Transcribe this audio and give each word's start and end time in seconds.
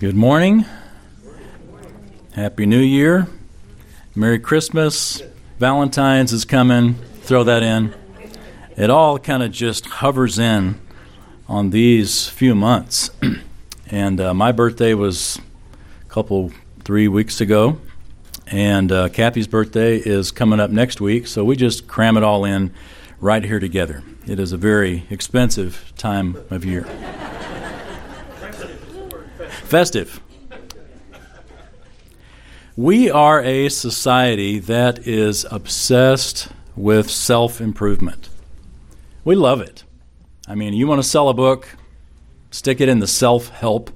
Good 0.00 0.14
morning. 0.14 0.64
Happy 2.32 2.66
New 2.66 2.78
Year. 2.78 3.26
Merry 4.14 4.38
Christmas. 4.38 5.20
Valentine's 5.58 6.32
is 6.32 6.44
coming. 6.44 6.94
Throw 7.22 7.42
that 7.42 7.64
in. 7.64 7.92
It 8.76 8.90
all 8.90 9.18
kind 9.18 9.42
of 9.42 9.50
just 9.50 9.86
hovers 9.86 10.38
in 10.38 10.80
on 11.48 11.70
these 11.70 12.28
few 12.28 12.54
months. 12.54 13.10
and 13.90 14.20
uh, 14.20 14.34
my 14.34 14.52
birthday 14.52 14.94
was 14.94 15.40
a 16.02 16.08
couple, 16.08 16.52
three 16.84 17.08
weeks 17.08 17.40
ago. 17.40 17.80
And 18.46 18.92
uh, 18.92 19.08
Kathy's 19.08 19.48
birthday 19.48 19.96
is 19.96 20.30
coming 20.30 20.60
up 20.60 20.70
next 20.70 21.00
week. 21.00 21.26
So 21.26 21.44
we 21.44 21.56
just 21.56 21.88
cram 21.88 22.16
it 22.16 22.22
all 22.22 22.44
in 22.44 22.72
right 23.18 23.42
here 23.42 23.58
together. 23.58 24.04
It 24.28 24.38
is 24.38 24.52
a 24.52 24.56
very 24.56 25.08
expensive 25.10 25.92
time 25.96 26.36
of 26.50 26.64
year. 26.64 26.86
Festive. 29.68 30.18
We 32.74 33.10
are 33.10 33.42
a 33.42 33.68
society 33.68 34.60
that 34.60 35.06
is 35.06 35.44
obsessed 35.50 36.48
with 36.74 37.10
self 37.10 37.60
improvement. 37.60 38.30
We 39.26 39.36
love 39.36 39.60
it. 39.60 39.84
I 40.46 40.54
mean, 40.54 40.72
you 40.72 40.86
want 40.86 41.02
to 41.02 41.06
sell 41.06 41.28
a 41.28 41.34
book, 41.34 41.76
stick 42.50 42.80
it 42.80 42.88
in 42.88 43.00
the 43.00 43.06
self 43.06 43.50
help 43.50 43.90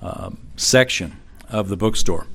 uh, 0.00 0.30
section 0.56 1.18
of 1.50 1.68
the 1.68 1.76
bookstore. 1.76 2.26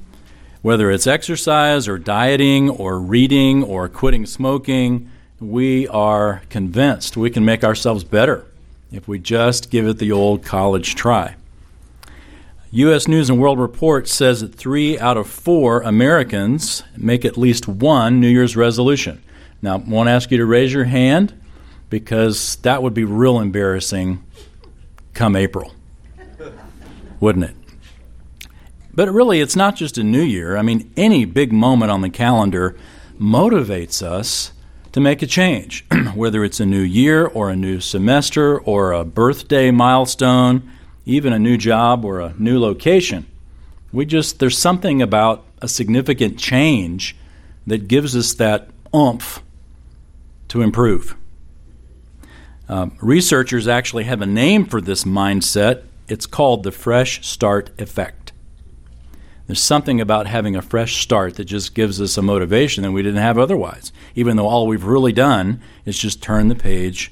Whether 0.61 0.91
it's 0.91 1.07
exercise 1.07 1.87
or 1.87 1.97
dieting 1.97 2.69
or 2.69 2.99
reading 2.99 3.63
or 3.63 3.89
quitting 3.89 4.27
smoking, 4.27 5.09
we 5.39 5.87
are 5.87 6.43
convinced 6.51 7.17
we 7.17 7.31
can 7.31 7.43
make 7.43 7.63
ourselves 7.63 8.03
better 8.03 8.45
if 8.91 9.07
we 9.07 9.17
just 9.17 9.71
give 9.71 9.87
it 9.87 9.97
the 9.97 10.11
old 10.11 10.45
college 10.45 10.93
try. 10.93 11.37
U.S. 12.73 13.05
News 13.05 13.29
and 13.29 13.37
World 13.37 13.59
Report 13.59 14.07
says 14.07 14.39
that 14.39 14.55
three 14.55 14.97
out 14.97 15.17
of 15.17 15.27
four 15.27 15.81
Americans 15.81 16.83
make 16.95 17.25
at 17.25 17.37
least 17.37 17.67
one 17.67 18.21
New 18.21 18.29
Year's 18.29 18.55
resolution. 18.55 19.21
Now, 19.61 19.75
I 19.75 19.77
won't 19.79 20.07
ask 20.07 20.31
you 20.31 20.37
to 20.37 20.45
raise 20.45 20.71
your 20.71 20.85
hand 20.85 21.37
because 21.89 22.55
that 22.57 22.81
would 22.81 22.93
be 22.93 23.03
real 23.03 23.41
embarrassing 23.41 24.23
come 25.13 25.35
April, 25.35 25.73
wouldn't 27.19 27.43
it? 27.43 27.55
But 28.93 29.11
really, 29.11 29.41
it's 29.41 29.57
not 29.57 29.75
just 29.75 29.97
a 29.97 30.03
new 30.03 30.23
year. 30.23 30.55
I 30.55 30.61
mean, 30.61 30.93
any 30.95 31.25
big 31.25 31.51
moment 31.51 31.91
on 31.91 31.99
the 31.99 32.09
calendar 32.09 32.77
motivates 33.19 34.01
us 34.01 34.53
to 34.93 35.01
make 35.01 35.21
a 35.21 35.27
change, 35.27 35.85
whether 36.15 36.41
it's 36.45 36.61
a 36.61 36.65
new 36.65 36.79
year 36.79 37.25
or 37.25 37.49
a 37.49 37.55
new 37.57 37.81
semester 37.81 38.57
or 38.57 38.93
a 38.93 39.03
birthday 39.03 39.71
milestone 39.71 40.71
even 41.05 41.33
a 41.33 41.39
new 41.39 41.57
job 41.57 42.05
or 42.05 42.19
a 42.19 42.33
new 42.37 42.59
location. 42.59 43.25
We 43.91 44.05
just, 44.05 44.39
there's 44.39 44.57
something 44.57 45.01
about 45.01 45.45
a 45.61 45.67
significant 45.67 46.37
change 46.37 47.15
that 47.67 47.87
gives 47.87 48.15
us 48.15 48.33
that 48.35 48.69
oomph 48.95 49.41
to 50.49 50.61
improve. 50.61 51.15
Um, 52.67 52.97
researchers 53.01 53.67
actually 53.67 54.05
have 54.05 54.21
a 54.21 54.25
name 54.25 54.65
for 54.65 54.79
this 54.79 55.03
mindset. 55.03 55.83
It's 56.07 56.25
called 56.25 56.63
the 56.63 56.71
fresh 56.71 57.25
start 57.25 57.69
effect. 57.79 58.31
There's 59.47 59.61
something 59.61 59.99
about 59.99 60.27
having 60.27 60.55
a 60.55 60.61
fresh 60.61 61.01
start 61.01 61.35
that 61.35 61.45
just 61.45 61.75
gives 61.75 61.99
us 61.99 62.17
a 62.17 62.21
motivation 62.21 62.83
that 62.83 62.91
we 62.93 63.01
didn't 63.01 63.21
have 63.21 63.37
otherwise, 63.37 63.91
even 64.15 64.37
though 64.37 64.47
all 64.47 64.67
we've 64.67 64.85
really 64.85 65.11
done 65.11 65.61
is 65.85 65.97
just 65.97 66.23
turn 66.23 66.47
the 66.47 66.55
page 66.55 67.11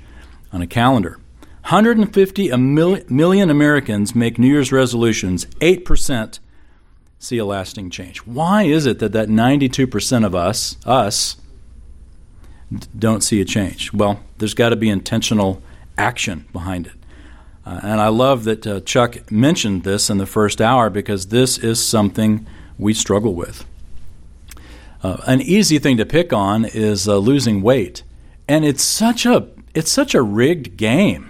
on 0.54 0.62
a 0.62 0.68
calendar. 0.68 1.20
150 1.64 2.56
million 2.56 3.50
Americans 3.50 4.16
make 4.16 4.40
New 4.40 4.48
Year's 4.48 4.72
resolutions. 4.72 5.46
8% 5.62 6.40
see 7.20 7.38
a 7.38 7.46
lasting 7.46 7.90
change. 7.90 8.20
Why 8.20 8.64
is 8.64 8.86
it 8.86 9.00
that 9.00 9.12
that 9.12 9.28
92% 9.28 10.26
of 10.26 10.34
us, 10.34 10.78
us, 10.86 11.36
don't 12.98 13.22
see 13.22 13.42
a 13.42 13.46
change? 13.46 13.94
Well, 13.94 14.22
there's 14.38 14.54
got 14.54 14.70
to 14.70 14.76
be 14.76 14.90
intentional 14.90 15.62
action 15.98 16.46
behind 16.54 16.88
it. 16.88 16.94
Uh, 17.66 17.80
and 17.84 18.02
I 18.02 18.08
love 18.08 18.46
that 18.46 18.66
uh, 18.66 18.80
Chuck 18.80 19.32
mentioned 19.32 19.84
this 19.84 20.10
in 20.10 20.18
the 20.18 20.26
first 20.26 20.62
hour 20.62 20.90
because 20.90 21.28
this 21.28 21.58
is 21.58 21.86
something 21.86 22.48
we 22.78 22.94
struggle 22.94 23.36
with. 23.36 23.66
Uh, 25.04 25.18
an 25.28 25.42
easy 25.42 25.78
thing 25.78 25.98
to 25.98 26.06
pick 26.06 26.34
on 26.34 26.66
is 26.66 27.08
uh, 27.08 27.18
losing 27.18 27.62
weight, 27.62 28.04
and 28.48 28.66
it's 28.66 28.84
such 28.84 29.26
a 29.26 29.48
it's 29.74 29.92
such 29.92 30.14
a 30.16 30.22
rigged 30.22 30.76
game 30.78 31.29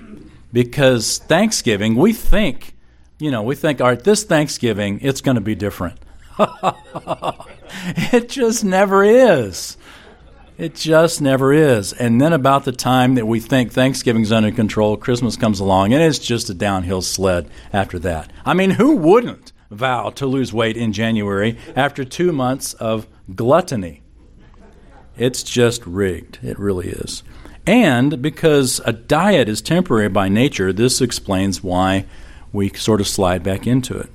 because 0.52 1.20
Thanksgiving, 1.20 1.96
we 1.96 2.14
think, 2.14 2.76
you 3.20 3.32
know, 3.32 3.44
we 3.44 3.56
think, 3.56 3.82
all 3.82 3.88
right, 3.88 4.04
this 4.04 4.24
Thanksgiving, 4.24 5.00
it's 5.02 5.22
going 5.22 5.36
to 5.36 5.42
be 5.42 5.56
different. 5.56 6.00
it 8.14 8.30
just 8.30 8.64
never 8.64 9.04
is. 9.04 9.78
It 10.58 10.76
just 10.76 11.22
never 11.22 11.54
is. 11.54 11.94
And 11.94 12.20
then 12.20 12.34
about 12.34 12.66
the 12.66 12.72
time 12.72 13.16
that 13.16 13.26
we 13.26 13.40
think 13.40 13.72
Thanksgiving's 13.72 14.32
under 14.32 14.52
control, 14.52 14.98
Christmas 14.98 15.38
comes 15.38 15.60
along, 15.60 15.94
and 15.94 16.04
it's 16.04 16.20
just 16.20 16.50
a 16.50 16.54
downhill 16.54 17.02
sled 17.02 17.50
after 17.72 17.98
that. 18.00 18.30
I 18.46 18.54
mean, 18.54 18.72
who 18.72 18.98
wouldn't 18.98 19.54
vow 19.72 20.10
to 20.10 20.26
lose 20.26 20.52
weight 20.52 20.76
in 20.76 20.92
January 20.92 21.58
after 21.76 22.04
two 22.04 22.34
months 22.34 22.74
of 22.74 23.08
gluttony? 23.34 24.02
It's 25.18 25.44
just 25.44 25.86
rigged. 25.86 26.40
It 26.42 26.60
really 26.60 26.90
is. 26.90 27.24
And 27.70 28.20
because 28.20 28.82
a 28.84 28.92
diet 28.92 29.48
is 29.48 29.62
temporary 29.62 30.10
by 30.10 30.28
nature, 30.28 30.74
this 30.74 31.02
explains 31.02 31.62
why 31.62 32.08
we 32.52 32.70
sort 32.70 33.00
of 33.00 33.08
slide 33.08 33.44
back 33.44 33.68
into 33.68 33.96
it. 33.96 34.10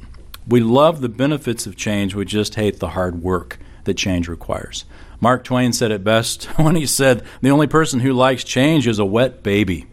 We 0.49 0.59
love 0.59 1.01
the 1.01 1.09
benefits 1.09 1.65
of 1.65 1.77
change, 1.77 2.17
we 2.17 2.25
just 2.25 2.57
hate 2.57 2.81
the 2.81 2.89
hard 2.89 3.23
work 3.23 3.61
that 3.85 3.95
change 3.95 4.27
requires. 4.27 4.87
Mark 5.21 5.45
Twain 5.45 5.73
said 5.73 5.93
it 5.93 6.03
best 6.03 6.47
when 6.57 6.75
he 6.75 6.85
said, 6.85 7.23
The 7.43 7.51
only 7.51 7.69
person 7.69 8.01
who 8.01 8.13
likes 8.13 8.43
change 8.43 8.89
is 8.89 8.99
a 8.99 9.05
wet 9.05 9.45
baby. 9.45 9.87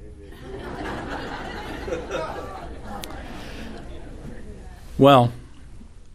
well, 4.97 5.31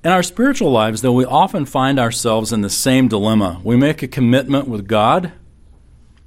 in 0.03 0.11
our 0.11 0.25
spiritual 0.25 0.73
lives, 0.73 1.01
though, 1.01 1.13
we 1.13 1.25
often 1.25 1.65
find 1.65 2.01
ourselves 2.01 2.53
in 2.53 2.63
the 2.63 2.69
same 2.69 3.07
dilemma. 3.07 3.61
We 3.63 3.77
make 3.77 4.03
a 4.03 4.09
commitment 4.09 4.67
with 4.67 4.89
God 4.89 5.31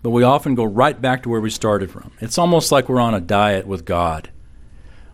but 0.01 0.11
we 0.11 0.23
often 0.23 0.55
go 0.55 0.63
right 0.63 0.99
back 0.99 1.23
to 1.23 1.29
where 1.29 1.41
we 1.41 1.49
started 1.49 1.91
from. 1.91 2.11
It's 2.19 2.37
almost 2.37 2.71
like 2.71 2.87
we're 2.87 2.99
on 2.99 3.13
a 3.13 3.19
diet 3.19 3.67
with 3.67 3.85
God. 3.85 4.29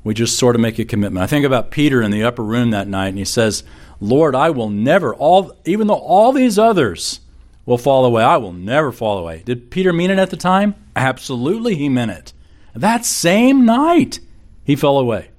We 0.04 0.14
just 0.14 0.38
sort 0.38 0.56
of 0.56 0.62
make 0.62 0.78
a 0.78 0.86
commitment. 0.86 1.24
I 1.24 1.28
think 1.28 1.46
about 1.46 1.72
Peter 1.72 2.02
in 2.02 2.12
the 2.12 2.24
upper 2.24 2.44
room 2.44 2.72
that 2.72 2.88
night, 2.88 3.10
and 3.10 3.18
he 3.18 3.26
says, 3.26 3.64
Lord, 4.00 4.36
I 4.36 4.52
will 4.52 4.70
never, 4.70 5.16
all, 5.16 5.56
even 5.66 5.88
though 5.88 5.96
all 5.96 6.32
these 6.32 6.60
others 6.60 7.22
will 7.66 7.80
fall 7.80 8.06
away, 8.06 8.24
I 8.24 8.38
will 8.38 8.54
never 8.54 8.92
fall 8.92 9.18
away. 9.18 9.42
Did 9.46 9.72
Peter 9.72 9.92
mean 9.92 10.12
it 10.12 10.20
at 10.20 10.30
the 10.30 10.38
time? 10.38 10.76
Absolutely, 10.96 11.76
he 11.76 11.90
meant 11.90 12.12
it. 12.12 12.34
That 12.76 13.06
same 13.06 13.66
night, 13.66 14.20
he 14.64 14.76
fell 14.76 15.00
away. 15.00 15.30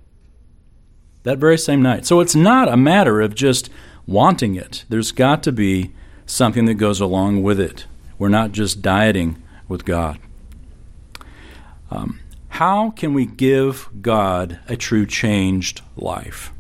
That 1.22 1.38
very 1.38 1.58
same 1.58 1.82
night. 1.82 2.06
So 2.06 2.20
it's 2.20 2.34
not 2.34 2.68
a 2.68 2.76
matter 2.76 3.20
of 3.20 3.34
just 3.34 3.70
wanting 4.06 4.54
it, 4.54 4.84
there's 4.88 5.12
got 5.12 5.42
to 5.42 5.52
be 5.52 5.92
something 6.24 6.64
that 6.66 6.74
goes 6.74 7.00
along 7.00 7.42
with 7.42 7.60
it. 7.60 7.86
We're 8.18 8.28
not 8.28 8.52
just 8.52 8.82
dieting 8.82 9.42
with 9.68 9.84
God. 9.84 10.18
Um, 11.90 12.20
how 12.48 12.90
can 12.90 13.12
we 13.12 13.26
give 13.26 13.88
God 14.00 14.58
a 14.68 14.76
true 14.76 15.06
changed 15.06 15.82
life? 15.96 16.52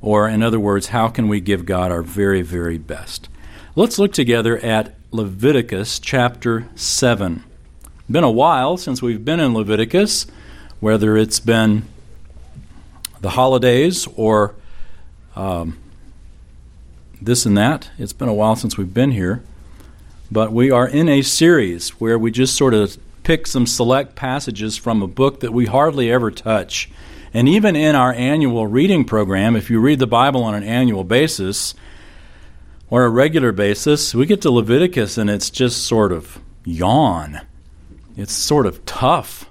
Or, 0.00 0.28
in 0.28 0.42
other 0.42 0.60
words, 0.60 0.88
how 0.88 1.08
can 1.08 1.28
we 1.28 1.40
give 1.40 1.64
God 1.64 1.90
our 1.90 2.02
very, 2.02 2.42
very 2.42 2.78
best? 2.78 3.28
Let's 3.76 3.98
look 3.98 4.12
together 4.12 4.58
at 4.58 4.96
Leviticus 5.12 5.98
chapter 5.98 6.68
7. 6.74 7.44
Been 8.10 8.24
a 8.24 8.30
while 8.30 8.76
since 8.76 9.00
we've 9.00 9.24
been 9.24 9.40
in 9.40 9.54
Leviticus, 9.54 10.26
whether 10.80 11.16
it's 11.16 11.40
been 11.40 11.84
the 13.20 13.30
holidays 13.30 14.06
or 14.16 14.54
um, 15.36 15.78
this 17.22 17.46
and 17.46 17.56
that. 17.56 17.90
It's 17.98 18.12
been 18.12 18.28
a 18.28 18.34
while 18.34 18.56
since 18.56 18.76
we've 18.76 18.92
been 18.92 19.12
here 19.12 19.42
but 20.34 20.52
we 20.52 20.68
are 20.68 20.88
in 20.88 21.08
a 21.08 21.22
series 21.22 21.90
where 22.00 22.18
we 22.18 22.28
just 22.28 22.56
sort 22.56 22.74
of 22.74 22.98
pick 23.22 23.46
some 23.46 23.68
select 23.68 24.16
passages 24.16 24.76
from 24.76 25.00
a 25.00 25.06
book 25.06 25.38
that 25.38 25.52
we 25.52 25.66
hardly 25.66 26.10
ever 26.10 26.28
touch. 26.28 26.90
And 27.32 27.48
even 27.48 27.76
in 27.76 27.94
our 27.94 28.12
annual 28.12 28.66
reading 28.66 29.04
program, 29.04 29.54
if 29.54 29.70
you 29.70 29.78
read 29.78 30.00
the 30.00 30.08
Bible 30.08 30.42
on 30.42 30.56
an 30.56 30.64
annual 30.64 31.04
basis 31.04 31.72
or 32.90 33.04
a 33.04 33.10
regular 33.10 33.52
basis, 33.52 34.12
we 34.12 34.26
get 34.26 34.42
to 34.42 34.50
Leviticus 34.50 35.16
and 35.16 35.30
it's 35.30 35.50
just 35.50 35.86
sort 35.86 36.10
of 36.10 36.40
yawn. 36.64 37.40
It's 38.16 38.32
sort 38.32 38.66
of 38.66 38.84
tough. 38.84 39.48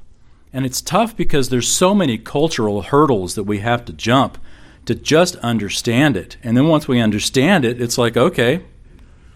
And 0.52 0.66
it's 0.66 0.82
tough 0.82 1.16
because 1.16 1.48
there's 1.48 1.70
so 1.70 1.96
many 1.96 2.18
cultural 2.18 2.82
hurdles 2.82 3.36
that 3.36 3.46
we 3.46 3.60
have 3.60 3.86
to 3.86 3.94
jump 3.94 4.38
to 4.84 4.96
just 4.96 5.38
understand 5.38 6.18
it. 6.18 6.36
And 6.44 6.58
then 6.58 6.68
once 6.68 6.90
we 6.90 7.00
understand 7.00 7.64
it, 7.64 7.82
it's 7.82 7.98
like, 7.98 8.18
okay, 8.18 8.66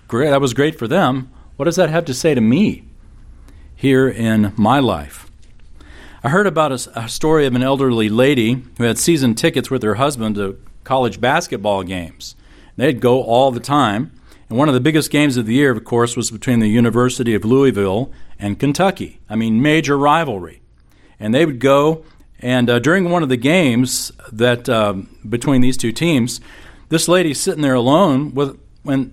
great, 0.10 0.32
that 0.32 0.42
was 0.42 0.54
great 0.54 0.78
for 0.78 0.90
them. 0.90 1.32
What 1.57 1.65
does 1.65 1.75
that 1.75 1.89
have 1.89 2.06
to 2.06 2.13
say 2.13 2.36
to 2.36 2.42
me 2.42 2.83
here 3.75 4.07
in 4.07 4.54
my 4.56 4.80
life? 4.80 5.30
I 6.24 6.30
heard 6.30 6.45
about 6.45 6.71
a, 6.71 7.00
a 7.00 7.09
story 7.09 7.48
of 7.48 7.56
an 7.56 7.63
elderly 7.63 8.09
lady 8.09 8.63
who 8.77 8.83
had 8.83 9.00
season 9.00 9.33
tickets 9.33 9.71
with 9.71 9.81
her 9.81 9.95
husband 9.95 10.36
to 10.36 10.59
college 10.83 11.19
basketball 11.19 11.81
games. 11.81 12.36
They'd 12.75 13.01
go 13.01 13.24
all 13.24 13.51
the 13.51 13.59
time. 13.59 14.12
And 14.50 14.57
one 14.57 14.68
of 14.68 14.75
the 14.75 14.80
biggest 14.80 15.09
games 15.09 15.36
of 15.36 15.48
the 15.48 15.56
year, 15.56 15.71
of 15.71 15.83
course, 15.83 16.15
was 16.15 16.30
between 16.30 16.59
the 16.59 16.68
University 16.68 17.33
of 17.33 17.44
Louisville 17.44 18.12
and 18.38 18.59
Kentucky. 18.59 19.19
I 19.27 19.36
mean, 19.36 19.62
major 19.62 19.98
rivalry. 19.98 20.62
And 21.19 21.33
they 21.33 21.45
would 21.45 21.59
go, 21.59 22.06
and 22.39 22.69
uh, 22.69 22.77
during 22.77 23.09
one 23.09 23.24
of 23.24 23.30
the 23.30 23.38
games 23.38 24.12
that 24.31 24.69
um, 24.69 25.09
between 25.27 25.62
these 25.62 25.75
two 25.75 25.92
teams, 25.92 26.39
this 26.89 27.07
lady's 27.07 27.39
sitting 27.39 27.63
there 27.63 27.74
alone 27.74 28.36
with 28.36 28.59
when 28.83 29.12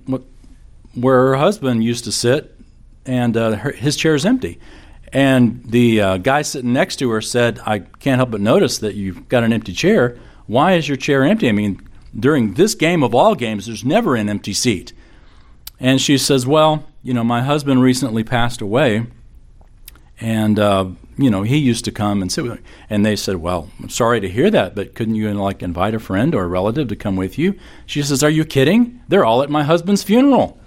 where 0.94 1.28
her 1.28 1.36
husband 1.36 1.84
used 1.84 2.04
to 2.04 2.12
sit, 2.12 2.56
and 3.04 3.36
uh, 3.36 3.56
her, 3.56 3.72
his 3.72 3.96
chair's 3.96 4.24
empty. 4.24 4.58
And 5.12 5.62
the 5.64 6.00
uh, 6.00 6.16
guy 6.18 6.42
sitting 6.42 6.72
next 6.72 6.96
to 6.96 7.10
her 7.10 7.20
said, 7.20 7.60
"I 7.64 7.80
can't 7.80 8.18
help 8.18 8.30
but 8.30 8.40
notice 8.40 8.78
that 8.78 8.94
you've 8.94 9.28
got 9.28 9.44
an 9.44 9.52
empty 9.52 9.72
chair. 9.72 10.18
Why 10.46 10.74
is 10.74 10.88
your 10.88 10.96
chair 10.96 11.24
empty? 11.24 11.48
I 11.48 11.52
mean, 11.52 11.80
during 12.18 12.54
this 12.54 12.74
game 12.74 13.02
of 13.02 13.14
all 13.14 13.34
games, 13.34 13.66
there's 13.66 13.84
never 13.84 14.16
an 14.16 14.28
empty 14.28 14.52
seat." 14.52 14.92
And 15.80 16.00
she 16.00 16.18
says, 16.18 16.46
Well, 16.46 16.84
you 17.02 17.14
know, 17.14 17.24
my 17.24 17.42
husband 17.42 17.82
recently 17.82 18.24
passed 18.24 18.60
away, 18.60 19.06
and, 20.20 20.58
uh, 20.58 20.86
you 21.18 21.30
know, 21.30 21.42
he 21.42 21.56
used 21.58 21.84
to 21.84 21.92
come 21.92 22.22
and 22.22 22.30
sit 22.30 22.44
with 22.44 22.54
me. 22.54 22.60
And 22.88 23.04
they 23.04 23.16
said, 23.16 23.36
Well, 23.36 23.70
I'm 23.80 23.88
sorry 23.88 24.20
to 24.20 24.28
hear 24.28 24.50
that, 24.50 24.74
but 24.74 24.94
couldn't 24.94 25.16
you, 25.16 25.32
like, 25.34 25.62
invite 25.62 25.94
a 25.94 25.98
friend 25.98 26.34
or 26.34 26.44
a 26.44 26.48
relative 26.48 26.88
to 26.88 26.96
come 26.96 27.16
with 27.16 27.38
you? 27.38 27.58
She 27.86 28.02
says, 28.02 28.22
Are 28.22 28.30
you 28.30 28.44
kidding? 28.44 29.00
They're 29.08 29.24
all 29.24 29.42
at 29.42 29.50
my 29.50 29.64
husband's 29.64 30.02
funeral. 30.02 30.58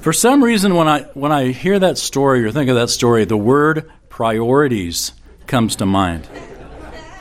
For 0.00 0.14
some 0.14 0.42
reason, 0.42 0.76
when 0.76 0.88
I 0.88 1.02
when 1.12 1.30
I 1.30 1.52
hear 1.52 1.78
that 1.78 1.98
story 1.98 2.42
or 2.42 2.50
think 2.50 2.70
of 2.70 2.76
that 2.76 2.88
story, 2.88 3.26
the 3.26 3.36
word 3.36 3.90
priorities 4.08 5.12
comes 5.46 5.76
to 5.76 5.84
mind. 5.84 6.26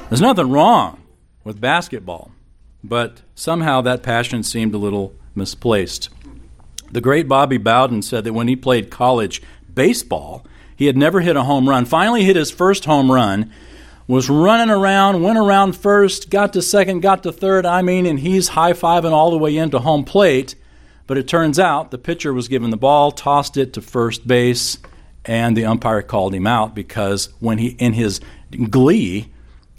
There's 0.08 0.22
nothing 0.22 0.50
wrong 0.50 1.04
with 1.44 1.60
basketball, 1.60 2.32
but 2.82 3.22
somehow 3.36 3.82
that 3.82 4.02
passion 4.02 4.44
seemed 4.44 4.74
a 4.74 4.78
little 4.78 5.14
misplaced. 5.36 6.08
The 6.90 7.02
great 7.02 7.28
Bobby 7.28 7.58
Bowden 7.58 8.02
said 8.02 8.24
that 8.24 8.34
when 8.34 8.48
he 8.48 8.56
played 8.56 8.90
college 8.90 9.42
baseball, 9.74 10.46
he 10.74 10.86
had 10.86 10.96
never 10.96 11.20
hit 11.20 11.36
a 11.36 11.44
home 11.44 11.68
run. 11.68 11.84
Finally, 11.84 12.24
hit 12.24 12.38
his 12.38 12.50
first 12.50 12.86
home 12.86 13.12
run, 13.12 13.52
was 14.08 14.30
running 14.30 14.70
around, 14.70 15.22
went 15.22 15.38
around 15.38 15.76
first, 15.76 16.30
got 16.30 16.54
to 16.54 16.62
second, 16.62 17.02
got 17.02 17.24
to 17.24 17.34
third. 17.34 17.66
I 17.66 17.82
mean, 17.82 18.06
and 18.06 18.22
he's 18.22 18.48
high 18.48 18.72
fiving 18.72 19.12
all 19.12 19.32
the 19.32 19.38
way 19.38 19.58
into 19.58 19.80
home 19.80 20.06
plate. 20.06 20.56
But 21.10 21.18
it 21.18 21.28
turns 21.28 21.58
out 21.58 21.90
the 21.90 21.98
pitcher 21.98 22.32
was 22.32 22.48
given 22.48 22.70
the 22.70 22.78
ball, 22.78 23.12
tossed 23.12 23.58
it 23.58 23.74
to 23.74 23.82
first 23.82 24.28
base, 24.28 24.78
and 25.26 25.58
the 25.58 25.66
umpire 25.66 26.04
called 26.04 26.36
him 26.36 26.46
out 26.46 26.76
because 26.76 27.30
when 27.40 27.58
he 27.58 27.70
in 27.70 27.94
his 27.94 28.22
glee 28.70 29.32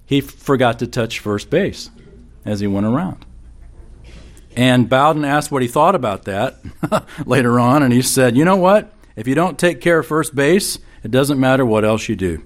he 0.05 0.21
forgot 0.21 0.81
to 0.81 0.89
touch 0.89 1.21
first 1.21 1.49
base 1.49 1.89
as 2.45 2.59
he 2.59 2.67
went 2.67 2.87
around. 2.87 3.25
And 4.57 4.89
Bowden 4.89 5.25
asked 5.25 5.53
what 5.53 5.63
he 5.63 5.69
thought 5.69 5.95
about 5.95 6.25
that 6.25 6.57
later 7.25 7.61
on, 7.61 7.85
and 7.85 7.93
he 7.93 8.03
said, 8.03 8.37
"You 8.37 8.45
know 8.45 8.57
what? 8.57 8.93
If 9.15 9.29
you 9.29 9.37
don't 9.37 9.57
take 9.57 9.81
care 9.81 10.01
of 10.01 10.09
first 10.09 10.35
base, 10.35 10.81
it 11.05 11.13
doesn't 11.13 11.39
matter 11.39 11.65
what 11.65 11.85
else 11.85 12.09
you 12.09 12.17
do." 12.17 12.43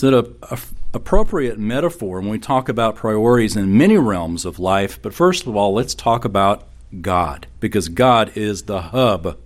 An 0.00 0.14
a, 0.14 0.24
a, 0.42 0.58
appropriate 0.94 1.58
metaphor 1.58 2.20
when 2.20 2.30
we 2.30 2.38
talk 2.38 2.68
about 2.68 2.96
priorities 2.96 3.56
in 3.56 3.76
many 3.76 3.96
realms 3.96 4.44
of 4.44 4.58
life. 4.58 5.00
But 5.00 5.14
first 5.14 5.46
of 5.46 5.56
all, 5.56 5.74
let's 5.74 5.94
talk 5.94 6.24
about 6.24 6.68
God, 7.00 7.46
because 7.60 7.88
God 7.88 8.36
is 8.36 8.64
the 8.64 8.82
hub 8.82 9.38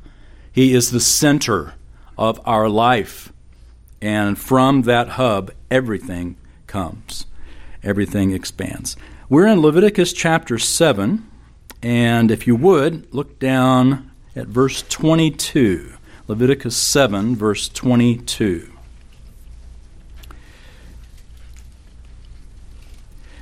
he 0.57 0.73
is 0.73 0.91
the 0.91 1.01
center 1.01 1.75
of 2.17 2.41
our 2.47 2.67
life. 2.67 3.31
And 4.01 4.39
from 4.39 4.83
that 4.83 5.11
hub, 5.11 5.53
everything 5.71 6.37
comes, 6.67 7.27
everything 7.83 8.33
expands. 8.33 8.97
We're 9.29 9.49
in 9.49 9.61
Leviticus 9.61 10.15
chapter 10.15 10.59
7, 10.59 11.31
and 11.83 12.31
if 12.31 12.47
you 12.47 12.57
would, 12.57 13.13
look 13.13 13.39
down 13.39 14.11
at 14.35 14.47
verse 14.47 14.81
22. 14.81 15.93
Leviticus 16.27 16.75
7, 16.75 17.37
verse 17.37 17.69
22. 17.69 18.75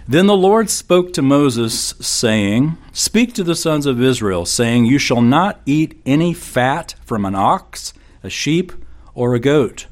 Then 0.07 0.27
the 0.27 0.37
Lord 0.37 0.69
spoke 0.69 1.15
to 1.15 1.23
Moses, 1.23 1.95
saying, 1.99 2.77
Speak 2.93 3.33
to 3.35 3.43
the 3.43 3.55
sons 3.55 3.87
of 3.87 4.03
Israel, 4.03 4.45
saying, 4.45 4.85
You 4.85 4.99
shall 4.99 5.23
not 5.23 5.63
eat 5.65 5.99
any 6.05 6.35
fat 6.35 6.95
from 7.07 7.25
an 7.25 7.35
ox, 7.35 7.95
a 8.23 8.29
sheep, 8.29 8.73
or 9.15 9.35
a 9.35 9.41
goat. 9.41 9.87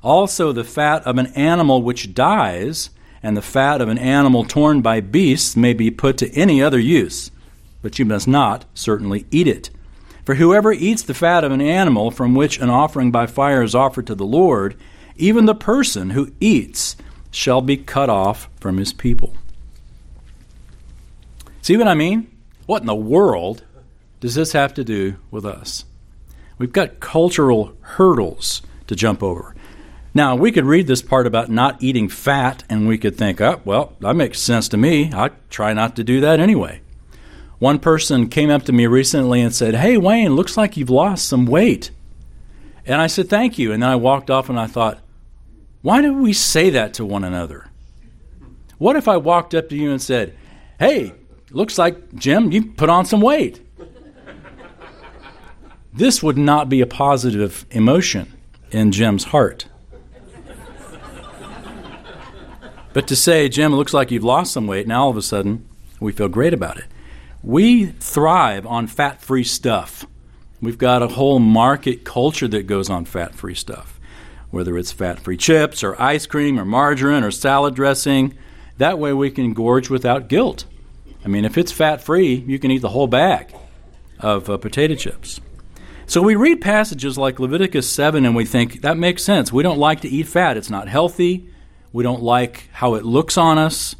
Also 0.00 0.52
the 0.52 0.62
fat 0.62 1.04
of 1.04 1.18
an 1.18 1.26
animal 1.34 1.82
which 1.82 2.14
dies, 2.14 2.90
and 3.20 3.36
the 3.36 3.42
fat 3.42 3.80
of 3.80 3.88
an 3.88 3.98
animal 3.98 4.44
torn 4.44 4.80
by 4.80 5.00
beasts 5.00 5.56
may 5.56 5.72
be 5.72 5.90
put 5.90 6.18
to 6.18 6.32
any 6.34 6.62
other 6.62 6.78
use, 6.78 7.32
but 7.82 7.98
you 7.98 8.04
must 8.04 8.28
not 8.28 8.64
certainly 8.74 9.26
eat 9.32 9.48
it. 9.48 9.70
For 10.24 10.36
whoever 10.36 10.72
eats 10.72 11.02
the 11.02 11.14
fat 11.14 11.42
of 11.42 11.50
an 11.50 11.60
animal 11.60 12.12
from 12.12 12.36
which 12.36 12.60
an 12.60 12.70
offering 12.70 13.10
by 13.10 13.26
fire 13.26 13.64
is 13.64 13.74
offered 13.74 14.06
to 14.06 14.14
the 14.14 14.24
Lord, 14.24 14.76
even 15.16 15.46
the 15.46 15.54
person 15.56 16.10
who 16.10 16.32
eats 16.38 16.94
shall 17.32 17.60
be 17.60 17.76
cut 17.76 18.08
off 18.08 18.48
from 18.60 18.76
his 18.76 18.92
people. 18.92 19.34
See 21.68 21.76
what 21.76 21.86
I 21.86 21.92
mean? 21.92 22.34
What 22.64 22.80
in 22.80 22.86
the 22.86 22.94
world 22.94 23.62
does 24.20 24.36
this 24.36 24.52
have 24.52 24.72
to 24.72 24.82
do 24.82 25.16
with 25.30 25.44
us? 25.44 25.84
We've 26.56 26.72
got 26.72 26.98
cultural 26.98 27.76
hurdles 27.82 28.62
to 28.86 28.96
jump 28.96 29.22
over. 29.22 29.54
Now, 30.14 30.34
we 30.34 30.50
could 30.50 30.64
read 30.64 30.86
this 30.86 31.02
part 31.02 31.26
about 31.26 31.50
not 31.50 31.82
eating 31.82 32.08
fat 32.08 32.64
and 32.70 32.88
we 32.88 32.96
could 32.96 33.18
think, 33.18 33.42
oh, 33.42 33.60
well, 33.66 33.92
that 34.00 34.16
makes 34.16 34.40
sense 34.40 34.66
to 34.68 34.78
me. 34.78 35.12
I 35.12 35.28
try 35.50 35.74
not 35.74 35.94
to 35.96 36.04
do 36.04 36.22
that 36.22 36.40
anyway. 36.40 36.80
One 37.58 37.78
person 37.78 38.30
came 38.30 38.48
up 38.48 38.62
to 38.62 38.72
me 38.72 38.86
recently 38.86 39.42
and 39.42 39.54
said, 39.54 39.74
Hey, 39.74 39.98
Wayne, 39.98 40.36
looks 40.36 40.56
like 40.56 40.78
you've 40.78 40.88
lost 40.88 41.28
some 41.28 41.44
weight. 41.44 41.90
And 42.86 42.98
I 42.98 43.08
said, 43.08 43.28
Thank 43.28 43.58
you. 43.58 43.72
And 43.72 43.82
then 43.82 43.90
I 43.90 43.96
walked 43.96 44.30
off 44.30 44.48
and 44.48 44.58
I 44.58 44.68
thought, 44.68 45.00
Why 45.82 46.00
do 46.00 46.14
we 46.14 46.32
say 46.32 46.70
that 46.70 46.94
to 46.94 47.04
one 47.04 47.24
another? 47.24 47.68
What 48.78 48.96
if 48.96 49.06
I 49.06 49.18
walked 49.18 49.54
up 49.54 49.68
to 49.68 49.76
you 49.76 49.90
and 49.90 50.00
said, 50.00 50.34
Hey, 50.78 51.12
looks 51.50 51.78
like, 51.78 52.14
Jim, 52.14 52.52
you 52.52 52.66
put 52.72 52.88
on 52.88 53.04
some 53.04 53.20
weight. 53.20 53.60
this 55.92 56.22
would 56.22 56.38
not 56.38 56.68
be 56.68 56.80
a 56.80 56.86
positive 56.86 57.66
emotion 57.70 58.32
in 58.70 58.92
Jim's 58.92 59.24
heart. 59.24 59.66
But 62.92 63.06
to 63.08 63.16
say, 63.16 63.48
Jim, 63.48 63.72
it 63.72 63.76
looks 63.76 63.94
like 63.94 64.10
you've 64.10 64.24
lost 64.24 64.52
some 64.52 64.66
weight, 64.66 64.88
now 64.88 65.04
all 65.04 65.10
of 65.10 65.16
a 65.16 65.22
sudden 65.22 65.68
we 66.00 66.12
feel 66.12 66.28
great 66.28 66.54
about 66.54 66.78
it. 66.78 66.86
We 67.42 67.86
thrive 67.86 68.66
on 68.66 68.86
fat 68.86 69.22
free 69.22 69.44
stuff. 69.44 70.04
We've 70.60 70.78
got 70.78 71.02
a 71.02 71.08
whole 71.08 71.38
market 71.38 72.04
culture 72.04 72.48
that 72.48 72.66
goes 72.66 72.90
on 72.90 73.04
fat 73.04 73.34
free 73.34 73.54
stuff, 73.54 74.00
whether 74.50 74.76
it's 74.76 74.90
fat 74.90 75.20
free 75.20 75.36
chips 75.36 75.84
or 75.84 76.00
ice 76.00 76.26
cream 76.26 76.58
or 76.58 76.64
margarine 76.64 77.22
or 77.22 77.30
salad 77.30 77.74
dressing. 77.74 78.36
That 78.78 78.98
way 78.98 79.12
we 79.12 79.30
can 79.30 79.54
gorge 79.54 79.88
without 79.88 80.28
guilt. 80.28 80.64
I 81.24 81.28
mean, 81.28 81.44
if 81.44 81.58
it's 81.58 81.72
fat 81.72 82.02
free, 82.02 82.34
you 82.34 82.58
can 82.58 82.70
eat 82.70 82.82
the 82.82 82.90
whole 82.90 83.06
bag 83.06 83.54
of 84.20 84.48
uh, 84.48 84.56
potato 84.56 84.94
chips. 84.94 85.40
So 86.06 86.22
we 86.22 86.36
read 86.36 86.60
passages 86.62 87.18
like 87.18 87.38
Leviticus 87.38 87.88
7 87.90 88.24
and 88.24 88.34
we 88.34 88.46
think 88.46 88.80
that 88.80 88.96
makes 88.96 89.22
sense. 89.22 89.52
We 89.52 89.62
don't 89.62 89.78
like 89.78 90.00
to 90.00 90.08
eat 90.08 90.26
fat, 90.26 90.56
it's 90.56 90.70
not 90.70 90.88
healthy. 90.88 91.50
We 91.92 92.02
don't 92.02 92.22
like 92.22 92.68
how 92.72 92.94
it 92.94 93.04
looks 93.04 93.36
on 93.36 93.58
us. 93.58 93.94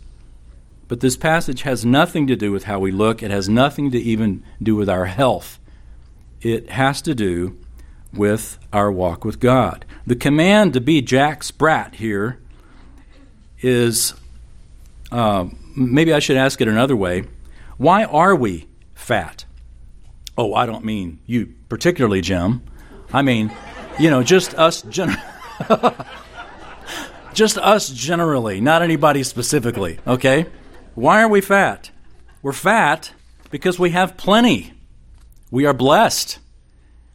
But 0.89 1.01
this 1.01 1.17
passage 1.17 1.63
has 1.63 1.85
nothing 1.85 2.27
to 2.29 2.37
do 2.37 2.51
with 2.51 2.65
how 2.65 2.79
we 2.79 2.91
look, 2.91 3.23
it 3.23 3.31
has 3.31 3.49
nothing 3.49 3.91
to 3.91 3.99
even 3.99 4.43
do 4.63 4.75
with 4.75 4.89
our 4.89 5.05
health. 5.05 5.59
It 6.41 6.71
has 6.71 7.03
to 7.03 7.15
do 7.15 7.59
with 8.13 8.59
our 8.73 8.91
walk 8.91 9.25
with 9.25 9.39
God. 9.39 9.85
The 10.07 10.17
command 10.17 10.73
to 10.73 10.81
be 10.81 11.03
Jack 11.03 11.43
Sprat 11.43 11.97
here 11.97 12.39
is 13.61 14.15
uh, 15.13 15.47
maybe 15.78 16.12
I 16.12 16.18
should 16.18 16.37
ask 16.37 16.61
it 16.61 16.68
another 16.68 16.97
way. 16.97 17.25
Why 17.76 18.04
are 18.04 18.35
we 18.35 18.66
fat? 18.94 19.44
Oh, 20.37 20.54
I 20.54 20.66
don't 20.66 20.85
mean 20.85 21.20
you 21.26 21.54
particularly, 21.68 22.20
Jim. 22.20 22.62
I 23.12 23.23
mean, 23.23 23.52
you 23.99 24.11
know, 24.11 24.23
just 24.23 24.54
us 24.54 24.82
gen- 24.82 25.20
just 27.32 27.58
us 27.58 27.88
generally, 27.88 28.61
not 28.61 28.82
anybody 28.82 29.23
specifically, 29.23 29.99
okay? 30.06 30.47
Why 30.94 31.23
are 31.23 31.28
we 31.28 31.40
fat? 31.40 31.90
We're 32.42 32.52
fat 32.52 33.12
because 33.50 33.78
we 33.78 33.90
have 33.90 34.16
plenty. 34.16 34.73
We 35.50 35.64
are 35.64 35.73
blessed. 35.73 36.38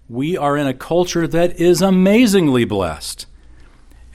We 0.09 0.37
are 0.37 0.57
in 0.57 0.67
a 0.67 0.73
culture 0.73 1.27
that 1.27 1.59
is 1.59 1.81
amazingly 1.81 2.65
blessed. 2.65 3.25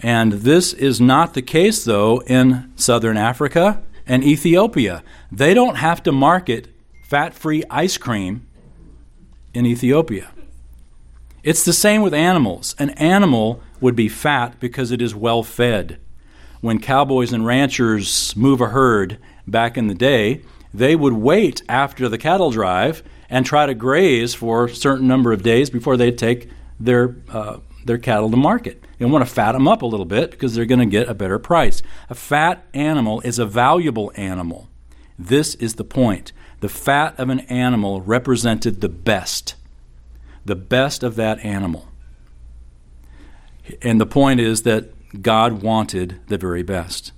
And 0.02 0.32
this 0.32 0.72
is 0.72 1.00
not 1.00 1.34
the 1.34 1.42
case, 1.42 1.84
though, 1.84 2.20
in 2.22 2.72
southern 2.76 3.16
Africa 3.16 3.82
and 4.08 4.24
Ethiopia. 4.24 5.04
They 5.30 5.54
don't 5.54 5.76
have 5.76 6.02
to 6.04 6.12
market 6.12 6.68
fat 7.04 7.34
free 7.34 7.62
ice 7.70 7.96
cream 7.96 8.46
in 9.54 9.66
Ethiopia. 9.66 10.32
It's 11.42 11.64
the 11.64 11.72
same 11.72 12.02
with 12.02 12.14
animals. 12.14 12.74
An 12.78 12.90
animal 12.90 13.62
would 13.80 13.94
be 13.94 14.08
fat 14.08 14.58
because 14.58 14.90
it 14.90 15.00
is 15.00 15.14
well 15.14 15.42
fed. 15.42 15.98
When 16.60 16.80
cowboys 16.80 17.32
and 17.32 17.46
ranchers 17.46 18.34
move 18.36 18.60
a 18.60 18.68
herd 18.68 19.18
back 19.46 19.76
in 19.78 19.86
the 19.86 19.94
day, 19.94 20.42
they 20.74 20.96
would 20.96 21.12
wait 21.12 21.62
after 21.68 22.08
the 22.08 22.18
cattle 22.18 22.50
drive 22.50 23.02
and 23.30 23.46
try 23.46 23.66
to 23.66 23.74
graze 23.74 24.34
for 24.34 24.64
a 24.64 24.74
certain 24.74 25.06
number 25.06 25.32
of 25.32 25.42
days 25.42 25.70
before 25.70 25.96
they 25.96 26.10
take 26.10 26.50
their 26.80 27.16
uh, 27.28 27.58
their 27.88 27.98
cattle 27.98 28.30
to 28.30 28.36
market. 28.36 28.84
You 29.00 29.08
want 29.08 29.26
to 29.26 29.34
fat 29.34 29.52
them 29.52 29.66
up 29.66 29.82
a 29.82 29.86
little 29.86 30.06
bit 30.06 30.30
because 30.30 30.54
they're 30.54 30.64
going 30.64 30.78
to 30.78 30.86
get 30.86 31.08
a 31.08 31.14
better 31.14 31.40
price. 31.40 31.82
A 32.08 32.14
fat 32.14 32.64
animal 32.72 33.20
is 33.22 33.40
a 33.40 33.46
valuable 33.46 34.12
animal. 34.14 34.68
This 35.18 35.56
is 35.56 35.74
the 35.74 35.84
point. 35.84 36.32
The 36.60 36.68
fat 36.68 37.18
of 37.18 37.30
an 37.30 37.40
animal 37.40 38.00
represented 38.00 38.80
the 38.80 38.88
best, 38.88 39.56
the 40.44 40.54
best 40.54 41.02
of 41.02 41.16
that 41.16 41.44
animal. 41.44 41.88
And 43.82 44.00
the 44.00 44.06
point 44.06 44.38
is 44.38 44.62
that 44.62 45.22
God 45.22 45.62
wanted 45.62 46.20
the 46.28 46.38
very 46.38 46.62
best. 46.62 47.12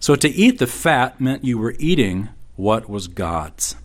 So 0.00 0.16
to 0.16 0.28
eat 0.28 0.58
the 0.58 0.66
fat 0.66 1.20
meant 1.20 1.44
you 1.44 1.56
were 1.56 1.74
eating 1.78 2.28
what 2.56 2.90
was 2.90 3.08
God's. 3.08 3.76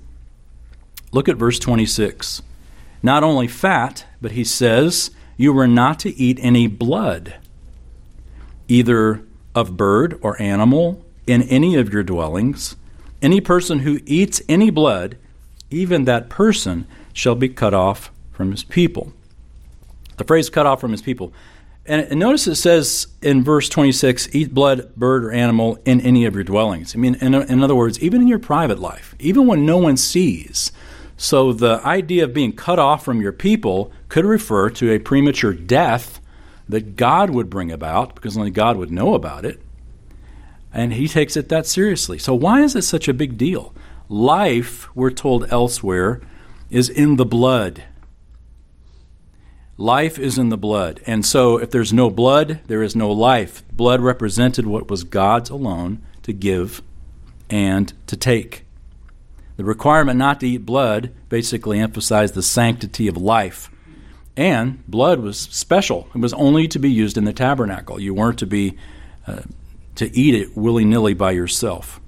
Look 1.11 1.29
at 1.29 1.37
verse 1.37 1.59
26. 1.59 2.41
Not 3.01 3.23
only 3.23 3.47
fat, 3.47 4.05
but 4.21 4.31
he 4.31 4.43
says, 4.43 5.11
You 5.39 5.53
were 5.53 5.67
not 5.69 5.99
to 5.99 6.13
eat 6.19 6.37
any 6.41 6.67
blood, 6.67 7.35
either 8.67 9.23
of 9.55 9.77
bird 9.77 10.19
or 10.21 10.39
animal, 10.41 11.01
in 11.25 11.43
any 11.43 11.75
of 11.75 11.93
your 11.93 12.03
dwellings. 12.03 12.75
Any 13.21 13.39
person 13.39 13.79
who 13.79 14.01
eats 14.05 14.41
any 14.49 14.69
blood, 14.69 15.15
even 15.69 16.03
that 16.03 16.27
person 16.27 16.85
shall 17.13 17.35
be 17.35 17.47
cut 17.47 17.73
off 17.73 18.11
from 18.33 18.51
his 18.51 18.65
people. 18.65 19.13
The 20.17 20.25
phrase 20.25 20.49
cut 20.49 20.65
off 20.65 20.81
from 20.81 20.91
his 20.91 21.01
people. 21.01 21.31
And, 21.85 22.19
notice 22.19 22.45
it 22.45 22.55
says 22.55 23.07
in 23.21 23.41
verse 23.41 23.69
26 23.69 24.35
eat 24.35 24.53
blood, 24.53 24.93
bird, 24.97 25.23
or 25.23 25.31
animal 25.31 25.79
in 25.85 26.01
any 26.01 26.25
of 26.25 26.35
your 26.35 26.43
dwellings. 26.43 26.93
I 26.93 26.99
mean, 26.99 27.15
in, 27.15 27.33
in 27.33 27.63
other 27.63 27.75
words, 27.75 27.97
even 28.01 28.23
in 28.23 28.27
your 28.27 28.39
private 28.39 28.79
life, 28.79 29.15
even 29.19 29.47
when 29.47 29.65
no 29.65 29.77
one 29.77 29.95
sees, 29.95 30.73
so 31.21 31.51
the 31.51 31.81
idea 31.85 32.23
of 32.23 32.33
being 32.33 32.53
cut 32.53 32.79
off 32.79 33.03
from 33.03 33.19
your 33.19 33.33
people 33.33 33.91
could 34.07 34.23
refer 34.23 34.69
to 34.69 34.93
a 34.93 34.99
premature 34.99 35.51
death 35.53 36.21
that 36.69 36.95
God 36.95 37.29
would 37.31 37.49
bring 37.49 37.73
about 37.73 38.15
because 38.15 38.37
only 38.37 38.51
God 38.51 38.77
would 38.77 38.89
know 38.89 39.13
about 39.13 39.43
it. 39.43 39.59
And 40.71 40.93
he 40.93 41.09
takes 41.09 41.35
it 41.35 41.49
that 41.49 41.67
seriously. 41.67 42.19
So, 42.19 42.33
why 42.33 42.61
is 42.61 42.73
it 42.73 42.83
such 42.83 43.09
a 43.09 43.13
big 43.13 43.37
deal? 43.37 43.75
Life, 44.07 44.87
we're 44.95 45.11
told 45.11 45.51
elsewhere, 45.51 46.21
is 46.69 46.87
in 46.87 47.17
the 47.17 47.25
blood. 47.25 47.83
Life 49.75 50.17
is 50.17 50.37
in 50.37 50.47
the 50.47 50.57
blood. 50.57 51.01
And 51.05 51.25
so, 51.25 51.57
if 51.57 51.69
there's 51.69 51.91
no 51.91 52.09
blood, 52.09 52.61
there 52.67 52.81
is 52.81 52.95
no 52.95 53.11
life. 53.11 53.61
Blood 53.73 53.99
represented 53.99 54.65
what 54.65 54.89
was 54.89 55.03
God's 55.03 55.49
alone 55.49 56.01
to 56.23 56.31
give 56.31 56.81
and 57.49 57.91
to 58.07 58.15
take. 58.15 58.63
The 59.59 59.65
requirement 59.65 60.17
not 60.17 60.39
to 60.39 60.47
eat 60.47 60.65
blood 60.65 61.11
basically 61.27 61.81
emphasized 61.81 62.33
the 62.33 62.41
sanctity 62.41 63.09
of 63.09 63.17
life. 63.17 63.69
And 64.37 64.87
blood 64.87 65.19
was 65.19 65.37
special. 65.37 66.07
It 66.15 66.19
was 66.19 66.31
only 66.31 66.65
to 66.69 66.79
be 66.79 66.89
used 66.89 67.17
in 67.17 67.25
the 67.25 67.33
tabernacle. 67.33 67.99
You 67.99 68.13
weren't 68.13 68.39
to 68.39 68.45
be 68.45 68.77
uh, 69.27 69.41
to 69.95 70.17
eat 70.17 70.33
it 70.33 70.55
willy-nilly 70.55 71.13
by 71.13 71.31
yourself. 71.31 71.99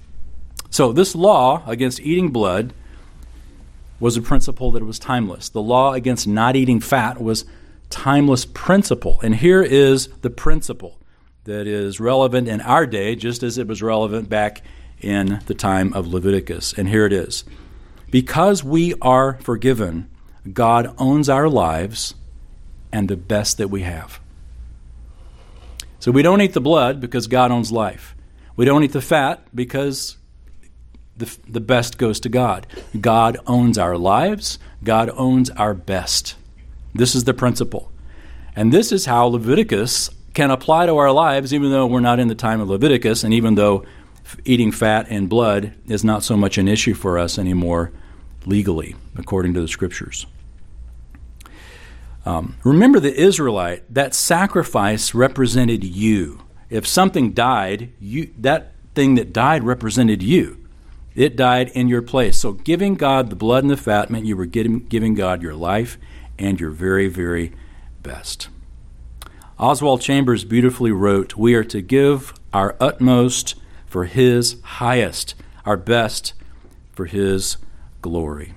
So 0.70 0.94
this 0.94 1.14
law 1.14 1.62
against 1.66 2.00
eating 2.00 2.30
blood 2.30 2.72
was 4.00 4.16
a 4.16 4.22
principle 4.22 4.70
that 4.70 4.86
was 4.86 4.98
timeless. 4.98 5.50
The 5.50 5.60
law 5.60 5.92
against 5.92 6.26
not 6.26 6.56
eating 6.56 6.80
fat 6.80 7.20
was 7.20 7.44
timeless 7.90 8.46
principle. 8.46 9.20
And 9.22 9.34
here 9.34 9.62
is 9.62 10.08
the 10.22 10.30
principle 10.30 10.98
that 11.44 11.66
is 11.66 12.00
relevant 12.00 12.48
in 12.48 12.62
our 12.62 12.86
day 12.86 13.14
just 13.14 13.42
as 13.42 13.58
it 13.58 13.66
was 13.66 13.82
relevant 13.82 14.30
back 14.30 14.62
in 15.02 15.40
the 15.46 15.54
time 15.54 15.92
of 15.92 16.06
Leviticus. 16.06 16.72
And 16.72 16.88
here 16.88 17.06
it 17.06 17.12
is 17.12 17.44
Because 18.10 18.64
we 18.64 18.94
are 19.02 19.34
forgiven, 19.42 20.10
God 20.52 20.94
owns 20.98 21.28
our 21.28 21.48
lives 21.48 22.14
and 22.92 23.08
the 23.08 23.16
best 23.16 23.58
that 23.58 23.68
we 23.68 23.82
have. 23.82 24.20
So 25.98 26.10
we 26.10 26.22
don't 26.22 26.40
eat 26.40 26.52
the 26.52 26.60
blood 26.60 27.00
because 27.00 27.26
God 27.26 27.50
owns 27.50 27.70
life. 27.70 28.14
We 28.56 28.64
don't 28.64 28.82
eat 28.84 28.92
the 28.92 29.00
fat 29.00 29.46
because 29.54 30.16
the, 31.16 31.36
the 31.48 31.60
best 31.60 31.96
goes 31.96 32.20
to 32.20 32.28
God. 32.28 32.66
God 33.00 33.38
owns 33.46 33.78
our 33.78 33.96
lives, 33.96 34.58
God 34.82 35.10
owns 35.14 35.50
our 35.50 35.74
best. 35.74 36.34
This 36.94 37.14
is 37.14 37.24
the 37.24 37.34
principle. 37.34 37.90
And 38.54 38.72
this 38.72 38.92
is 38.92 39.06
how 39.06 39.26
Leviticus 39.26 40.10
can 40.34 40.50
apply 40.50 40.86
to 40.86 40.96
our 40.96 41.12
lives, 41.12 41.54
even 41.54 41.70
though 41.70 41.86
we're 41.86 42.00
not 42.00 42.18
in 42.18 42.28
the 42.28 42.34
time 42.34 42.60
of 42.60 42.68
Leviticus, 42.68 43.24
and 43.24 43.32
even 43.32 43.54
though 43.54 43.84
eating 44.44 44.72
fat 44.72 45.06
and 45.08 45.28
blood 45.28 45.74
is 45.86 46.04
not 46.04 46.22
so 46.22 46.36
much 46.36 46.58
an 46.58 46.68
issue 46.68 46.94
for 46.94 47.18
us 47.18 47.38
anymore 47.38 47.92
legally, 48.46 48.96
according 49.16 49.54
to 49.54 49.60
the 49.60 49.68
scriptures. 49.68 50.26
Um, 52.24 52.56
remember 52.62 53.00
the 53.00 53.14
Israelite, 53.14 53.92
that 53.92 54.14
sacrifice 54.14 55.14
represented 55.14 55.84
you. 55.84 56.42
If 56.70 56.86
something 56.86 57.32
died, 57.32 57.92
you, 58.00 58.32
that 58.38 58.72
thing 58.94 59.16
that 59.16 59.32
died 59.32 59.64
represented 59.64 60.22
you. 60.22 60.58
It 61.14 61.36
died 61.36 61.70
in 61.70 61.88
your 61.88 62.02
place. 62.02 62.38
So 62.38 62.52
giving 62.52 62.94
God 62.94 63.28
the 63.28 63.36
blood 63.36 63.64
and 63.64 63.70
the 63.70 63.76
fat 63.76 64.08
meant 64.08 64.24
you 64.24 64.36
were 64.36 64.46
getting, 64.46 64.80
giving 64.86 65.14
God 65.14 65.42
your 65.42 65.54
life 65.54 65.98
and 66.38 66.58
your 66.58 66.70
very, 66.70 67.08
very 67.08 67.52
best. 68.02 68.48
Oswald 69.58 70.00
Chambers 70.00 70.44
beautifully 70.44 70.90
wrote 70.90 71.36
We 71.36 71.54
are 71.54 71.64
to 71.64 71.82
give 71.82 72.32
our 72.52 72.76
utmost 72.80 73.54
for 73.92 74.06
his 74.06 74.56
highest, 74.62 75.34
our 75.66 75.76
best 75.76 76.32
for 76.92 77.04
his 77.04 77.58
glory. 78.00 78.54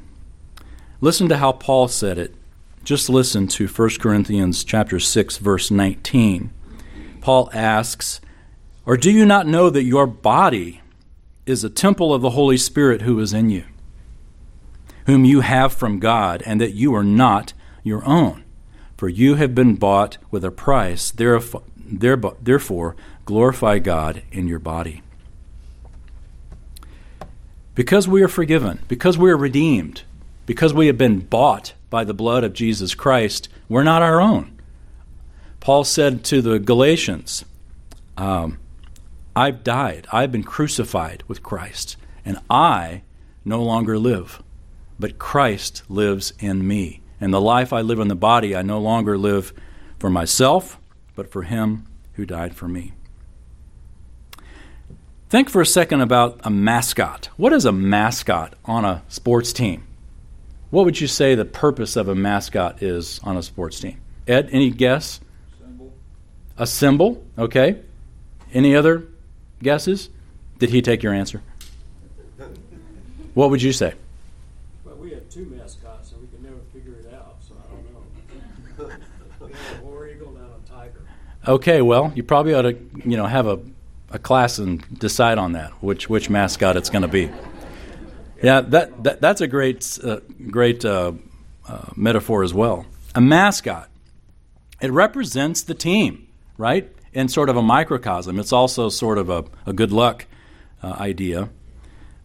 Listen 1.02 1.28
to 1.28 1.36
how 1.36 1.52
Paul 1.52 1.90
said 1.90 2.18
it. 2.18 2.34
Just 2.86 3.10
listen 3.10 3.46
to 3.50 3.68
1 3.68 4.00
Corinthians 4.00 4.64
chapter 4.64 4.98
6 4.98 5.38
verse 5.40 5.70
19. 5.70 6.52
Paul 7.20 7.50
asks, 7.54 8.22
"Or 8.86 8.96
do 8.96 9.12
you 9.12 9.26
not 9.26 9.46
know 9.46 9.70
that 9.70 9.84
your 9.84 10.08
body 10.08 10.80
is 11.46 11.66
a 11.66 11.70
temple 11.70 12.14
of 12.14 12.22
the 12.22 12.30
Holy 12.30 12.56
Spirit 12.58 13.02
who 13.02 13.20
is 13.20 13.34
in 13.34 13.50
you, 13.50 13.66
whom 15.06 15.26
you 15.26 15.42
have 15.42 15.74
from 15.74 16.00
God, 16.00 16.44
and 16.46 16.62
that 16.62 16.76
you 16.76 16.96
are 16.96 17.04
not 17.04 17.52
your 17.84 18.08
own? 18.08 18.46
For 18.96 19.10
you 19.10 19.36
have 19.36 19.54
been 19.54 19.76
bought 19.76 20.18
with 20.32 20.46
a 20.46 20.50
price. 20.50 21.12
Therefore, 21.12 22.96
glorify 23.26 23.80
God 23.80 24.22
in 24.32 24.48
your 24.48 24.60
body." 24.60 25.02
Because 27.76 28.08
we 28.08 28.24
are 28.24 28.30
forgiven, 28.30 28.80
because 28.88 29.18
we 29.18 29.30
are 29.30 29.38
redeemed, 29.38 30.04
because 30.46 30.74
we 30.74 30.88
have 30.88 30.98
been 30.98 31.20
bought 31.20 31.74
by 31.90 32.06
the 32.06 32.14
blood 32.14 32.46
of 32.46 32.54
Jesus 32.54 32.96
Christ, 32.96 33.50
we're 33.68 33.84
not 33.84 34.02
our 34.02 34.22
own. 34.22 34.58
Paul 35.60 35.84
said 35.84 36.24
to 36.26 36.42
the 36.42 36.58
Galatians, 36.58 37.44
um, 38.18 38.60
I've 39.36 39.64
died, 39.64 40.08
I've 40.12 40.32
been 40.32 40.44
crucified 40.44 41.24
with 41.28 41.44
Christ, 41.44 41.98
and 42.24 42.40
I 42.50 43.02
no 43.44 43.62
longer 43.62 44.00
live, 44.00 44.42
but 44.98 45.20
Christ 45.20 45.84
lives 45.90 46.34
in 46.40 46.66
me. 46.66 47.02
And 47.20 47.34
the 47.34 47.42
life 47.42 47.74
I 47.74 47.82
live 47.82 48.00
in 48.00 48.08
the 48.08 48.16
body, 48.16 48.56
I 48.56 48.62
no 48.62 48.80
longer 48.80 49.18
live 49.18 49.54
for 50.00 50.10
myself, 50.10 50.80
but 51.16 51.30
for 51.30 51.44
him 51.44 51.86
who 52.14 52.26
died 52.26 52.56
for 52.56 52.68
me. 52.68 52.94
Think 55.36 55.50
for 55.50 55.60
a 55.60 55.66
second 55.66 56.00
about 56.00 56.40
a 56.46 56.50
mascot. 56.50 57.28
What 57.36 57.52
is 57.52 57.66
a 57.66 57.74
mascot 57.74 58.54
on 58.64 58.86
a 58.86 59.04
sports 59.10 59.52
team? 59.52 59.86
What 60.70 60.86
would 60.86 61.02
you 61.02 61.08
say 61.08 61.36
the 61.36 61.44
purpose 61.44 61.98
of 61.98 62.08
a 62.08 62.16
mascot 62.16 62.82
is 62.82 63.20
on 63.22 63.36
a 63.36 63.44
sports 63.44 63.82
team? 63.82 64.00
Ed, 64.30 64.48
any 64.54 64.70
guess? 64.70 65.20
Symbol. 65.60 65.94
A 66.58 66.66
symbol, 66.66 67.22
okay. 67.38 67.82
Any 68.54 68.78
other 68.78 69.10
guesses? 69.62 70.08
Did 70.58 70.70
he 70.70 70.82
take 70.82 71.04
your 71.04 71.14
answer? 71.14 71.42
What 73.34 73.50
would 73.50 73.62
you 73.62 73.74
say? 73.74 73.94
Well, 74.86 74.96
we 74.96 75.10
have 75.10 75.30
two 75.30 75.48
mascots, 75.48 76.14
and 76.14 76.22
we 76.22 76.28
can 76.30 76.44
never 76.44 76.62
figure 76.72 76.94
it 76.94 77.14
out, 77.14 77.36
so 77.46 77.56
I 77.60 78.80
don't 78.80 78.90
know. 78.90 78.96
we 79.48 79.52
have 79.52 79.82
a 79.82 79.84
war 79.84 80.08
eagle 80.08 80.30
and 80.30 80.46
a 80.46 80.70
tiger. 80.70 81.02
Okay, 81.46 81.82
well, 81.82 82.14
you 82.16 82.24
probably 82.24 82.54
ought 82.54 82.62
to, 82.62 82.78
you 83.04 83.18
know, 83.18 83.26
have 83.26 83.48
a 83.48 83.60
a 84.16 84.20
class 84.20 84.58
and 84.58 84.84
decide 84.98 85.38
on 85.38 85.52
that, 85.52 85.72
which 85.84 86.10
which 86.10 86.30
mascot 86.30 86.78
it's 86.78 86.90
going 86.90 87.04
to 87.04 87.08
be. 87.08 87.30
Yeah, 88.42 88.62
that, 88.62 89.04
that 89.04 89.22
that's 89.22 89.42
a 89.42 89.48
great 89.48 90.00
uh, 90.04 90.22
great 90.50 90.84
uh, 90.84 91.12
uh, 91.68 91.90
metaphor 91.96 92.44
as 92.44 92.54
well. 92.54 92.86
A 93.14 93.22
mascot, 93.22 93.90
it 94.82 94.92
represents 94.92 95.62
the 95.62 95.74
team, 95.74 96.28
right? 96.58 96.92
In 97.14 97.28
sort 97.28 97.50
of 97.50 97.58
a 97.58 97.62
microcosm. 97.62 98.40
It's 98.40 98.52
also 98.52 98.90
sort 98.90 99.18
of 99.18 99.30
a, 99.30 99.46
a 99.66 99.74
good 99.74 99.92
luck 99.92 100.26
uh, 100.82 100.96
idea. 101.00 101.50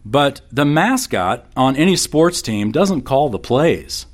But 0.03 0.41
the 0.51 0.65
mascot 0.65 1.45
on 1.55 1.75
any 1.75 1.95
sports 1.95 2.41
team 2.41 2.71
doesn't 2.71 3.03
call 3.03 3.29
the 3.29 3.39
plays. 3.39 4.05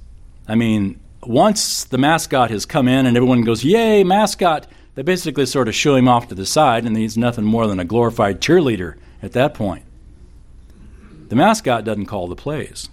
I 0.47 0.55
mean, 0.55 0.99
once 1.23 1.85
the 1.85 1.97
mascot 1.97 2.51
has 2.51 2.65
come 2.65 2.87
in 2.87 3.05
and 3.05 3.15
everyone 3.17 3.41
goes, 3.41 3.63
Yay, 3.63 4.03
mascot, 4.03 4.67
they 4.97 5.03
basically 5.03 5.45
sort 5.45 5.67
of 5.67 5.75
shoo 5.75 5.93
him 5.93 6.07
off 6.07 6.27
to 6.27 6.33
the 6.33 6.43
side, 6.43 6.83
and 6.83 6.97
he's 6.97 7.15
nothing 7.15 7.45
more 7.45 7.67
than 7.67 7.79
a 7.79 7.85
glorified 7.85 8.41
cheerleader 8.41 8.95
at 9.21 9.33
that 9.33 9.53
point. 9.53 9.85
The 11.29 11.35
mascot 11.35 11.83
doesn't 11.83 12.07
call 12.07 12.27
the 12.27 12.35
plays. 12.35 12.89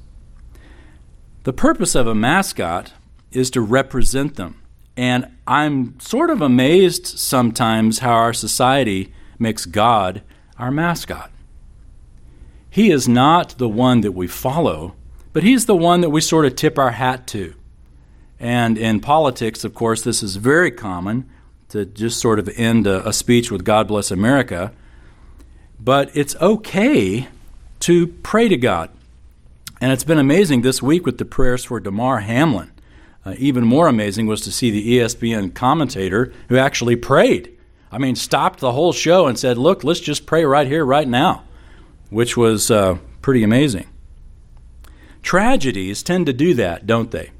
The 1.44 1.54
purpose 1.54 1.94
of 1.94 2.06
a 2.06 2.14
mascot 2.14 2.92
is 3.32 3.50
to 3.52 3.62
represent 3.62 4.36
them. 4.36 4.60
And 4.98 5.34
I'm 5.46 5.98
sort 5.98 6.28
of 6.28 6.42
amazed 6.42 7.06
sometimes 7.06 8.00
how 8.00 8.12
our 8.12 8.34
society 8.34 9.10
makes 9.38 9.64
God 9.64 10.20
our 10.58 10.70
mascot. 10.70 11.30
He 12.68 12.90
is 12.90 13.08
not 13.08 13.56
the 13.56 13.68
one 13.68 14.02
that 14.02 14.12
we 14.12 14.26
follow, 14.26 14.94
but 15.32 15.42
He's 15.42 15.64
the 15.64 15.74
one 15.74 16.02
that 16.02 16.10
we 16.10 16.20
sort 16.20 16.44
of 16.44 16.54
tip 16.54 16.78
our 16.78 16.90
hat 16.90 17.26
to. 17.28 17.54
And 18.38 18.76
in 18.76 19.00
politics, 19.00 19.64
of 19.64 19.72
course, 19.72 20.02
this 20.02 20.22
is 20.22 20.36
very 20.36 20.70
common 20.70 21.30
to 21.70 21.84
just 21.84 22.20
sort 22.20 22.38
of 22.38 22.48
end 22.56 22.86
a, 22.86 23.06
a 23.08 23.12
speech 23.12 23.50
with 23.50 23.64
God 23.64 23.88
bless 23.88 24.10
America. 24.10 24.72
But 25.78 26.10
it's 26.16 26.36
okay 26.36 27.28
to 27.80 28.06
pray 28.06 28.48
to 28.48 28.56
God. 28.56 28.90
And 29.80 29.92
it's 29.92 30.04
been 30.04 30.18
amazing 30.18 30.62
this 30.62 30.82
week 30.82 31.04
with 31.04 31.18
the 31.18 31.24
prayers 31.24 31.64
for 31.64 31.80
Damar 31.80 32.20
Hamlin. 32.20 32.70
Uh, 33.26 33.34
even 33.38 33.64
more 33.64 33.88
amazing 33.88 34.26
was 34.26 34.40
to 34.42 34.52
see 34.52 34.70
the 34.70 34.98
ESPN 34.98 35.54
commentator 35.54 36.32
who 36.48 36.56
actually 36.56 36.96
prayed. 36.96 37.50
I 37.90 37.98
mean, 37.98 38.16
stopped 38.16 38.60
the 38.60 38.72
whole 38.72 38.92
show 38.92 39.26
and 39.26 39.38
said, 39.38 39.56
Look, 39.56 39.84
let's 39.84 40.00
just 40.00 40.26
pray 40.26 40.44
right 40.44 40.66
here, 40.66 40.84
right 40.84 41.06
now, 41.06 41.44
which 42.10 42.36
was 42.36 42.70
uh, 42.70 42.98
pretty 43.22 43.42
amazing. 43.42 43.86
Tragedies 45.22 46.02
tend 46.02 46.26
to 46.26 46.32
do 46.32 46.54
that, 46.54 46.86
don't 46.86 47.10
they? 47.10 47.30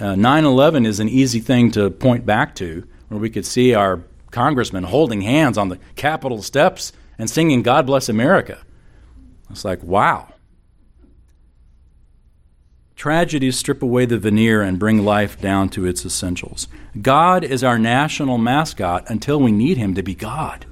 Uh, 0.00 0.14
9 0.14 0.44
uh, 0.44 0.48
11 0.48 0.86
is 0.86 1.00
an 1.00 1.08
easy 1.08 1.40
thing 1.40 1.70
to 1.72 1.90
point 1.90 2.24
back 2.24 2.54
to, 2.56 2.86
where 3.08 3.20
we 3.20 3.30
could 3.30 3.46
see 3.46 3.74
our 3.74 4.02
congressmen 4.30 4.84
holding 4.84 5.22
hands 5.22 5.58
on 5.58 5.68
the 5.68 5.78
Capitol 5.94 6.42
steps 6.42 6.92
and 7.18 7.28
singing 7.28 7.62
God 7.62 7.86
Bless 7.86 8.08
America. 8.08 8.58
It's 9.50 9.64
like, 9.64 9.82
wow. 9.82 10.32
Tragedies 12.94 13.58
strip 13.58 13.82
away 13.82 14.06
the 14.06 14.18
veneer 14.18 14.62
and 14.62 14.78
bring 14.78 15.04
life 15.04 15.40
down 15.40 15.68
to 15.70 15.86
its 15.86 16.04
essentials. 16.04 16.66
God 17.00 17.44
is 17.44 17.62
our 17.62 17.78
national 17.78 18.38
mascot 18.38 19.08
until 19.08 19.38
we 19.38 19.52
need 19.52 19.76
Him 19.76 19.94
to 19.94 20.02
be 20.02 20.14
God. 20.14 20.64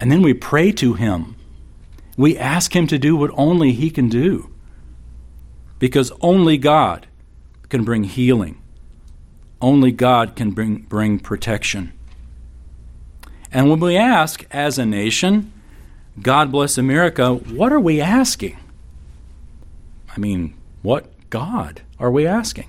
And 0.00 0.12
then 0.12 0.22
we 0.22 0.32
pray 0.32 0.72
to 0.72 0.94
Him. 0.94 1.36
We 2.16 2.38
ask 2.38 2.74
Him 2.74 2.86
to 2.86 2.98
do 2.98 3.16
what 3.16 3.32
only 3.34 3.72
He 3.72 3.90
can 3.90 4.08
do. 4.08 4.50
Because 5.78 6.12
only 6.20 6.56
God 6.56 7.06
can 7.70 7.84
bring 7.84 8.04
healing, 8.04 8.60
only 9.60 9.92
God 9.92 10.36
can 10.36 10.50
bring, 10.50 10.78
bring 10.82 11.18
protection. 11.18 11.92
And 13.52 13.70
when 13.70 13.80
we 13.80 13.96
ask, 13.96 14.44
as 14.50 14.78
a 14.78 14.86
nation, 14.86 15.52
God 16.20 16.52
bless 16.52 16.76
America, 16.76 17.34
what 17.34 17.72
are 17.72 17.80
we 17.80 18.00
asking? 18.00 18.58
I 20.14 20.18
mean, 20.18 20.54
what 20.82 21.06
God 21.30 21.82
are 21.98 22.10
we 22.10 22.26
asking? 22.26 22.68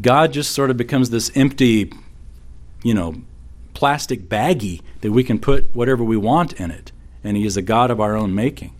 God 0.00 0.32
just 0.32 0.52
sort 0.52 0.70
of 0.70 0.76
becomes 0.76 1.10
this 1.10 1.30
empty, 1.34 1.92
you 2.82 2.94
know, 2.94 3.22
plastic 3.74 4.28
baggie 4.28 4.82
that 5.00 5.12
we 5.12 5.24
can 5.24 5.38
put 5.38 5.74
whatever 5.74 6.04
we 6.04 6.16
want 6.16 6.52
in 6.54 6.70
it, 6.70 6.92
and 7.24 7.36
He 7.36 7.46
is 7.46 7.56
a 7.56 7.62
God 7.62 7.90
of 7.90 8.00
our 8.00 8.16
own 8.16 8.34
making. 8.34 8.74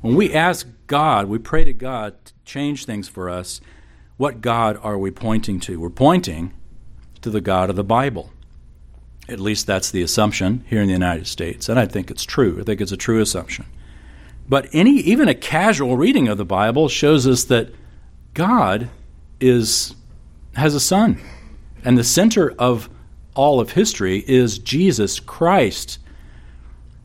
When 0.00 0.14
we 0.14 0.32
ask 0.32 0.68
God, 0.86 1.26
we 1.26 1.38
pray 1.38 1.64
to 1.64 1.72
God 1.72 2.14
change 2.44 2.84
things 2.84 3.08
for 3.08 3.28
us, 3.28 3.60
what 4.16 4.40
God 4.40 4.78
are 4.82 4.98
we 4.98 5.10
pointing 5.10 5.60
to? 5.60 5.80
We're 5.80 5.90
pointing 5.90 6.52
to 7.22 7.30
the 7.30 7.40
God 7.40 7.70
of 7.70 7.76
the 7.76 7.84
Bible. 7.84 8.30
At 9.28 9.40
least 9.40 9.66
that's 9.66 9.90
the 9.90 10.02
assumption 10.02 10.64
here 10.68 10.80
in 10.80 10.88
the 10.88 10.92
United 10.92 11.26
States, 11.26 11.68
and 11.68 11.78
I 11.78 11.86
think 11.86 12.10
it's 12.10 12.24
true. 12.24 12.58
I 12.60 12.64
think 12.64 12.80
it's 12.80 12.92
a 12.92 12.96
true 12.96 13.20
assumption. 13.20 13.66
But 14.48 14.68
any 14.72 14.96
even 15.00 15.28
a 15.28 15.34
casual 15.34 15.96
reading 15.96 16.28
of 16.28 16.38
the 16.38 16.44
Bible 16.44 16.88
shows 16.88 17.26
us 17.26 17.44
that 17.44 17.72
God 18.34 18.90
is 19.40 19.94
has 20.54 20.74
a 20.74 20.80
son. 20.80 21.20
And 21.84 21.96
the 21.96 22.04
center 22.04 22.52
of 22.58 22.88
all 23.34 23.60
of 23.60 23.72
history 23.72 24.24
is 24.26 24.58
Jesus 24.58 25.18
Christ. 25.20 25.98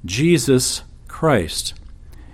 Jesus 0.05 0.83
Christ. 1.07 1.73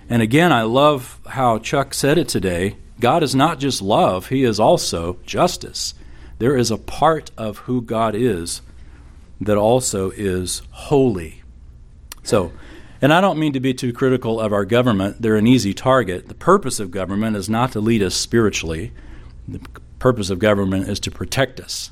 And 0.08 0.20
again, 0.20 0.52
I 0.52 0.62
love 0.62 1.20
how 1.26 1.58
Chuck 1.58 1.94
said 1.94 2.18
it 2.18 2.28
today. 2.28 2.76
God 3.00 3.22
is 3.22 3.34
not 3.34 3.58
just 3.58 3.82
love, 3.82 4.28
He 4.28 4.44
is 4.44 4.60
also 4.60 5.18
justice. 5.26 5.94
There 6.38 6.56
is 6.56 6.70
a 6.70 6.78
part 6.78 7.30
of 7.36 7.58
who 7.58 7.80
God 7.82 8.14
is 8.14 8.60
that 9.40 9.56
also 9.56 10.10
is 10.10 10.62
holy. 10.70 11.42
So, 12.22 12.52
and 13.02 13.12
I 13.12 13.20
don't 13.20 13.38
mean 13.38 13.52
to 13.52 13.60
be 13.60 13.74
too 13.74 13.92
critical 13.92 14.40
of 14.40 14.52
our 14.52 14.64
government. 14.64 15.20
They're 15.20 15.36
an 15.36 15.46
easy 15.46 15.74
target. 15.74 16.28
The 16.28 16.34
purpose 16.34 16.80
of 16.80 16.90
government 16.90 17.36
is 17.36 17.48
not 17.48 17.72
to 17.72 17.80
lead 17.80 18.02
us 18.02 18.14
spiritually. 18.14 18.92
The 19.46 19.60
purpose 19.98 20.30
of 20.30 20.38
government 20.38 20.88
is 20.88 21.00
to 21.00 21.10
protect 21.10 21.60
us. 21.60 21.90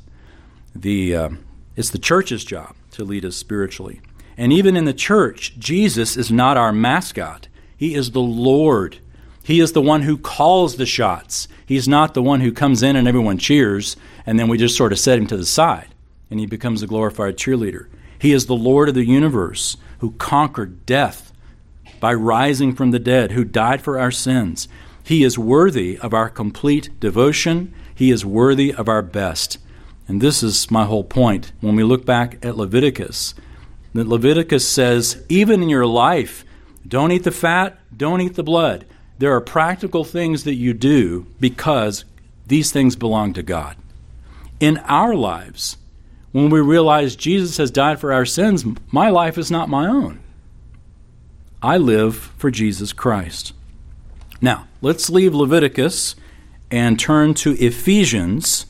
The, 0.74 1.14
uh, 1.14 1.30
it's 1.76 1.90
the 1.90 1.98
church's 1.98 2.44
job 2.44 2.74
to 2.92 3.04
lead 3.04 3.24
us 3.24 3.36
spiritually. 3.36 4.00
And 4.36 4.52
even 4.52 4.76
in 4.76 4.86
the 4.86 4.94
church, 4.94 5.58
Jesus 5.58 6.16
is 6.16 6.32
not 6.32 6.56
our 6.56 6.72
mascot. 6.72 7.48
He 7.76 7.94
is 7.94 8.12
the 8.12 8.20
Lord. 8.20 8.98
He 9.42 9.60
is 9.60 9.72
the 9.72 9.82
one 9.82 10.02
who 10.02 10.16
calls 10.16 10.76
the 10.76 10.86
shots. 10.86 11.48
He's 11.66 11.88
not 11.88 12.14
the 12.14 12.22
one 12.22 12.40
who 12.40 12.52
comes 12.52 12.82
in 12.82 12.96
and 12.96 13.08
everyone 13.08 13.38
cheers 13.38 13.96
and 14.26 14.38
then 14.38 14.48
we 14.48 14.58
just 14.58 14.76
sort 14.76 14.92
of 14.92 14.98
set 14.98 15.18
him 15.18 15.26
to 15.28 15.36
the 15.36 15.46
side 15.46 15.88
and 16.30 16.40
he 16.40 16.46
becomes 16.46 16.82
a 16.82 16.86
glorified 16.86 17.36
cheerleader. 17.36 17.88
He 18.18 18.32
is 18.32 18.46
the 18.46 18.54
Lord 18.54 18.88
of 18.88 18.94
the 18.94 19.04
universe 19.04 19.76
who 19.98 20.12
conquered 20.12 20.86
death 20.86 21.32
by 22.00 22.14
rising 22.14 22.74
from 22.74 22.90
the 22.90 22.98
dead, 22.98 23.32
who 23.32 23.44
died 23.44 23.82
for 23.82 23.98
our 23.98 24.10
sins. 24.10 24.66
He 25.04 25.24
is 25.24 25.38
worthy 25.38 25.98
of 25.98 26.14
our 26.14 26.28
complete 26.28 26.88
devotion. 27.00 27.72
He 27.94 28.10
is 28.10 28.24
worthy 28.24 28.72
of 28.72 28.88
our 28.88 29.02
best. 29.02 29.58
And 30.08 30.20
this 30.20 30.42
is 30.42 30.70
my 30.70 30.84
whole 30.84 31.04
point. 31.04 31.52
When 31.60 31.76
we 31.76 31.84
look 31.84 32.04
back 32.04 32.44
at 32.44 32.56
Leviticus, 32.56 33.34
that 33.94 34.08
Leviticus 34.08 34.68
says, 34.68 35.24
even 35.28 35.62
in 35.62 35.68
your 35.68 35.86
life, 35.86 36.44
don't 36.86 37.12
eat 37.12 37.24
the 37.24 37.30
fat, 37.30 37.78
don't 37.96 38.20
eat 38.20 38.34
the 38.34 38.42
blood. 38.42 38.86
There 39.18 39.34
are 39.34 39.40
practical 39.40 40.04
things 40.04 40.44
that 40.44 40.54
you 40.54 40.72
do 40.72 41.26
because 41.38 42.04
these 42.46 42.72
things 42.72 42.96
belong 42.96 43.32
to 43.34 43.42
God. 43.42 43.76
In 44.58 44.78
our 44.78 45.14
lives, 45.14 45.76
when 46.32 46.50
we 46.50 46.60
realize 46.60 47.14
Jesus 47.14 47.58
has 47.58 47.70
died 47.70 48.00
for 48.00 48.12
our 48.12 48.24
sins, 48.24 48.64
my 48.90 49.10
life 49.10 49.38
is 49.38 49.50
not 49.50 49.68
my 49.68 49.86
own. 49.86 50.20
I 51.62 51.76
live 51.76 52.16
for 52.16 52.50
Jesus 52.50 52.92
Christ. 52.92 53.52
Now, 54.40 54.66
let's 54.80 55.08
leave 55.08 55.34
Leviticus 55.34 56.16
and 56.70 56.98
turn 56.98 57.34
to 57.34 57.52
Ephesians, 57.52 58.66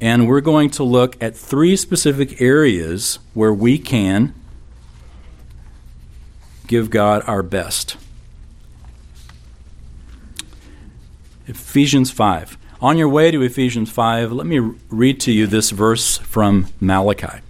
and 0.00 0.28
we're 0.28 0.42
going 0.42 0.68
to 0.70 0.84
look 0.84 1.16
at 1.22 1.36
three 1.36 1.76
specific 1.76 2.40
areas 2.42 3.18
where 3.32 3.54
we 3.54 3.78
can 3.78 4.34
give 6.66 6.90
God 6.90 7.22
our 7.26 7.42
best. 7.42 7.96
Ephesians 11.50 12.12
5. 12.12 12.56
On 12.80 12.96
your 12.96 13.08
way 13.08 13.32
to 13.32 13.42
Ephesians 13.42 13.90
5, 13.90 14.30
let 14.30 14.46
me 14.46 14.60
read 14.88 15.18
to 15.20 15.32
you 15.32 15.48
this 15.48 15.70
verse 15.70 16.18
from 16.18 16.68
Malachi. 16.80 17.40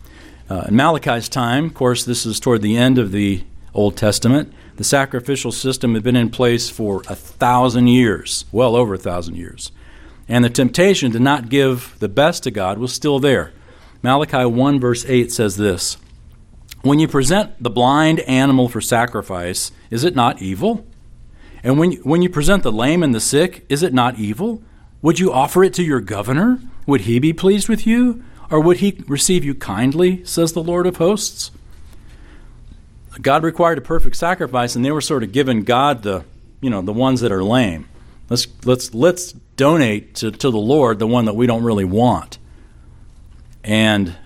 Uh, 0.49 0.65
in 0.69 0.75
Malachi's 0.75 1.29
time, 1.29 1.67
of 1.67 1.75
course, 1.75 2.03
this 2.05 2.25
is 2.25 2.41
toward 2.41 2.63
the 2.63 2.79
end 2.79 2.97
of 2.97 3.13
the 3.13 3.45
Old 3.75 3.99
Testament. 3.99 4.55
The 4.77 4.85
sacrificial 4.85 5.53
system 5.53 5.93
had 5.93 6.03
been 6.03 6.17
in 6.17 6.31
place 6.31 6.71
for 6.71 7.03
a 7.09 7.15
thousand 7.15 7.89
years, 7.89 8.47
well 8.51 8.75
over 8.75 8.95
a 8.95 8.99
thousand 8.99 9.37
years. 9.37 9.71
And 10.27 10.43
the 10.45 10.51
temptation 10.51 11.13
to 11.13 11.21
not 11.21 11.51
give 11.51 11.95
the 11.99 12.09
best 12.09 12.43
to 12.45 12.51
God 12.51 12.79
was 12.79 12.95
still 12.95 13.19
there. 13.19 13.53
Malachi 14.03 14.47
1, 14.47 14.81
verse 14.81 15.05
8 15.05 15.31
says 15.31 15.59
this 15.59 15.99
When 16.81 16.99
you 16.99 17.07
present 17.07 17.63
the 17.63 17.69
blind 17.69 18.21
animal 18.21 18.67
for 18.67 18.81
sacrifice, 18.81 19.73
is 19.91 20.05
it 20.05 20.17
not 20.17 20.41
evil? 20.41 20.87
And 21.63 21.79
when, 21.79 21.93
when 21.99 22.23
you 22.23 22.29
present 22.29 22.63
the 22.63 22.73
lame 22.73 23.03
and 23.03 23.15
the 23.15 23.21
sick, 23.21 23.65
is 23.69 23.83
it 23.83 23.93
not 23.93 24.19
evil? 24.19 24.63
Would 25.03 25.19
you 25.19 25.33
offer 25.33 25.65
it 25.65 25.75
to 25.75 25.83
your 25.83 26.01
governor? 26.01 26.61
Would 26.87 27.03
he 27.03 27.19
be 27.19 27.33
pleased 27.33 27.69
with 27.69 27.87
you? 27.87 28.23
Or 28.51 28.61
would 28.61 28.79
he 28.79 29.03
receive 29.07 29.45
you 29.45 29.55
kindly, 29.55 30.25
says 30.25 30.53
the 30.53 30.63
Lord 30.63 30.87
of 30.87 30.97
hosts? 30.97 31.51
God 33.21 33.43
required 33.43 33.79
a 33.79 33.83
perfect 33.83 34.17
sacrifice, 34.17 34.75
and 34.75 34.85
they 34.85 34.91
were 34.91 35.01
sort 35.01 35.23
of 35.23 35.33
giving 35.33 35.63
God 35.63 36.03
the, 36.03 36.25
you 36.61 36.71
know, 36.71 36.83
the 36.83 36.93
ones 36.93 37.21
that 37.21 37.33
are 37.33 37.45
lame. 37.45 37.89
Let's 38.29 38.47
let's 38.65 38.95
let's 38.95 39.33
donate 39.57 40.15
to, 40.17 40.31
to 40.31 40.51
the 40.51 40.59
Lord 40.59 40.99
the 41.01 41.07
one 41.07 41.25
that 41.25 41.35
we 41.35 41.47
don't 41.47 41.65
really 41.65 41.85
want. 41.85 42.39
And 43.65 44.17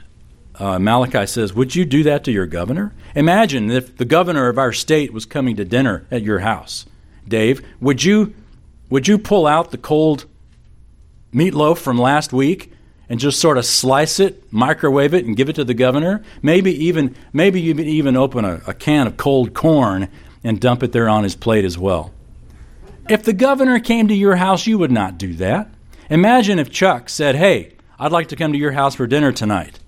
uh, 0.57 0.79
Malachi 0.79 1.27
says, 1.27 1.55
Would 1.55 1.75
you 1.75 1.85
do 1.85 2.03
that 2.05 2.25
to 2.25 2.33
your 2.33 2.47
governor? 2.47 2.92
Imagine 3.14 3.70
if 3.70 3.97
the 3.97 4.05
governor 4.05 4.49
of 4.49 4.59
our 4.59 4.73
state 4.73 5.12
was 5.12 5.25
coming 5.25 5.57
to 5.57 5.64
dinner 5.64 6.07
at 6.11 6.23
your 6.23 6.40
house. 6.40 6.87
Dave, 7.28 7.62
would 7.80 8.02
you 8.02 8.34
would 8.90 9.08
you 9.08 9.18
pull 9.18 9.46
out 9.46 9.70
the 9.70 9.78
cold 9.78 10.26
meatloaf 11.32 11.78
from 11.78 11.98
last 11.98 12.32
week 12.32 12.72
and 13.08 13.18
just 13.18 13.40
sort 13.40 13.58
of 13.58 13.64
slice 13.64 14.20
it, 14.20 14.52
microwave 14.52 15.14
it, 15.14 15.24
and 15.24 15.37
give 15.37 15.48
it 15.48 15.56
to 15.56 15.64
the 15.64 15.74
governor? 15.74 16.22
Maybe 16.42 16.72
even 16.84 17.14
maybe 17.32 17.60
you 17.60 17.74
even 17.74 18.16
open 18.16 18.44
a, 18.44 18.60
a 18.66 18.74
can 18.74 19.06
of 19.06 19.16
cold 19.16 19.54
corn 19.54 20.08
and 20.42 20.60
dump 20.60 20.82
it 20.82 20.92
there 20.92 21.08
on 21.08 21.24
his 21.24 21.34
plate 21.34 21.64
as 21.64 21.78
well. 21.78 22.12
If 23.08 23.22
the 23.22 23.32
governor 23.32 23.80
came 23.80 24.08
to 24.08 24.14
your 24.14 24.37
house, 24.37 24.66
you 24.66 24.78
would 24.78 24.92
not 24.92 25.18
do 25.18 25.34
that. 25.34 25.68
Imagine 26.10 26.58
if 26.58 26.70
Chuck 26.70 27.08
said, 27.08 27.34
Hey, 27.34 27.74
I'd 27.98 28.12
like 28.12 28.28
to 28.28 28.37
come 28.37 28.52
to 28.52 28.58
your 28.58 28.72
house 28.72 28.94
for 28.94 29.06
dinner 29.06 29.32
tonight. 29.32 29.78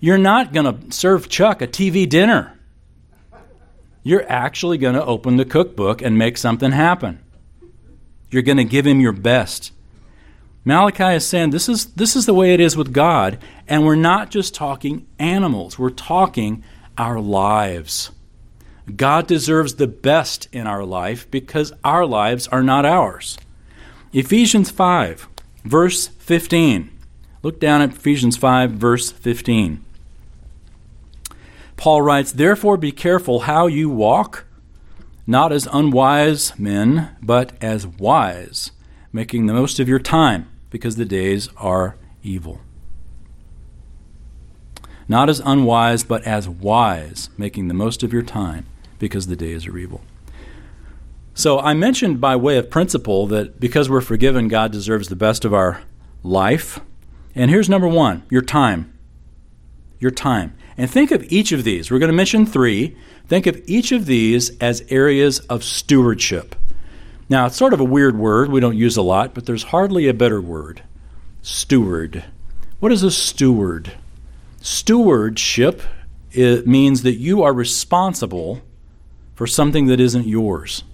You're 0.00 0.18
not 0.18 0.52
going 0.52 0.66
to 0.66 0.92
serve 0.92 1.28
Chuck 1.28 1.60
a 1.62 1.66
TV 1.66 2.08
dinner. 2.08 2.58
You're 4.02 4.28
actually 4.30 4.78
going 4.78 4.94
to 4.94 5.04
open 5.04 5.36
the 5.36 5.44
cookbook 5.44 6.00
and 6.00 6.16
make 6.16 6.38
something 6.38 6.72
happen. 6.72 7.20
You're 8.30 8.42
going 8.42 8.56
to 8.56 8.64
give 8.64 8.86
him 8.86 9.00
your 9.00 9.12
best. 9.12 9.72
Malachi 10.64 11.16
is 11.16 11.26
saying 11.26 11.50
this 11.50 11.68
is, 11.68 11.86
this 11.94 12.14
is 12.14 12.26
the 12.26 12.34
way 12.34 12.52
it 12.54 12.60
is 12.60 12.76
with 12.76 12.92
God, 12.92 13.38
and 13.66 13.84
we're 13.84 13.94
not 13.94 14.30
just 14.30 14.54
talking 14.54 15.06
animals, 15.18 15.78
we're 15.78 15.90
talking 15.90 16.62
our 16.98 17.18
lives. 17.18 18.10
God 18.96 19.26
deserves 19.26 19.74
the 19.74 19.86
best 19.86 20.48
in 20.52 20.66
our 20.66 20.84
life 20.84 21.30
because 21.30 21.72
our 21.84 22.04
lives 22.04 22.46
are 22.48 22.62
not 22.62 22.84
ours. 22.84 23.38
Ephesians 24.12 24.70
5, 24.70 25.28
verse 25.64 26.08
15. 26.08 26.90
Look 27.42 27.60
down 27.60 27.80
at 27.80 27.90
Ephesians 27.90 28.36
5, 28.36 28.72
verse 28.72 29.10
15. 29.10 29.84
Paul 31.80 32.02
writes, 32.02 32.30
Therefore 32.32 32.76
be 32.76 32.92
careful 32.92 33.40
how 33.40 33.66
you 33.66 33.88
walk, 33.88 34.44
not 35.26 35.50
as 35.50 35.66
unwise 35.72 36.58
men, 36.58 37.16
but 37.22 37.52
as 37.62 37.86
wise, 37.86 38.72
making 39.14 39.46
the 39.46 39.54
most 39.54 39.80
of 39.80 39.88
your 39.88 39.98
time, 39.98 40.46
because 40.68 40.96
the 40.96 41.06
days 41.06 41.48
are 41.56 41.96
evil. 42.22 42.60
Not 45.08 45.30
as 45.30 45.40
unwise, 45.40 46.04
but 46.04 46.22
as 46.24 46.46
wise, 46.46 47.30
making 47.38 47.68
the 47.68 47.74
most 47.74 48.02
of 48.02 48.12
your 48.12 48.24
time, 48.24 48.66
because 48.98 49.26
the 49.26 49.34
days 49.34 49.66
are 49.66 49.78
evil. 49.78 50.02
So 51.32 51.60
I 51.60 51.72
mentioned 51.72 52.20
by 52.20 52.36
way 52.36 52.58
of 52.58 52.68
principle 52.68 53.26
that 53.28 53.58
because 53.58 53.88
we're 53.88 54.02
forgiven, 54.02 54.48
God 54.48 54.70
deserves 54.70 55.08
the 55.08 55.16
best 55.16 55.46
of 55.46 55.54
our 55.54 55.80
life. 56.22 56.78
And 57.34 57.50
here's 57.50 57.70
number 57.70 57.88
one 57.88 58.24
your 58.28 58.42
time. 58.42 58.92
Your 60.00 60.10
time. 60.10 60.54
And 60.76 60.90
think 60.90 61.10
of 61.10 61.22
each 61.30 61.52
of 61.52 61.62
these. 61.62 61.90
We're 61.90 61.98
going 61.98 62.10
to 62.10 62.16
mention 62.16 62.46
three. 62.46 62.96
Think 63.28 63.46
of 63.46 63.62
each 63.66 63.92
of 63.92 64.06
these 64.06 64.56
as 64.58 64.82
areas 64.88 65.38
of 65.40 65.62
stewardship. 65.62 66.56
Now, 67.28 67.46
it's 67.46 67.56
sort 67.56 67.72
of 67.72 67.80
a 67.80 67.84
weird 67.84 68.18
word 68.18 68.50
we 68.50 68.60
don't 68.60 68.76
use 68.76 68.96
a 68.96 69.02
lot, 69.02 69.34
but 69.34 69.46
there's 69.46 69.64
hardly 69.64 70.08
a 70.08 70.14
better 70.14 70.40
word 70.40 70.82
steward. 71.42 72.24
What 72.80 72.92
is 72.92 73.02
a 73.02 73.10
steward? 73.10 73.92
Stewardship 74.60 75.82
it 76.32 76.66
means 76.66 77.02
that 77.02 77.14
you 77.14 77.42
are 77.42 77.52
responsible 77.52 78.62
for 79.34 79.46
something 79.46 79.86
that 79.86 80.00
isn't 80.00 80.26
yours. 80.26 80.84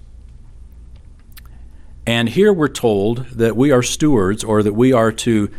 And 2.06 2.28
here 2.28 2.52
we're 2.52 2.68
told 2.68 3.26
that 3.30 3.56
we 3.56 3.70
are 3.70 3.82
stewards 3.82 4.44
or 4.44 4.62
that 4.62 4.72
we 4.72 4.92
are 4.92 5.12
to 5.12 5.50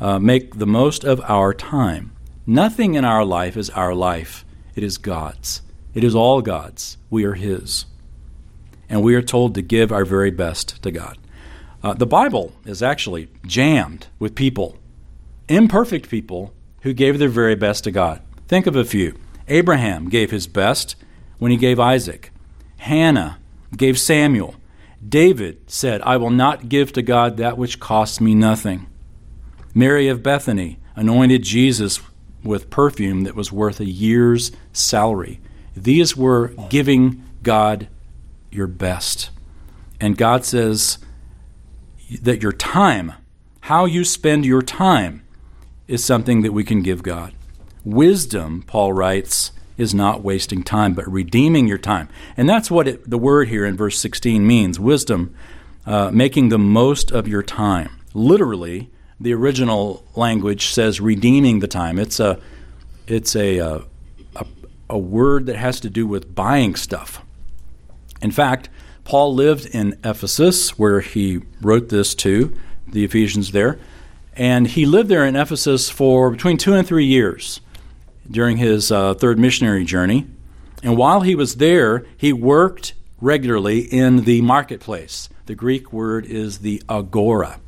uh, 0.00 0.18
make 0.18 0.58
the 0.58 0.66
most 0.66 1.04
of 1.04 1.20
our 1.22 1.52
time. 1.52 2.12
Nothing 2.50 2.96
in 2.96 3.04
our 3.04 3.24
life 3.24 3.56
is 3.56 3.70
our 3.70 3.94
life, 3.94 4.44
it 4.74 4.82
is 4.82 4.98
God's. 4.98 5.62
It 5.94 6.02
is 6.02 6.16
all 6.16 6.42
God's. 6.42 6.96
We 7.08 7.22
are 7.22 7.34
His. 7.34 7.84
And 8.88 9.04
we 9.04 9.14
are 9.14 9.22
told 9.22 9.54
to 9.54 9.62
give 9.62 9.92
our 9.92 10.04
very 10.04 10.32
best 10.32 10.82
to 10.82 10.90
God. 10.90 11.16
Uh, 11.80 11.94
the 11.94 12.08
Bible 12.08 12.52
is 12.64 12.82
actually 12.82 13.28
jammed 13.46 14.08
with 14.18 14.34
people, 14.34 14.76
imperfect 15.48 16.10
people, 16.10 16.52
who 16.80 16.92
gave 16.92 17.20
their 17.20 17.28
very 17.28 17.54
best 17.54 17.84
to 17.84 17.92
God. 17.92 18.20
Think 18.48 18.66
of 18.66 18.74
a 18.74 18.84
few. 18.84 19.14
Abraham 19.46 20.08
gave 20.08 20.32
his 20.32 20.48
best 20.48 20.96
when 21.38 21.52
he 21.52 21.56
gave 21.56 21.78
Isaac. 21.78 22.32
Hannah 22.78 23.38
gave 23.76 23.96
Samuel. 23.96 24.56
David 25.08 25.70
said, 25.70 26.02
I 26.02 26.16
will 26.16 26.30
not 26.30 26.68
give 26.68 26.92
to 26.94 27.02
God 27.02 27.36
that 27.36 27.56
which 27.56 27.78
costs 27.78 28.20
me 28.20 28.34
nothing. 28.34 28.88
Mary 29.72 30.08
of 30.08 30.24
Bethany 30.24 30.80
anointed 30.96 31.44
Jesus 31.44 32.00
with 32.42 32.70
perfume 32.70 33.24
that 33.24 33.34
was 33.34 33.52
worth 33.52 33.80
a 33.80 33.84
year's 33.84 34.52
salary. 34.72 35.40
These 35.76 36.16
were 36.16 36.48
giving 36.68 37.22
God 37.42 37.88
your 38.50 38.66
best. 38.66 39.30
And 40.00 40.16
God 40.16 40.44
says 40.44 40.98
that 42.22 42.42
your 42.42 42.52
time, 42.52 43.12
how 43.62 43.84
you 43.84 44.04
spend 44.04 44.44
your 44.44 44.62
time, 44.62 45.22
is 45.86 46.04
something 46.04 46.42
that 46.42 46.52
we 46.52 46.64
can 46.64 46.82
give 46.82 47.02
God. 47.02 47.34
Wisdom, 47.84 48.62
Paul 48.66 48.92
writes, 48.92 49.52
is 49.76 49.94
not 49.94 50.22
wasting 50.22 50.62
time, 50.62 50.92
but 50.94 51.10
redeeming 51.10 51.66
your 51.66 51.78
time. 51.78 52.08
And 52.36 52.48
that's 52.48 52.70
what 52.70 52.86
it, 52.86 53.08
the 53.08 53.18
word 53.18 53.48
here 53.48 53.64
in 53.64 53.76
verse 53.76 53.98
16 53.98 54.46
means 54.46 54.78
wisdom, 54.78 55.34
uh, 55.86 56.10
making 56.12 56.50
the 56.50 56.58
most 56.58 57.10
of 57.10 57.26
your 57.26 57.42
time. 57.42 57.90
Literally, 58.12 58.90
the 59.20 59.34
original 59.34 60.04
language 60.16 60.68
says 60.68 61.00
redeeming 61.00 61.60
the 61.60 61.68
time. 61.68 61.98
It's 61.98 62.18
a 62.18 62.40
it's 63.06 63.36
a, 63.36 63.58
a, 63.58 63.66
uh, 63.66 63.82
a, 64.36 64.46
a 64.90 64.98
word 64.98 65.46
that 65.46 65.56
has 65.56 65.80
to 65.80 65.90
do 65.90 66.06
with 66.06 66.34
buying 66.34 66.76
stuff. 66.76 67.22
In 68.22 68.30
fact, 68.30 68.68
Paul 69.04 69.34
lived 69.34 69.66
in 69.66 69.98
Ephesus, 70.04 70.78
where 70.78 71.00
he 71.00 71.40
wrote 71.60 71.88
this 71.88 72.14
to 72.16 72.56
the 72.86 73.04
Ephesians 73.04 73.50
there, 73.50 73.78
and 74.36 74.68
he 74.68 74.86
lived 74.86 75.08
there 75.08 75.26
in 75.26 75.34
Ephesus 75.34 75.90
for 75.90 76.30
between 76.30 76.56
two 76.56 76.74
and 76.74 76.86
three 76.86 77.06
years 77.06 77.60
during 78.30 78.58
his 78.58 78.92
uh, 78.92 79.14
third 79.14 79.38
missionary 79.38 79.84
journey. 79.84 80.26
And 80.82 80.96
while 80.96 81.22
he 81.22 81.34
was 81.34 81.56
there, 81.56 82.06
he 82.16 82.32
worked 82.32 82.94
regularly 83.20 83.80
in 83.80 84.24
the 84.24 84.40
marketplace. 84.40 85.28
The 85.46 85.54
Greek 85.54 85.92
word 85.92 86.24
is 86.24 86.58
the 86.58 86.82
agora. 86.88 87.60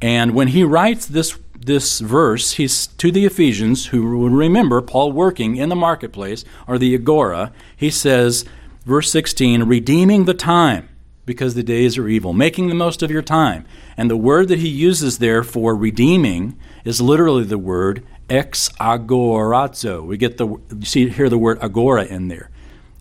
And 0.00 0.34
when 0.34 0.48
he 0.48 0.64
writes 0.64 1.06
this, 1.06 1.38
this 1.58 2.00
verse, 2.00 2.52
he's 2.52 2.86
to 2.86 3.12
the 3.12 3.26
Ephesians 3.26 3.86
who 3.86 4.18
would 4.18 4.32
remember 4.32 4.80
Paul 4.80 5.12
working 5.12 5.56
in 5.56 5.68
the 5.68 5.76
marketplace 5.76 6.44
or 6.66 6.78
the 6.78 6.94
agora. 6.94 7.52
He 7.76 7.90
says, 7.90 8.44
verse 8.84 9.10
16, 9.12 9.64
redeeming 9.64 10.24
the 10.24 10.34
time 10.34 10.88
because 11.26 11.54
the 11.54 11.62
days 11.62 11.96
are 11.98 12.08
evil, 12.08 12.32
making 12.32 12.68
the 12.68 12.74
most 12.74 13.02
of 13.02 13.10
your 13.10 13.22
time. 13.22 13.64
And 13.96 14.10
the 14.10 14.16
word 14.16 14.48
that 14.48 14.58
he 14.58 14.68
uses 14.68 15.18
there 15.18 15.44
for 15.44 15.76
redeeming 15.76 16.58
is 16.84 17.00
literally 17.00 17.44
the 17.44 17.58
word 17.58 18.04
exagorazo. 18.28 20.04
We 20.04 20.16
get 20.16 20.38
the 20.38 20.46
you 20.46 20.84
see 20.84 21.08
hear 21.08 21.28
the 21.28 21.38
word 21.38 21.58
agora 21.60 22.04
in 22.04 22.28
there. 22.28 22.50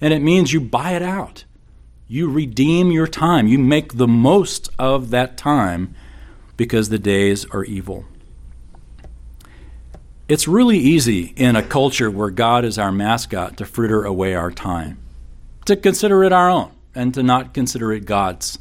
And 0.01 0.13
it 0.13 0.21
means 0.21 0.53
you 0.53 0.59
buy 0.59 0.91
it 0.91 1.01
out. 1.01 1.45
You 2.07 2.29
redeem 2.29 2.91
your 2.91 3.07
time. 3.07 3.47
You 3.47 3.59
make 3.59 3.93
the 3.93 4.07
most 4.07 4.69
of 4.77 5.11
that 5.11 5.37
time 5.37 5.95
because 6.59 6.89
the 6.89 6.99
days 6.99 7.45
are 7.51 7.63
evil. 7.63 8.03
It's 10.27 10.45
really 10.45 10.77
easy 10.77 11.33
in 11.37 11.55
a 11.55 11.63
culture 11.63 12.11
where 12.11 12.29
God 12.29 12.65
is 12.65 12.77
our 12.77 12.91
mascot 12.91 13.55
to 13.55 13.65
fritter 13.65 14.03
away 14.03 14.35
our 14.35 14.51
time, 14.51 14.99
to 15.63 15.77
consider 15.77 16.21
it 16.25 16.33
our 16.33 16.49
own 16.49 16.73
and 16.93 17.13
to 17.13 17.23
not 17.23 17.53
consider 17.53 17.93
it 17.93 18.03
God's. 18.03 18.59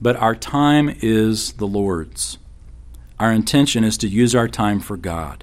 But 0.00 0.14
our 0.18 0.36
time 0.36 0.88
is 1.02 1.54
the 1.54 1.66
Lord's. 1.66 2.38
Our 3.18 3.32
intention 3.32 3.82
is 3.82 3.98
to 3.98 4.08
use 4.08 4.36
our 4.36 4.46
time 4.46 4.78
for 4.78 4.96
God. 4.96 5.42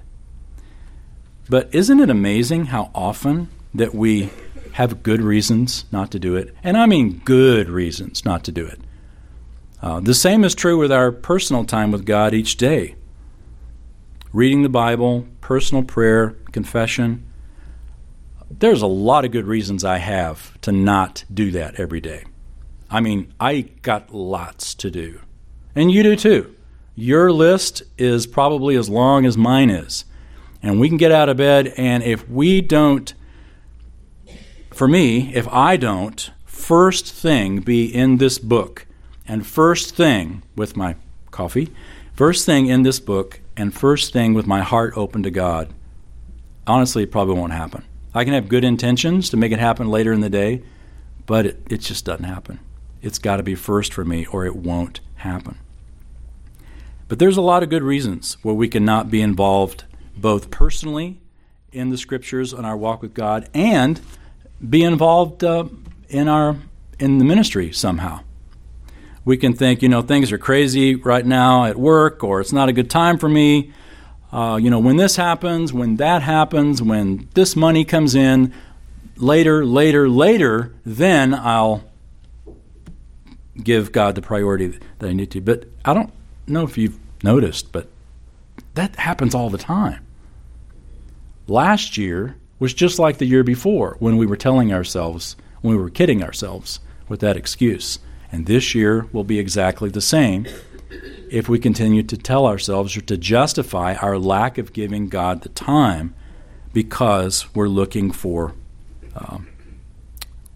But 1.50 1.68
isn't 1.76 2.00
it 2.00 2.10
amazing 2.10 2.68
how 2.68 2.92
often 2.96 3.50
that 3.74 3.94
we 3.94 4.30
have 4.72 5.04
good 5.04 5.22
reasons 5.22 5.84
not 5.92 6.12
to 6.12 6.20
do 6.20 6.38
it? 6.38 6.56
And 6.64 6.78
I 6.78 6.86
mean 6.86 7.22
good 7.26 7.68
reasons 7.68 8.24
not 8.24 8.46
to 8.46 8.54
do 8.54 8.66
it. 8.66 8.80
Uh, 9.82 10.00
the 10.00 10.14
same 10.14 10.44
is 10.44 10.56
true 10.56 10.78
with 10.78 10.92
our 10.92 11.12
personal 11.12 11.64
time 11.64 11.92
with 11.92 12.06
God 12.06 12.34
each 12.34 12.58
day. 12.58 12.96
Reading 14.34 14.64
the 14.64 14.70
Bible, 14.70 15.28
personal 15.40 15.84
prayer, 15.84 16.32
confession. 16.52 17.24
There's 18.50 18.82
a 18.82 18.88
lot 18.88 19.26
of 19.26 19.32
good 19.32 19.46
reasons 19.46 19.84
I 19.84 19.98
have 19.98 20.60
to 20.62 20.72
not 20.72 21.24
do 21.32 21.52
that 21.52 21.80
every 21.80 22.02
day. 22.02 22.26
I 22.90 23.02
mean, 23.02 23.34
I 23.40 23.62
got 23.82 24.14
lots 24.14 24.74
to 24.76 24.90
do. 24.90 25.20
And 25.76 25.92
you 25.92 26.02
do 26.02 26.16
too. 26.16 26.56
Your 26.96 27.32
list 27.32 27.84
is 27.98 28.26
probably 28.26 28.76
as 28.76 28.90
long 28.90 29.26
as 29.26 29.38
mine 29.38 29.70
is. 29.70 30.06
And 30.64 30.80
we 30.80 30.88
can 30.88 30.98
get 30.98 31.12
out 31.12 31.30
of 31.30 31.38
bed, 31.38 31.68
and 31.78 32.02
if 32.02 32.28
we 32.28 32.62
don't, 32.62 33.14
for 34.74 34.88
me, 34.88 35.34
if 35.36 35.48
I 35.50 35.78
don't, 35.78 36.32
first 36.46 37.14
thing 37.14 37.60
be 37.60 37.86
in 37.86 38.18
this 38.18 38.40
book 38.40 38.87
and 39.28 39.46
first 39.46 39.96
thing 39.96 40.44
with 40.56 40.76
my 40.78 40.96
coffee, 41.32 41.70
first 42.14 42.46
thing 42.46 42.68
in 42.68 42.84
this 42.84 43.00
book, 43.00 43.42
and 43.56 43.74
first 43.74 44.14
thing 44.14 44.34
with 44.34 44.48
my 44.48 44.62
heart 44.62 44.94
open 44.96 45.24
to 45.24 45.32
God, 45.32 45.74
honestly, 46.66 47.04
it 47.04 47.12
probably 47.12 47.36
won't 47.36 47.54
happen. 47.54 47.84
I 48.14 48.24
can 48.24 48.34
have 48.34 48.48
good 48.48 48.64
intentions 48.64 49.30
to 49.30 49.38
make 49.38 49.52
it 49.52 49.60
happen 49.60 49.90
later 49.90 50.14
in 50.14 50.22
the 50.22 50.30
day, 50.30 50.64
but 51.26 51.46
it, 51.46 51.64
it 51.70 51.78
just 51.78 52.06
doesn't 52.06 52.26
happen. 52.26 52.60
It's 53.02 53.20
got 53.20 53.38
to 53.38 53.44
be 53.44 53.56
first 53.56 53.94
for 53.94 54.06
me, 54.06 54.26
or 54.28 54.46
it 54.46 54.56
won't 54.56 55.02
happen. 55.16 55.58
But 57.08 57.20
there's 57.20 57.38
a 57.38 57.42
lot 57.42 57.64
of 57.64 57.70
good 57.70 57.84
reasons 57.84 58.38
where 58.42 58.56
we 58.56 58.68
cannot 58.68 59.10
be 59.10 59.22
involved 59.22 59.86
both 60.16 60.52
personally 60.52 61.20
in 61.72 61.90
the 61.90 61.98
scriptures 61.98 62.54
on 62.54 62.66
our 62.66 62.76
walk 62.76 63.02
with 63.02 63.14
God 63.14 63.50
and 63.54 64.02
be 64.68 64.84
involved 64.84 65.44
uh, 65.44 65.66
in 66.10 66.28
our 66.28 66.58
in 67.00 67.20
the 67.20 67.26
ministry 67.26 67.72
somehow. 67.72 68.22
We 69.28 69.36
can 69.36 69.52
think, 69.52 69.82
you 69.82 69.90
know, 69.90 70.02
things 70.02 70.32
are 70.32 70.38
crazy 70.38 70.96
right 70.96 71.26
now 71.26 71.66
at 71.66 71.76
work, 71.76 72.24
or 72.24 72.40
it's 72.40 72.54
not 72.54 72.70
a 72.70 72.72
good 72.72 72.90
time 72.90 73.18
for 73.18 73.28
me. 73.28 73.74
Uh, 74.32 74.58
you 74.62 74.70
know, 74.70 74.80
when 74.80 74.96
this 74.96 75.18
happens, 75.18 75.74
when 75.74 75.98
that 75.98 76.22
happens, 76.22 76.82
when 76.82 77.28
this 77.34 77.54
money 77.54 77.84
comes 77.84 78.16
in, 78.16 78.54
later, 79.18 79.66
later, 79.66 80.08
later, 80.08 80.74
then 80.86 81.34
I'll 81.34 81.84
give 83.62 83.92
God 83.92 84.16
the 84.16 84.22
priority 84.22 84.80
that 85.00 85.10
I 85.10 85.12
need 85.12 85.32
to. 85.32 85.42
But 85.42 85.66
I 85.84 85.94
don't 85.94 86.14
know 86.48 86.64
if 86.64 86.78
you've 86.78 86.98
noticed, 87.22 87.74
but 87.74 87.90
that 88.76 88.96
happens 88.96 89.36
all 89.36 89.50
the 89.50 89.58
time. 89.58 90.06
Last 91.48 91.98
year 91.98 92.38
was 92.60 92.74
just 92.74 92.98
like 92.98 93.18
the 93.18 93.26
year 93.26 93.44
before 93.44 93.98
when 94.00 94.16
we 94.16 94.26
were 94.26 94.38
telling 94.38 94.72
ourselves, 94.72 95.36
when 95.60 95.76
we 95.76 95.84
were 95.84 95.90
kidding 95.90 96.24
ourselves 96.24 96.80
with 97.10 97.20
that 97.20 97.36
excuse. 97.36 98.00
And 98.32 98.46
this 98.46 98.76
year 98.76 99.08
will 99.12 99.24
be 99.24 99.40
exactly 99.40 99.90
the 99.90 100.02
same 100.02 100.46
if 101.30 101.50
we 101.50 101.60
continue 101.60 102.04
to 102.04 102.18
tell 102.18 102.46
ourselves 102.46 102.96
or 102.96 103.02
to 103.02 103.18
justify 103.18 103.96
our 103.96 104.18
lack 104.18 104.58
of 104.58 104.74
giving 104.74 105.10
God 105.10 105.42
the 105.42 105.50
time 105.50 106.14
because 106.74 107.54
we're 107.56 107.68
looking 107.68 108.12
for, 108.12 108.54
um, 109.16 109.48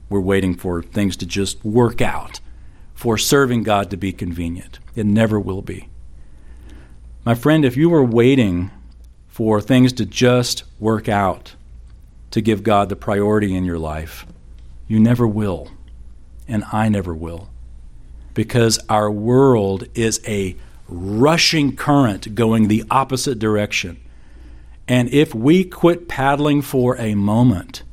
we're 0.10 0.22
waiting 0.22 0.56
for 0.56 0.82
things 0.82 1.18
to 1.18 1.26
just 1.26 1.64
work 1.66 2.02
out, 2.02 2.40
for 2.94 3.18
serving 3.18 3.64
God 3.64 3.90
to 3.90 3.98
be 3.98 4.12
convenient. 4.12 4.80
It 4.96 5.06
never 5.06 5.40
will 5.40 5.62
be. 5.62 5.90
My 7.26 7.36
friend, 7.36 7.66
if 7.66 7.78
you 7.78 7.90
were 7.90 8.04
waiting 8.04 8.72
for 9.28 9.62
things 9.62 9.94
to 9.94 10.06
just 10.06 10.64
work 10.80 11.08
out 11.08 11.56
to 12.32 12.42
give 12.42 12.64
God 12.64 12.90
the 12.90 12.96
priority 12.96 13.56
in 13.56 13.66
your 13.66 13.80
life, 13.80 14.26
you 14.88 15.00
never 15.00 15.28
will. 15.28 15.70
And 16.48 16.64
I 16.72 16.90
never 16.90 17.14
will. 17.14 17.51
Because 18.34 18.80
our 18.90 19.12
world 19.12 19.86
is 19.96 20.22
a 20.28 20.56
rushing 20.88 21.76
current 21.76 22.36
going 22.36 22.68
the 22.68 22.84
opposite 22.92 23.40
direction. 23.40 24.00
And 24.88 25.10
if 25.10 25.34
we 25.34 25.64
quit 25.64 26.08
paddling 26.08 26.62
for 26.62 26.98
a 26.98 27.16
moment, 27.16 27.84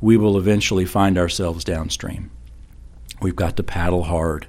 we 0.00 0.16
will 0.16 0.38
eventually 0.38 0.84
find 0.84 1.18
ourselves 1.18 1.64
downstream. 1.64 2.30
We've 3.20 3.34
got 3.34 3.56
to 3.56 3.62
paddle 3.62 4.04
hard. 4.04 4.46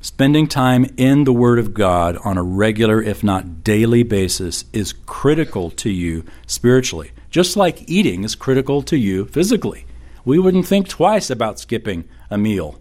Spending 0.00 0.48
time 0.48 0.86
in 0.96 1.24
the 1.24 1.32
Word 1.32 1.58
of 1.58 1.72
God 1.72 2.18
on 2.24 2.36
a 2.36 2.42
regular, 2.42 3.00
if 3.00 3.24
not 3.24 3.64
daily 3.64 4.02
basis 4.02 4.64
is 4.72 4.92
critical 4.92 5.70
to 5.70 5.88
you 5.88 6.24
spiritually, 6.46 7.12
just 7.30 7.56
like 7.56 7.88
eating 7.88 8.24
is 8.24 8.34
critical 8.34 8.82
to 8.82 8.98
you 8.98 9.24
physically. 9.26 9.86
We 10.24 10.38
wouldn't 10.38 10.66
think 10.66 10.88
twice 10.88 11.30
about 11.30 11.58
skipping 11.58 12.04
a 12.28 12.36
meal. 12.36 12.80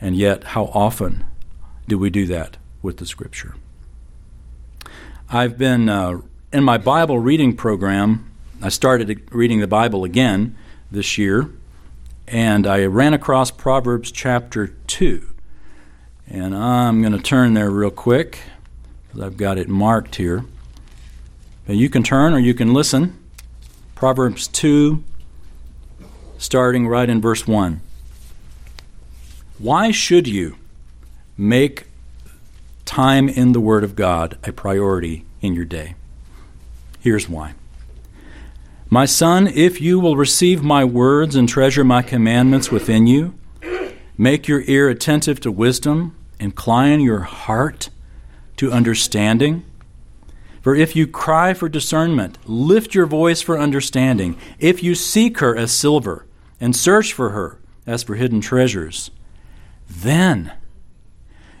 And 0.00 0.16
yet, 0.16 0.44
how 0.44 0.66
often 0.66 1.24
do 1.88 1.98
we 1.98 2.10
do 2.10 2.26
that 2.26 2.56
with 2.82 2.98
the 2.98 3.06
Scripture? 3.06 3.54
I've 5.30 5.56
been 5.56 5.88
uh, 5.88 6.20
in 6.52 6.64
my 6.64 6.78
Bible 6.78 7.18
reading 7.18 7.56
program. 7.56 8.30
I 8.62 8.68
started 8.68 9.28
reading 9.32 9.60
the 9.60 9.66
Bible 9.66 10.04
again 10.04 10.56
this 10.90 11.18
year, 11.18 11.50
and 12.28 12.66
I 12.66 12.84
ran 12.84 13.14
across 13.14 13.50
Proverbs 13.50 14.12
chapter 14.12 14.68
2. 14.68 15.26
And 16.28 16.54
I'm 16.54 17.02
going 17.02 17.12
to 17.12 17.22
turn 17.22 17.54
there 17.54 17.70
real 17.70 17.90
quick 17.90 18.40
because 19.06 19.22
I've 19.22 19.36
got 19.36 19.58
it 19.58 19.68
marked 19.68 20.16
here. 20.16 20.44
But 21.66 21.76
you 21.76 21.88
can 21.88 22.02
turn 22.02 22.32
or 22.34 22.38
you 22.38 22.54
can 22.54 22.72
listen. 22.72 23.18
Proverbs 23.94 24.48
2, 24.48 25.02
starting 26.38 26.86
right 26.86 27.08
in 27.08 27.20
verse 27.20 27.46
1. 27.46 27.80
Why 29.64 29.92
should 29.92 30.28
you 30.28 30.58
make 31.38 31.86
time 32.84 33.30
in 33.30 33.52
the 33.52 33.62
Word 33.62 33.82
of 33.82 33.96
God 33.96 34.36
a 34.44 34.52
priority 34.52 35.24
in 35.40 35.54
your 35.54 35.64
day? 35.64 35.94
Here's 37.00 37.30
why. 37.30 37.54
My 38.90 39.06
son, 39.06 39.46
if 39.46 39.80
you 39.80 39.98
will 39.98 40.18
receive 40.18 40.62
my 40.62 40.84
words 40.84 41.34
and 41.34 41.48
treasure 41.48 41.82
my 41.82 42.02
commandments 42.02 42.70
within 42.70 43.06
you, 43.06 43.38
Make 44.18 44.46
your 44.46 44.60
ear 44.66 44.90
attentive 44.90 45.40
to 45.40 45.50
wisdom, 45.50 46.14
incline 46.38 47.00
your 47.00 47.20
heart 47.20 47.88
to 48.58 48.70
understanding. 48.70 49.64
For 50.60 50.74
if 50.74 50.94
you 50.94 51.06
cry 51.06 51.54
for 51.54 51.70
discernment, 51.70 52.36
lift 52.44 52.94
your 52.94 53.06
voice 53.06 53.40
for 53.40 53.58
understanding. 53.58 54.36
If 54.58 54.82
you 54.82 54.94
seek 54.94 55.38
her 55.38 55.56
as 55.56 55.72
silver 55.72 56.26
and 56.60 56.76
search 56.76 57.14
for 57.14 57.30
her 57.30 57.58
as 57.86 58.02
for 58.02 58.16
hidden 58.16 58.42
treasures, 58.42 59.10
then 59.96 60.52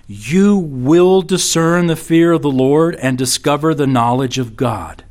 you 0.06 0.56
will 0.56 1.22
discern 1.22 1.86
the 1.86 1.96
fear 1.96 2.32
of 2.32 2.42
the 2.42 2.50
Lord 2.50 2.94
and 2.96 3.16
discover 3.16 3.74
the 3.74 3.86
knowledge 3.86 4.38
of 4.38 4.56
God. 4.56 5.04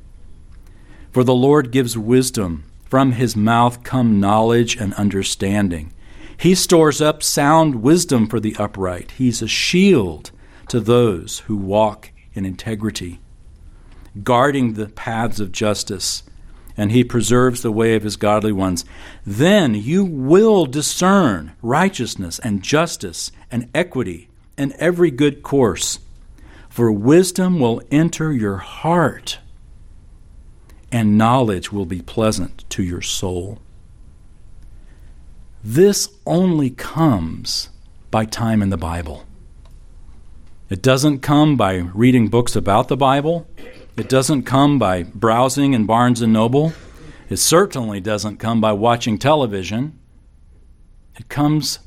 For 1.11 1.23
the 1.23 1.33
Lord 1.33 1.71
gives 1.71 1.97
wisdom, 1.97 2.63
from 2.85 3.13
his 3.13 3.35
mouth 3.35 3.83
come 3.83 4.19
knowledge 4.19 4.75
and 4.75 4.93
understanding. 4.93 5.91
He 6.37 6.53
stores 6.53 7.01
up 7.01 7.23
sound 7.23 7.81
wisdom 7.81 8.27
for 8.27 8.39
the 8.39 8.55
upright. 8.59 9.11
He's 9.11 9.41
a 9.41 9.47
shield 9.47 10.31
to 10.67 10.79
those 10.79 11.39
who 11.39 11.55
walk 11.55 12.11
in 12.33 12.45
integrity, 12.45 13.19
guarding 14.23 14.73
the 14.73 14.89
paths 14.89 15.39
of 15.39 15.51
justice, 15.51 16.23
and 16.75 16.91
he 16.91 17.03
preserves 17.03 17.61
the 17.61 17.71
way 17.71 17.95
of 17.95 18.03
his 18.03 18.15
godly 18.15 18.51
ones. 18.51 18.85
Then 19.25 19.75
you 19.75 20.03
will 20.03 20.65
discern 20.65 21.53
righteousness 21.61 22.39
and 22.39 22.63
justice 22.63 23.31
and 23.51 23.69
equity 23.73 24.29
and 24.57 24.73
every 24.73 25.11
good 25.11 25.43
course, 25.43 25.99
for 26.69 26.91
wisdom 26.91 27.59
will 27.59 27.81
enter 27.91 28.31
your 28.31 28.57
heart, 28.57 29.39
and 30.91 31.17
knowledge 31.17 31.71
will 31.71 31.85
be 31.85 32.01
pleasant 32.01 32.67
to 32.69 32.83
your 32.83 33.01
soul. 33.01 33.59
This 35.63 36.09
only 36.25 36.69
comes 36.69 37.69
by 38.11 38.25
time 38.25 38.61
in 38.61 38.69
the 38.69 38.77
Bible. 38.77 39.25
It 40.69 40.81
doesn't 40.81 41.19
come 41.19 41.55
by 41.55 41.75
reading 41.75 42.27
books 42.27 42.55
about 42.55 42.87
the 42.87 42.97
Bible. 42.97 43.47
It 43.95 44.09
doesn't 44.09 44.43
come 44.43 44.79
by 44.79 45.03
browsing 45.03 45.73
in 45.73 45.85
Barnes 45.85 46.21
and 46.21 46.33
Noble. 46.33 46.73
It 47.29 47.37
certainly 47.37 47.99
doesn't 47.99 48.37
come 48.37 48.59
by 48.59 48.71
watching 48.71 49.19
television. 49.19 49.99
It 51.15 51.29
comes 51.29 51.79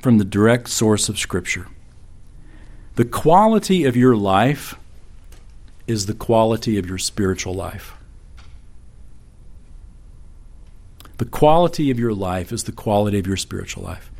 from 0.00 0.16
the 0.16 0.24
direct 0.24 0.68
source 0.68 1.10
of 1.10 1.18
Scripture. 1.18 1.68
The 2.94 3.04
quality 3.04 3.84
of 3.84 3.96
your 3.96 4.16
life 4.16 4.76
is 5.86 6.06
the 6.06 6.14
quality 6.14 6.78
of 6.78 6.86
your 6.86 6.98
spiritual 6.98 7.54
life. 7.54 7.94
The 11.18 11.26
quality 11.26 11.90
of 11.90 11.98
your 11.98 12.14
life 12.14 12.50
is 12.50 12.64
the 12.64 12.72
quality 12.72 13.18
of 13.18 13.26
your 13.26 13.36
spiritual 13.36 13.82
life. 13.82 14.10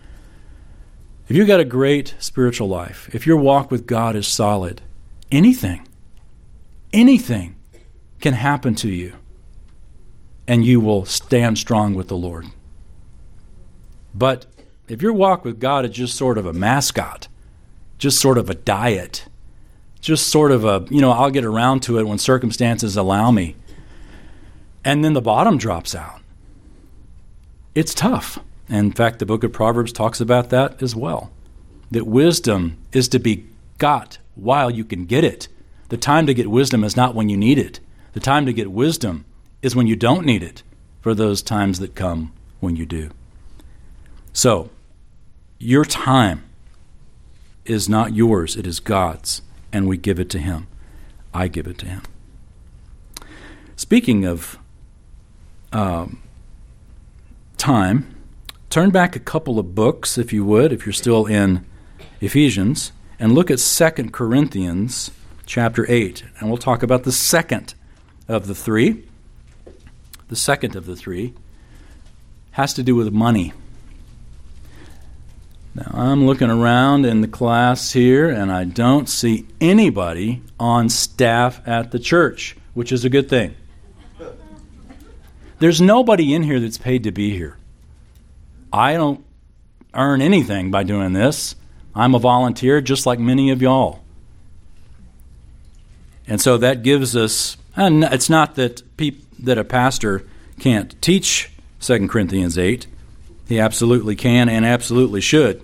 If 1.28 1.36
you've 1.36 1.48
got 1.48 1.60
a 1.60 1.64
great 1.64 2.14
spiritual 2.18 2.68
life, 2.68 3.08
if 3.14 3.26
your 3.26 3.38
walk 3.38 3.70
with 3.70 3.86
God 3.86 4.16
is 4.16 4.26
solid, 4.26 4.82
anything, 5.30 5.86
anything 6.92 7.56
can 8.20 8.34
happen 8.34 8.74
to 8.76 8.88
you, 8.88 9.14
and 10.46 10.64
you 10.64 10.80
will 10.80 11.04
stand 11.04 11.58
strong 11.58 11.94
with 11.94 12.08
the 12.08 12.16
Lord. 12.16 12.46
But 14.14 14.46
if 14.88 15.02
your 15.02 15.12
walk 15.12 15.44
with 15.44 15.60
God 15.60 15.84
is 15.84 15.92
just 15.92 16.16
sort 16.16 16.38
of 16.38 16.46
a 16.46 16.52
mascot, 16.52 17.28
just 17.98 18.20
sort 18.20 18.38
of 18.38 18.50
a 18.50 18.54
diet, 18.54 19.26
just 20.00 20.28
sort 20.28 20.50
of 20.52 20.64
a, 20.64 20.86
you 20.90 21.00
know, 21.00 21.12
I'll 21.12 21.30
get 21.30 21.44
around 21.44 21.82
to 21.84 21.98
it 21.98 22.06
when 22.06 22.18
circumstances 22.18 22.96
allow 22.96 23.30
me, 23.30 23.56
and 24.84 25.04
then 25.04 25.12
the 25.12 25.20
bottom 25.20 25.58
drops 25.58 25.94
out 25.94 26.20
it's 27.74 27.94
tough. 27.94 28.38
In 28.68 28.92
fact, 28.92 29.18
the 29.18 29.26
book 29.26 29.44
of 29.44 29.52
Proverbs 29.52 29.92
talks 29.92 30.20
about 30.20 30.50
that 30.50 30.82
as 30.82 30.94
well. 30.94 31.30
That 31.90 32.06
wisdom 32.06 32.78
is 32.92 33.08
to 33.08 33.18
be 33.18 33.46
got 33.78 34.18
while 34.34 34.70
you 34.70 34.84
can 34.84 35.06
get 35.06 35.24
it. 35.24 35.48
The 35.90 35.96
time 35.96 36.26
to 36.26 36.34
get 36.34 36.48
wisdom 36.48 36.84
is 36.84 36.96
not 36.96 37.16
when 37.16 37.28
you 37.28 37.36
need 37.36 37.58
it. 37.58 37.80
The 38.12 38.20
time 38.20 38.46
to 38.46 38.52
get 38.52 38.70
wisdom 38.70 39.24
is 39.60 39.74
when 39.74 39.88
you 39.88 39.96
don't 39.96 40.24
need 40.24 40.42
it, 40.42 40.62
for 41.00 41.14
those 41.14 41.42
times 41.42 41.80
that 41.80 41.96
come 41.96 42.32
when 42.60 42.76
you 42.76 42.86
do. 42.86 43.10
So, 44.32 44.70
your 45.58 45.84
time 45.84 46.44
is 47.64 47.88
not 47.88 48.14
yours, 48.14 48.56
it 48.56 48.68
is 48.68 48.78
God's, 48.78 49.42
and 49.72 49.88
we 49.88 49.96
give 49.96 50.20
it 50.20 50.30
to 50.30 50.38
Him. 50.38 50.68
I 51.34 51.48
give 51.48 51.66
it 51.66 51.78
to 51.78 51.86
Him. 51.86 52.02
Speaking 53.74 54.24
of 54.24 54.58
um, 55.72 56.22
time, 57.58 58.14
turn 58.70 58.90
back 58.90 59.16
a 59.16 59.20
couple 59.20 59.58
of 59.58 59.74
books, 59.74 60.18
if 60.18 60.32
you 60.32 60.44
would, 60.44 60.72
if 60.72 60.86
you're 60.86 60.92
still 60.92 61.26
in 61.26 61.66
Ephesians, 62.20 62.92
and 63.18 63.32
look 63.32 63.50
at 63.50 63.58
2 63.58 64.10
Corinthians 64.10 65.10
chapter 65.50 65.84
8. 65.88 66.22
And 66.38 66.48
we'll 66.48 66.58
talk 66.58 66.84
about 66.84 67.02
the 67.02 67.10
second 67.10 67.74
of 68.28 68.46
the 68.46 68.54
three. 68.54 69.04
The 70.28 70.36
second 70.36 70.76
of 70.76 70.86
the 70.86 70.94
three 70.94 71.34
has 72.52 72.72
to 72.74 72.84
do 72.84 72.94
with 72.94 73.12
money. 73.12 73.52
Now, 75.74 75.90
I'm 75.92 76.24
looking 76.24 76.50
around 76.50 77.04
in 77.04 77.20
the 77.20 77.26
class 77.26 77.92
here, 77.92 78.30
and 78.30 78.52
I 78.52 78.62
don't 78.62 79.08
see 79.08 79.48
anybody 79.60 80.40
on 80.60 80.88
staff 80.88 81.60
at 81.66 81.90
the 81.90 81.98
church, 81.98 82.56
which 82.74 82.92
is 82.92 83.04
a 83.04 83.10
good 83.10 83.28
thing. 83.28 83.56
There's 85.58 85.80
nobody 85.80 86.32
in 86.32 86.44
here 86.44 86.60
that's 86.60 86.78
paid 86.78 87.02
to 87.04 87.10
be 87.10 87.30
here. 87.30 87.56
I 88.72 88.94
don't 88.94 89.24
earn 89.94 90.22
anything 90.22 90.70
by 90.70 90.84
doing 90.84 91.12
this. 91.12 91.56
I'm 91.92 92.14
a 92.14 92.20
volunteer 92.20 92.80
just 92.80 93.04
like 93.04 93.18
many 93.18 93.50
of 93.50 93.60
y'all. 93.60 94.04
And 96.30 96.40
so 96.40 96.56
that 96.58 96.84
gives 96.84 97.16
us, 97.16 97.56
and 97.76 98.04
it's 98.04 98.30
not 98.30 98.54
that 98.54 98.96
peop, 98.96 99.22
that 99.40 99.58
a 99.58 99.64
pastor 99.64 100.24
can't 100.60 101.00
teach 101.02 101.50
2 101.80 102.06
Corinthians 102.06 102.56
8. 102.56 102.86
He 103.48 103.58
absolutely 103.58 104.14
can 104.14 104.48
and 104.48 104.64
absolutely 104.64 105.20
should. 105.20 105.60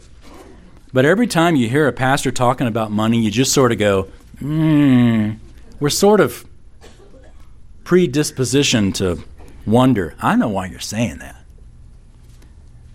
But 0.92 1.05
every 1.05 1.29
time 1.29 1.55
you 1.55 1.68
hear 1.68 1.87
a 1.87 1.92
pastor 1.92 2.33
talking 2.33 2.66
about 2.66 2.90
money, 2.90 3.20
you 3.20 3.31
just 3.31 3.52
sort 3.52 3.70
of 3.70 3.79
go, 3.79 4.09
hmm, 4.40 5.35
we're 5.79 5.88
sort 5.88 6.18
of 6.18 6.44
predispositioned 7.85 8.94
to 8.96 9.22
wonder. 9.66 10.16
I 10.20 10.35
know 10.35 10.48
why 10.48 10.66
you're 10.66 10.81
saying 10.81 11.18
that. 11.18 11.44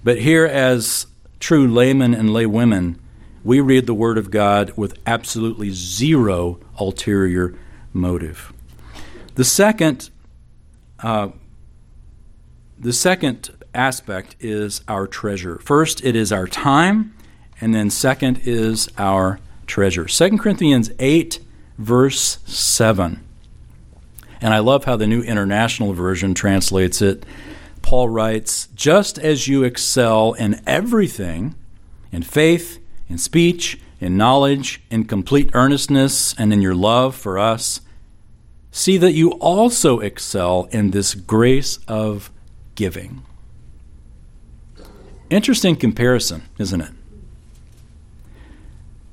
But 0.04 0.20
here, 0.20 0.46
as 0.46 1.06
true 1.40 1.70
laymen 1.70 2.14
and 2.14 2.32
laywomen, 2.32 2.98
we 3.44 3.60
read 3.60 3.88
the 3.88 3.94
Word 3.94 4.18
of 4.18 4.32
God 4.32 4.72
with 4.76 4.98
absolutely 5.06 5.72
zero 5.72 6.60
ulterior 6.80 7.56
motive. 7.94 8.54
The 9.36 9.44
second, 9.44 10.10
uh, 11.00 11.30
the 12.78 12.94
second 12.94 13.52
aspect 13.74 14.36
is 14.40 14.82
our 14.88 15.08
treasure. 15.08 15.60
First, 15.60 16.04
it 16.04 16.16
is 16.16 16.32
our 16.32 16.48
time, 16.48 17.16
and 17.60 17.74
then 17.74 17.90
second 17.90 18.42
is 18.44 18.90
our 18.98 19.40
treasure. 19.66 20.06
2 20.06 20.38
Corinthians 20.38 20.92
8, 21.00 21.40
verse 21.78 22.40
7. 22.46 23.24
And 24.42 24.54
I 24.54 24.60
love 24.60 24.86
how 24.86 24.96
the 24.96 25.08
New 25.08 25.22
International 25.22 25.94
Version 25.94 26.34
translates 26.34 27.02
it. 27.02 27.26
Paul 27.82 28.10
writes, 28.10 28.68
Just 28.76 29.18
as 29.20 29.48
you 29.48 29.64
excel 29.64 30.34
in 30.34 30.62
everything, 30.66 31.56
in 32.12 32.24
faith, 32.24 32.81
in 33.12 33.18
speech, 33.18 33.80
in 34.00 34.18
knowledge, 34.18 34.82
in 34.90 35.04
complete 35.04 35.50
earnestness, 35.54 36.34
and 36.40 36.54
in 36.54 36.62
your 36.62 36.74
love 36.74 37.14
for 37.14 37.38
us, 37.38 37.82
see 38.72 38.98
that 38.98 39.12
you 39.12 39.32
also 39.34 40.00
excel 40.00 40.68
in 40.72 40.92
this 40.92 41.14
grace 41.14 41.78
of 41.88 42.32
giving. 42.76 43.24
Interesting 45.30 45.76
comparison, 45.76 46.44
isn't 46.58 46.82
it? 46.82 46.92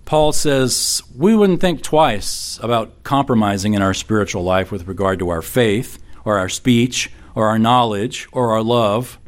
Paul 0.05 0.33
says 0.33 1.03
we 1.15 1.37
wouldn't 1.37 1.61
think 1.61 1.83
twice 1.83 2.59
about 2.63 3.03
compromising 3.03 3.75
in 3.75 3.83
our 3.83 3.93
spiritual 3.93 4.43
life 4.43 4.73
with 4.73 4.89
regard 4.89 5.19
to 5.19 5.29
our 5.29 5.43
faith 5.43 5.99
or 6.25 6.39
our 6.39 6.49
speech 6.49 7.11
or 7.35 7.49
our 7.49 7.59
knowledge 7.59 8.27
or 8.33 8.53
our 8.53 8.63
love. 8.63 9.19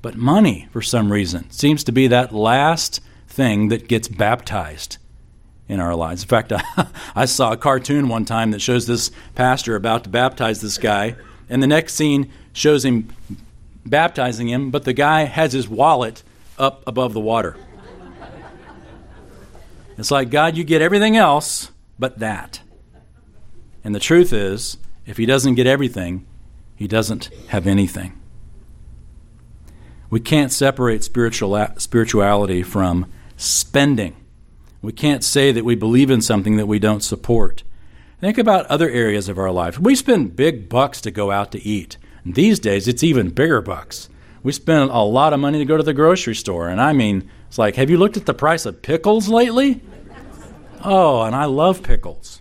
But 0.00 0.16
money, 0.16 0.68
for 0.70 0.80
some 0.80 1.10
reason, 1.10 1.50
seems 1.50 1.82
to 1.84 1.92
be 1.92 2.06
that 2.06 2.32
last 2.32 3.00
thing 3.30 3.68
that 3.68 3.88
gets 3.88 4.08
baptized 4.08 4.98
in 5.68 5.80
our 5.80 5.94
lives. 5.94 6.22
In 6.22 6.28
fact, 6.28 6.52
I 7.14 7.24
saw 7.24 7.52
a 7.52 7.56
cartoon 7.56 8.08
one 8.08 8.24
time 8.24 8.50
that 8.50 8.60
shows 8.60 8.86
this 8.86 9.10
pastor 9.34 9.76
about 9.76 10.04
to 10.04 10.10
baptize 10.10 10.60
this 10.60 10.76
guy, 10.76 11.16
and 11.48 11.62
the 11.62 11.66
next 11.66 11.94
scene 11.94 12.30
shows 12.52 12.84
him 12.84 13.08
baptizing 13.86 14.48
him, 14.48 14.70
but 14.70 14.84
the 14.84 14.92
guy 14.92 15.24
has 15.24 15.52
his 15.52 15.68
wallet 15.68 16.22
up 16.58 16.82
above 16.86 17.14
the 17.14 17.20
water. 17.20 17.56
It's 19.96 20.10
like, 20.10 20.30
God, 20.30 20.56
you 20.56 20.64
get 20.64 20.82
everything 20.82 21.16
else 21.16 21.70
but 21.98 22.18
that. 22.18 22.62
And 23.84 23.94
the 23.94 24.00
truth 24.00 24.32
is, 24.32 24.76
if 25.06 25.16
he 25.18 25.26
doesn't 25.26 25.54
get 25.54 25.66
everything, 25.66 26.26
he 26.74 26.88
doesn't 26.88 27.30
have 27.48 27.66
anything. 27.66 28.18
We 30.08 30.20
can't 30.20 30.50
separate 30.50 31.04
spiritual, 31.04 31.68
spirituality 31.76 32.62
from 32.62 33.10
spending. 33.40 34.16
We 34.82 34.92
can't 34.92 35.24
say 35.24 35.52
that 35.52 35.64
we 35.64 35.74
believe 35.74 36.10
in 36.10 36.22
something 36.22 36.56
that 36.56 36.66
we 36.66 36.78
don't 36.78 37.02
support. 37.02 37.62
Think 38.20 38.38
about 38.38 38.66
other 38.66 38.88
areas 38.88 39.28
of 39.28 39.38
our 39.38 39.50
life. 39.50 39.78
We 39.78 39.94
spend 39.94 40.36
big 40.36 40.68
bucks 40.68 41.00
to 41.02 41.10
go 41.10 41.30
out 41.30 41.52
to 41.52 41.66
eat. 41.66 41.96
And 42.24 42.34
these 42.34 42.58
days, 42.58 42.86
it's 42.86 43.02
even 43.02 43.30
bigger 43.30 43.62
bucks. 43.62 44.08
We 44.42 44.52
spend 44.52 44.90
a 44.90 44.98
lot 44.98 45.32
of 45.32 45.40
money 45.40 45.58
to 45.58 45.64
go 45.64 45.76
to 45.76 45.82
the 45.82 45.94
grocery 45.94 46.34
store. 46.34 46.68
And 46.68 46.80
I 46.80 46.92
mean, 46.92 47.30
it's 47.48 47.58
like, 47.58 47.76
have 47.76 47.90
you 47.90 47.96
looked 47.96 48.16
at 48.16 48.26
the 48.26 48.34
price 48.34 48.66
of 48.66 48.82
pickles 48.82 49.28
lately? 49.28 49.82
Oh, 50.82 51.22
and 51.22 51.34
I 51.34 51.44
love 51.46 51.82
pickles. 51.82 52.40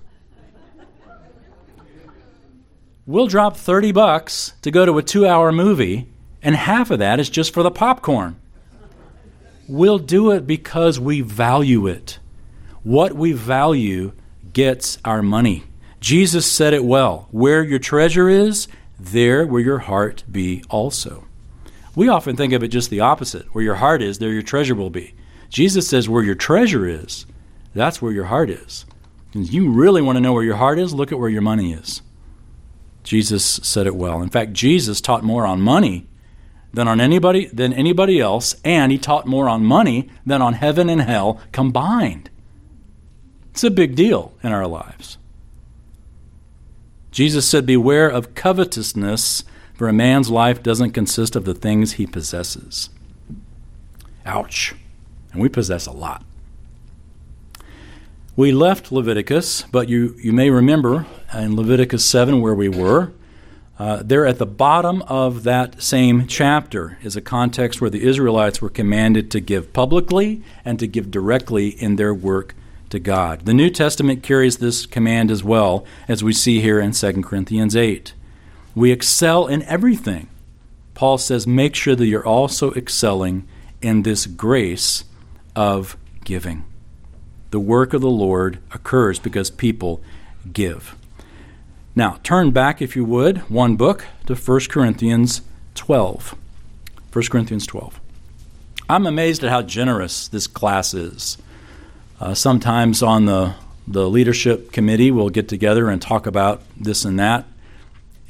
We'll 3.05 3.27
drop 3.27 3.57
30 3.57 3.91
bucks 3.91 4.53
to 4.61 4.71
go 4.71 4.85
to 4.85 4.97
a 4.97 5.03
two 5.03 5.25
hour 5.25 5.51
movie, 5.51 6.09
and 6.43 6.55
half 6.55 6.91
of 6.91 6.99
that 6.99 7.19
is 7.19 7.29
just 7.29 7.53
for 7.53 7.63
the 7.63 7.71
popcorn. 7.71 8.39
We'll 9.69 9.99
do 9.99 10.31
it 10.31 10.47
because 10.47 10.99
we 10.99 11.21
value 11.21 11.85
it. 11.85 12.17
What 12.81 13.13
we 13.13 13.33
value 13.33 14.13
gets 14.51 14.97
our 15.05 15.21
money. 15.21 15.63
Jesus 15.99 16.51
said 16.51 16.73
it 16.73 16.83
well 16.83 17.27
where 17.29 17.63
your 17.63 17.77
treasure 17.77 18.27
is, 18.27 18.67
there 18.99 19.45
will 19.45 19.59
your 19.59 19.77
heart 19.77 20.23
be 20.29 20.63
also. 20.71 21.25
We 21.95 22.09
often 22.09 22.35
think 22.35 22.51
of 22.53 22.63
it 22.63 22.69
just 22.69 22.89
the 22.89 23.01
opposite. 23.01 23.53
Where 23.53 23.63
your 23.63 23.75
heart 23.75 24.01
is, 24.01 24.17
there 24.17 24.31
your 24.31 24.41
treasure 24.41 24.73
will 24.73 24.89
be. 24.89 25.13
Jesus 25.49 25.87
says 25.87 26.09
where 26.09 26.23
your 26.23 26.33
treasure 26.33 26.87
is, 26.87 27.27
that's 27.75 28.01
where 28.01 28.11
your 28.11 28.25
heart 28.25 28.49
is. 28.49 28.87
And 29.35 29.47
you 29.47 29.69
really 29.69 30.01
want 30.01 30.15
to 30.15 30.21
know 30.21 30.33
where 30.33 30.43
your 30.43 30.55
heart 30.55 30.79
is, 30.79 30.95
look 30.95 31.11
at 31.11 31.19
where 31.19 31.29
your 31.29 31.43
money 31.43 31.73
is. 31.73 32.01
Jesus 33.03 33.43
said 33.45 33.85
it 33.85 33.95
well. 33.95 34.23
In 34.23 34.29
fact, 34.29 34.53
Jesus 34.53 34.99
taught 34.99 35.23
more 35.23 35.45
on 35.45 35.61
money 35.61 36.07
than 36.73 36.87
on 36.87 37.01
anybody 37.01 37.45
than 37.47 37.73
anybody 37.73 38.19
else, 38.19 38.55
and 38.63 38.91
he 38.91 38.97
taught 38.97 39.25
more 39.25 39.49
on 39.49 39.63
money 39.63 40.09
than 40.25 40.41
on 40.41 40.53
heaven 40.53 40.89
and 40.89 41.01
hell 41.01 41.41
combined. 41.51 42.29
It's 43.51 43.63
a 43.63 43.71
big 43.71 43.95
deal 43.95 44.33
in 44.43 44.51
our 44.51 44.67
lives. 44.67 45.17
Jesus 47.11 47.47
said, 47.47 47.65
Beware 47.65 48.07
of 48.07 48.35
covetousness, 48.35 49.43
for 49.73 49.87
a 49.87 49.93
man's 49.93 50.29
life 50.29 50.61
doesn't 50.61 50.91
consist 50.91 51.35
of 51.35 51.45
the 51.45 51.53
things 51.53 51.93
he 51.93 52.05
possesses. 52.05 52.89
Ouch. 54.25 54.75
And 55.31 55.41
we 55.41 55.49
possess 55.49 55.85
a 55.85 55.91
lot. 55.91 56.23
We 58.35 58.51
left 58.51 58.91
Leviticus, 58.91 59.63
but 59.63 59.89
you, 59.89 60.15
you 60.21 60.31
may 60.31 60.49
remember 60.49 61.05
in 61.33 61.55
Leviticus 61.55 62.05
7 62.05 62.41
where 62.41 62.55
we 62.55 62.69
were. 62.69 63.11
Uh, 63.79 64.03
there 64.03 64.25
at 64.25 64.37
the 64.37 64.45
bottom 64.45 65.01
of 65.03 65.43
that 65.43 65.81
same 65.81 66.27
chapter 66.27 66.97
is 67.01 67.15
a 67.15 67.21
context 67.21 67.79
where 67.79 67.89
the 67.89 68.05
Israelites 68.05 68.61
were 68.61 68.69
commanded 68.69 69.31
to 69.31 69.39
give 69.39 69.71
publicly 69.71 70.43
and 70.65 70.77
to 70.79 70.85
give 70.85 71.09
directly 71.09 71.69
in 71.69 71.95
their 71.95 72.13
work 72.13 72.53
to 72.89 72.99
God. 72.99 73.45
The 73.45 73.53
New 73.53 73.69
Testament 73.69 74.21
carries 74.21 74.57
this 74.57 74.85
command 74.85 75.31
as 75.31 75.45
well, 75.45 75.85
as 76.09 76.21
we 76.21 76.33
see 76.33 76.59
here 76.59 76.79
in 76.81 76.91
2 76.91 77.21
Corinthians 77.21 77.73
8. 77.73 78.13
We 78.75 78.91
excel 78.91 79.47
in 79.47 79.63
everything. 79.63 80.27
Paul 80.93 81.17
says, 81.17 81.47
make 81.47 81.73
sure 81.73 81.95
that 81.95 82.07
you're 82.07 82.27
also 82.27 82.73
excelling 82.73 83.47
in 83.81 84.03
this 84.03 84.25
grace 84.25 85.05
of 85.55 85.95
giving 86.25 86.65
the 87.51 87.59
work 87.59 87.93
of 87.93 88.01
the 88.01 88.09
Lord 88.09 88.59
occurs 88.71 89.19
because 89.19 89.49
people 89.49 90.01
give. 90.51 90.95
Now, 91.99 92.17
turn 92.23 92.51
back, 92.51 92.81
if 92.81 92.95
you 92.95 93.03
would, 93.03 93.39
one 93.49 93.75
book 93.75 94.05
to 94.27 94.33
1 94.33 94.59
Corinthians 94.69 95.41
12. 95.75 96.33
1 97.11 97.25
Corinthians 97.25 97.67
12. 97.67 97.99
I'm 98.87 99.05
amazed 99.05 99.43
at 99.43 99.49
how 99.49 99.63
generous 99.63 100.29
this 100.29 100.47
class 100.47 100.93
is. 100.93 101.37
Uh, 102.21 102.33
sometimes 102.33 103.03
on 103.03 103.25
the, 103.25 103.53
the 103.85 104.09
leadership 104.09 104.71
committee, 104.71 105.11
we'll 105.11 105.27
get 105.27 105.49
together 105.49 105.89
and 105.89 106.01
talk 106.01 106.25
about 106.25 106.61
this 106.77 107.03
and 107.03 107.19
that. 107.19 107.45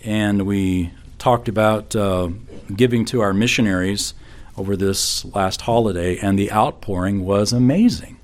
And 0.03 0.47
we 0.47 0.89
talked 1.19 1.47
about 1.47 1.95
uh, 1.95 2.29
giving 2.75 3.05
to 3.05 3.21
our 3.21 3.35
missionaries 3.35 4.15
over 4.57 4.75
this 4.75 5.23
last 5.25 5.61
holiday, 5.61 6.17
and 6.17 6.39
the 6.39 6.51
outpouring 6.51 7.23
was 7.23 7.53
amazing. 7.53 8.17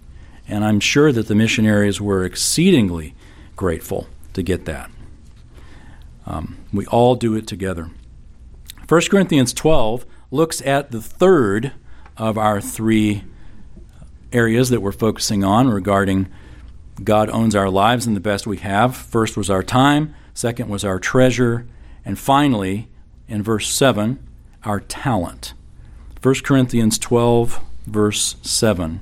And 0.48 0.66
I'm 0.66 0.80
sure 0.80 1.12
that 1.12 1.28
the 1.28 1.36
missionaries 1.36 2.02
were 2.02 2.26
exceedingly 2.26 3.14
grateful 3.56 4.08
to 4.34 4.42
get 4.42 4.66
that. 4.66 4.90
Um, 6.26 6.58
we 6.74 6.86
all 6.88 7.16
do 7.16 7.36
it 7.36 7.48
together. 7.48 7.90
1 8.88 9.02
Corinthians 9.10 9.54
12 9.54 10.06
looks 10.32 10.62
at 10.62 10.92
the 10.92 11.02
third 11.02 11.74
of 12.18 12.38
our 12.38 12.62
three 12.62 13.24
areas 14.32 14.70
that 14.70 14.82
we're 14.82 14.92
focusing 14.92 15.44
on 15.44 15.70
regarding 15.70 16.28
God 17.04 17.30
owns 17.30 17.56
our 17.56 17.70
lives 17.70 18.06
and 18.06 18.16
the 18.16 18.22
best 18.22 18.48
we 18.48 18.58
have. 18.58 18.96
First 18.96 19.38
was 19.38 19.50
our 19.50 19.64
time, 19.64 20.16
second 20.34 20.70
was 20.70 20.86
our 20.86 21.00
treasure, 21.00 21.66
and 22.04 22.18
finally, 22.18 22.88
in 23.28 23.44
verse 23.44 23.68
7, 23.68 24.20
our 24.64 24.80
talent. 24.80 25.54
1 26.22 26.36
Corinthians 26.44 26.98
12, 26.98 27.60
verse 27.86 28.36
7. 28.42 29.02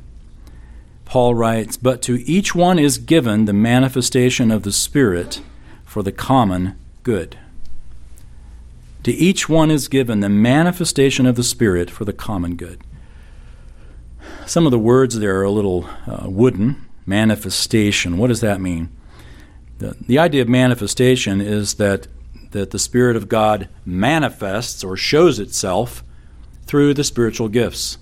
Paul 1.06 1.36
writes, 1.36 1.78
But 1.78 2.02
to 2.04 2.28
each 2.28 2.56
one 2.56 2.80
is 2.80 2.98
given 2.98 3.46
the 3.46 3.54
manifestation 3.54 4.52
of 4.52 4.64
the 4.64 4.72
Spirit 4.72 5.42
for 5.86 6.02
the 6.02 6.12
common 6.12 6.78
good. 7.04 7.38
To 9.04 9.12
each 9.12 9.49
one 9.49 9.70
is 9.70 9.88
given 9.88 10.22
the 10.22 10.30
manifestation 10.30 11.26
of 11.26 11.36
the 11.36 11.43
Spirit 11.43 11.89
for 11.89 12.06
the 12.06 12.14
common 12.14 12.56
good. 12.56 12.82
Some 14.45 14.66
of 14.66 14.72
the 14.72 14.80
words 14.80 15.20
there 15.20 15.39
are 15.39 15.43
a 15.43 15.51
little 15.51 15.88
uh, 16.08 16.30
wooden. 16.30 16.86
Manifestation. 17.06 18.18
What 18.18 18.28
does 18.28 18.39
that 18.39 18.62
mean? 18.62 18.89
The, 19.80 19.97
the 19.99 20.20
idea 20.20 20.41
of 20.41 20.47
manifestation 20.47 21.41
is 21.41 21.74
that, 21.74 22.08
that 22.51 22.72
the 22.72 22.80
Spirit 22.80 23.18
of 23.18 23.28
God 23.28 23.68
manifests 23.86 24.86
or 24.86 24.95
shows 24.95 25.38
itself 25.38 26.01
through 26.66 26.93
the 26.93 27.04
spiritual 27.04 27.49
gifts. 27.49 27.97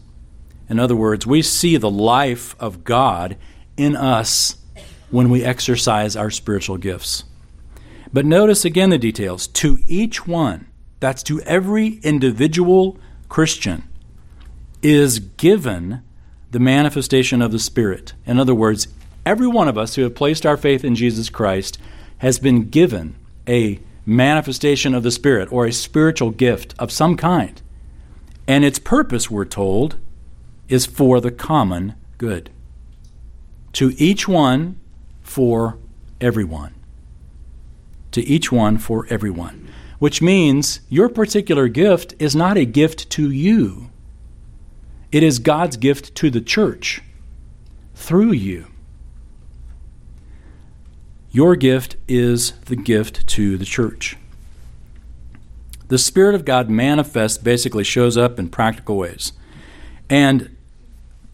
In 0.70 0.80
other 0.80 0.96
words, 0.96 1.26
we 1.26 1.42
see 1.42 1.78
the 1.78 1.90
life 1.90 2.56
of 2.60 2.84
God 2.84 3.38
in 3.76 3.96
us 3.96 4.58
when 5.10 5.30
we 5.30 5.44
exercise 5.44 6.16
our 6.16 6.30
spiritual 6.30 6.78
gifts. 6.78 7.24
But 8.14 8.26
notice 8.26 8.66
again 8.66 8.90
the 8.90 8.98
details. 8.98 9.48
To 9.48 9.80
each 9.88 10.28
one, 10.28 10.68
that's 11.00 11.24
to 11.24 11.42
every 11.42 12.00
individual 12.04 12.98
Christian, 13.30 13.88
is 14.82 15.20
given 15.20 16.02
the 16.52 16.60
manifestation 16.60 17.42
of 17.42 17.52
the 17.52 17.60
Spirit. 17.60 18.14
In 18.26 18.40
other 18.40 18.56
words, 18.56 18.88
every 19.26 19.48
one 19.48 19.68
of 19.68 19.78
us 19.78 19.96
who 19.96 20.02
have 20.04 20.16
placed 20.16 20.46
our 20.46 20.58
faith 20.58 20.84
in 20.84 20.96
Jesus 20.96 21.30
Christ 21.30 21.78
has 22.18 22.40
been 22.40 22.70
given 22.70 23.16
a 23.48 23.80
manifestation 24.06 24.94
of 24.94 25.04
the 25.04 25.12
Spirit 25.12 25.52
or 25.52 25.66
a 25.66 25.72
spiritual 25.72 26.32
gift 26.32 26.76
of 26.78 26.92
some 26.92 27.16
kind. 27.16 27.62
And 28.48 28.66
its 28.66 28.80
purpose, 28.80 29.32
we're 29.32 29.46
told, 29.46 29.98
is 30.68 30.86
for 30.86 31.22
the 31.22 31.32
common 31.32 31.96
good. 32.18 32.50
To 33.74 33.94
each 33.98 34.28
one, 34.28 34.80
for 35.22 35.78
everyone. 36.20 36.74
To 38.12 38.22
each 38.22 38.52
one, 38.52 38.78
for 38.78 39.08
everyone 39.10 39.62
which 40.02 40.20
means 40.20 40.80
your 40.90 41.08
particular 41.10 41.68
gift 41.68 42.16
is 42.18 42.36
not 42.36 42.58
a 42.58 42.66
gift 42.66 43.08
to 43.12 43.30
you. 43.30 43.92
It 45.12 45.22
is 45.22 45.38
God's 45.38 45.78
gift 45.78 46.16
to 46.16 46.32
the 46.32 46.42
church 46.42 47.04
through 47.94 48.32
you. 48.32 48.66
Your 51.30 51.56
gift 51.56 51.98
is 52.08 52.54
the 52.62 52.76
gift 52.76 53.28
to 53.28 53.60
the 53.60 53.64
church. 53.64 54.18
The 55.90 56.00
Spirit 56.00 56.34
of 56.34 56.46
God 56.46 56.68
manifests, 56.68 57.38
basically 57.38 57.84
shows 57.84 58.18
up 58.18 58.40
in 58.40 58.50
practical 58.50 58.98
ways. 58.98 59.34
And 60.10 60.58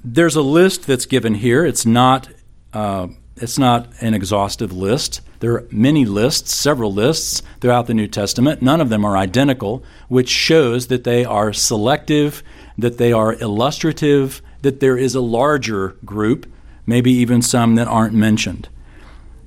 there's 0.03 0.35
a 0.35 0.41
list 0.41 0.85
that's 0.85 1.05
given 1.05 1.35
here. 1.35 1.65
It's 1.65 1.85
not, 1.85 2.27
uh, 2.73 3.07
it's 3.41 3.57
not 3.57 3.89
an 4.01 4.13
exhaustive 4.13 4.71
list. 4.71 5.21
There 5.39 5.53
are 5.53 5.67
many 5.71 6.05
lists, 6.05 6.55
several 6.55 6.91
lists 6.91 7.41
throughout 7.59 7.87
the 7.87 7.93
New 7.93 8.07
Testament. 8.07 8.61
None 8.61 8.81
of 8.81 8.89
them 8.89 9.05
are 9.05 9.17
identical, 9.17 9.83
which 10.07 10.29
shows 10.29 10.87
that 10.87 11.03
they 11.03 11.23
are 11.23 11.53
selective, 11.53 12.43
that 12.77 12.97
they 12.97 13.11
are 13.11 13.33
illustrative, 13.35 14.41
that 14.61 14.79
there 14.79 14.97
is 14.97 15.15
a 15.15 15.21
larger 15.21 15.89
group, 16.03 16.51
maybe 16.85 17.11
even 17.11 17.41
some 17.41 17.75
that 17.75 17.87
aren't 17.87 18.13
mentioned. 18.13 18.69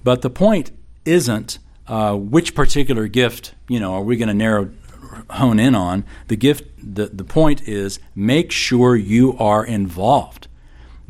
But 0.04 0.22
the 0.22 0.30
point 0.30 0.70
isn't 1.04 1.58
uh, 1.88 2.14
which 2.14 2.54
particular 2.54 3.08
gift, 3.08 3.54
you 3.68 3.80
know, 3.80 3.94
are 3.94 4.02
we 4.02 4.16
going 4.16 4.28
to 4.28 4.34
narrow 4.34 4.70
hone 5.30 5.58
in 5.58 5.74
on. 5.74 6.04
The 6.28 6.36
gift 6.36 6.64
the, 6.82 7.06
the 7.06 7.24
point 7.24 7.62
is 7.68 7.98
make 8.14 8.52
sure 8.52 8.96
you 8.96 9.36
are 9.38 9.64
involved. 9.64 10.48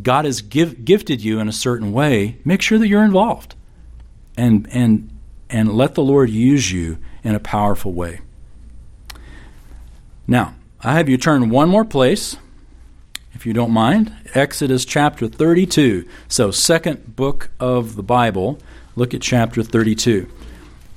God 0.03 0.25
has 0.25 0.41
give, 0.41 0.85
gifted 0.85 1.23
you 1.23 1.41
in 1.41 1.49
a 1.49 1.53
certain 1.53 1.93
way, 1.93 2.39
make 2.45 2.63
sure 2.63 2.79
that 2.79 2.89
you're 2.89 3.05
involved 3.05 3.55
and 4.37 4.69
and 4.71 5.11
and 5.49 5.73
let 5.73 5.95
the 5.95 6.03
Lord 6.03 6.31
use 6.31 6.71
you 6.71 6.99
in 7.25 7.35
a 7.35 7.41
powerful 7.41 7.93
way. 7.93 8.21
Now, 10.27 10.55
I 10.81 10.95
have 10.95 11.09
you 11.09 11.19
turn 11.19 11.51
one 11.51 11.69
more 11.69 11.85
place, 11.85 12.37
if 13.35 13.45
you 13.45 13.53
don't 13.53 13.73
mind. 13.73 14.15
Exodus 14.35 14.85
chapter 14.85 15.27
32. 15.27 16.09
So, 16.29 16.51
second 16.51 17.17
book 17.17 17.51
of 17.59 17.97
the 17.97 18.03
Bible. 18.03 18.59
Look 18.95 19.13
at 19.13 19.23
chapter 19.23 19.63
32. 19.63 20.31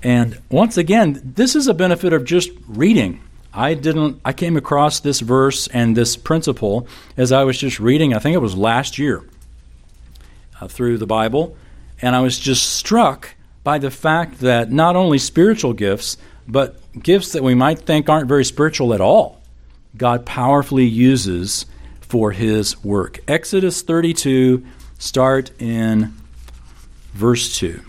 And 0.04 0.40
once 0.52 0.78
again, 0.78 1.22
this 1.24 1.56
is 1.56 1.68
a 1.68 1.74
benefit 1.74 2.14
of 2.14 2.26
just 2.26 2.52
reading. 2.68 3.22
I 3.54 3.76
didn't 3.76 4.20
I 4.26 4.34
came 4.34 4.58
across 4.58 5.00
this 5.00 5.20
verse 5.20 5.68
and 5.68 5.96
this 5.96 6.16
principle 6.16 6.88
as 7.18 7.32
I 7.32 7.44
was 7.44 7.58
just 7.58 7.80
reading, 7.80 8.14
I 8.14 8.20
think 8.20 8.34
it 8.36 8.40
was 8.40 8.58
last 8.58 8.98
year, 8.98 9.24
uh, 10.60 10.68
through 10.68 10.98
the 10.98 11.08
Bible 11.08 11.56
and 12.02 12.16
I 12.16 12.22
was 12.22 12.38
just 12.38 12.74
struck 12.74 13.36
by 13.64 13.78
the 13.78 13.90
fact 13.90 14.40
that 14.40 14.72
not 14.72 14.98
only 14.98 15.18
spiritual 15.18 15.72
gifts, 15.72 16.18
but 16.48 16.78
gifts 17.02 17.32
that 17.32 17.44
we 17.44 17.56
might 17.56 17.80
think 17.80 18.10
aren't 18.10 18.28
very 18.28 18.44
spiritual 18.44 18.94
at 18.94 19.00
all, 19.00 19.42
God 19.96 20.26
powerfully 20.26 20.86
uses 20.86 21.66
for 22.02 22.32
his 22.32 22.84
work. 22.84 23.20
Exodus 23.28 23.82
32, 23.82 24.66
start 25.00 25.52
in 25.62 26.14
verse 27.14 27.56
2. 27.58 27.82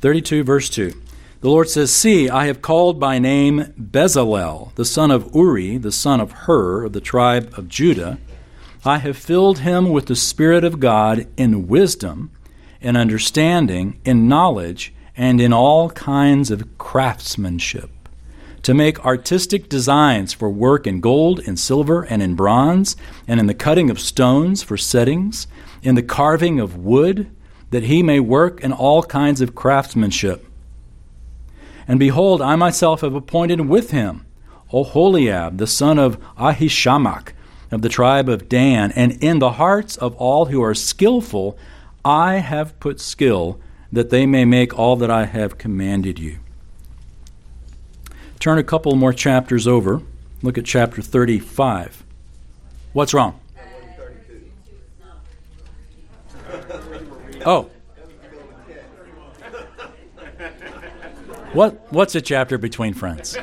32, 0.00 0.44
verse 0.44 0.68
2. 0.70 0.92
The 1.40 1.48
Lord 1.48 1.68
says, 1.68 1.92
See, 1.92 2.28
I 2.28 2.46
have 2.46 2.62
called 2.62 2.98
by 2.98 3.18
name 3.18 3.72
Bezalel, 3.80 4.74
the 4.74 4.84
son 4.84 5.10
of 5.10 5.34
Uri, 5.34 5.78
the 5.78 5.92
son 5.92 6.20
of 6.20 6.32
Hur, 6.32 6.84
of 6.84 6.92
the 6.92 7.00
tribe 7.00 7.52
of 7.56 7.68
Judah 7.68 8.18
I 8.84 8.98
have 8.98 9.16
filled 9.16 9.58
him 9.58 9.90
with 9.90 10.06
the 10.06 10.16
Spirit 10.16 10.62
of 10.62 10.78
God 10.78 11.26
in 11.36 11.66
wisdom, 11.66 12.30
in 12.80 12.96
understanding, 12.96 14.00
in 14.04 14.28
knowledge, 14.28 14.94
and 15.16 15.40
in 15.40 15.52
all 15.52 15.90
kinds 15.90 16.50
of 16.52 16.78
craftsmanship, 16.78 17.90
to 18.62 18.74
make 18.74 19.04
artistic 19.04 19.68
designs 19.68 20.32
for 20.32 20.48
work 20.48 20.86
in 20.86 21.00
gold, 21.00 21.40
in 21.40 21.56
silver, 21.56 22.02
and 22.02 22.22
in 22.22 22.36
bronze, 22.36 22.96
and 23.26 23.40
in 23.40 23.46
the 23.46 23.54
cutting 23.54 23.90
of 23.90 23.98
stones 23.98 24.62
for 24.62 24.76
settings, 24.76 25.48
in 25.82 25.96
the 25.96 26.02
carving 26.02 26.60
of 26.60 26.76
wood, 26.76 27.28
that 27.70 27.84
he 27.84 28.02
may 28.02 28.20
work 28.20 28.60
in 28.60 28.72
all 28.72 29.02
kinds 29.02 29.40
of 29.40 29.54
craftsmanship. 29.54 30.44
And 31.86 31.98
behold, 31.98 32.42
I 32.42 32.56
myself 32.56 33.00
have 33.00 33.14
appointed 33.14 33.62
with 33.62 33.90
him 33.90 34.24
Oholiab, 34.72 35.58
the 35.58 35.66
son 35.66 35.98
of 35.98 36.20
Ahishamach, 36.36 37.32
of 37.70 37.82
the 37.82 37.88
tribe 37.88 38.28
of 38.28 38.48
Dan, 38.48 38.92
and 38.92 39.12
in 39.22 39.38
the 39.38 39.52
hearts 39.52 39.96
of 39.96 40.14
all 40.16 40.46
who 40.46 40.62
are 40.62 40.74
skillful, 40.74 41.58
I 42.04 42.36
have 42.36 42.78
put 42.80 43.00
skill, 43.00 43.58
that 43.90 44.10
they 44.10 44.26
may 44.26 44.44
make 44.44 44.78
all 44.78 44.96
that 44.96 45.10
I 45.10 45.24
have 45.24 45.58
commanded 45.58 46.18
you. 46.18 46.38
Turn 48.38 48.58
a 48.58 48.62
couple 48.62 48.94
more 48.94 49.12
chapters 49.12 49.66
over. 49.66 50.02
Look 50.42 50.58
at 50.58 50.64
chapter 50.64 51.02
35. 51.02 52.04
What's 52.92 53.12
wrong? 53.12 53.40
Oh. 57.44 57.70
What, 61.52 61.92
what's 61.92 62.14
a 62.14 62.20
chapter 62.20 62.58
between 62.58 62.94
friends? 62.94 63.36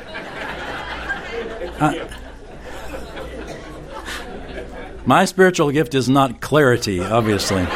Uh, 1.78 2.08
my 5.04 5.24
spiritual 5.24 5.70
gift 5.70 5.94
is 5.94 6.08
not 6.08 6.40
clarity, 6.40 7.00
obviously. 7.00 7.66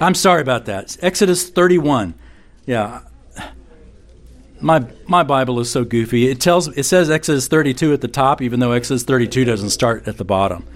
I'm 0.00 0.14
sorry 0.14 0.40
about 0.40 0.66
that. 0.66 0.96
Exodus 1.02 1.48
31. 1.50 2.14
Yeah. 2.66 3.02
My 4.60 4.86
my 5.06 5.22
Bible 5.22 5.58
is 5.60 5.70
so 5.70 5.84
goofy. 5.84 6.28
It 6.28 6.40
tells 6.40 6.68
it 6.68 6.84
says 6.84 7.10
Exodus 7.10 7.48
32 7.48 7.94
at 7.94 8.00
the 8.02 8.08
top 8.08 8.42
even 8.42 8.60
though 8.60 8.72
Exodus 8.72 9.04
32 9.04 9.44
doesn't 9.44 9.70
start 9.70 10.06
at 10.06 10.18
the 10.18 10.24
bottom. 10.24 10.66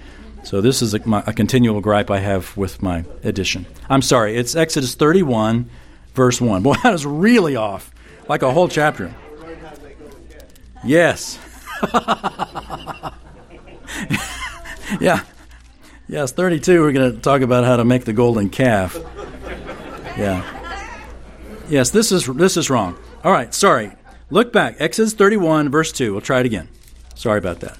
So 0.44 0.60
this 0.60 0.82
is 0.82 0.94
a, 0.94 1.06
my, 1.06 1.24
a 1.26 1.32
continual 1.32 1.80
gripe 1.80 2.10
I 2.10 2.20
have 2.20 2.56
with 2.56 2.82
my 2.82 3.04
edition. 3.22 3.66
I'm 3.88 4.02
sorry. 4.02 4.36
It's 4.36 4.54
Exodus 4.54 4.94
31 4.94 5.70
verse 6.14 6.40
1. 6.40 6.62
Boy, 6.62 6.74
that 6.82 6.94
is 6.94 7.04
really 7.04 7.56
off. 7.56 7.90
Like 8.28 8.42
a 8.42 8.52
whole 8.52 8.68
chapter. 8.68 9.14
Yes. 10.84 11.38
yeah. 15.00 15.24
Yes, 16.06 16.32
32, 16.32 16.82
we're 16.82 16.92
going 16.92 17.12
to 17.12 17.18
talk 17.18 17.40
about 17.40 17.64
how 17.64 17.76
to 17.76 17.84
make 17.84 18.04
the 18.04 18.12
golden 18.12 18.50
calf. 18.50 18.96
Yeah. 20.18 20.44
Yes, 21.68 21.90
this 21.90 22.12
is, 22.12 22.26
this 22.26 22.58
is 22.58 22.68
wrong. 22.68 22.98
All 23.24 23.32
right, 23.32 23.54
sorry. 23.54 23.92
Look 24.28 24.52
back. 24.52 24.76
Exodus 24.78 25.14
31, 25.14 25.70
verse 25.70 25.92
2. 25.92 26.12
We'll 26.12 26.20
try 26.20 26.40
it 26.40 26.46
again. 26.46 26.68
Sorry 27.14 27.38
about 27.38 27.60
that. 27.60 27.78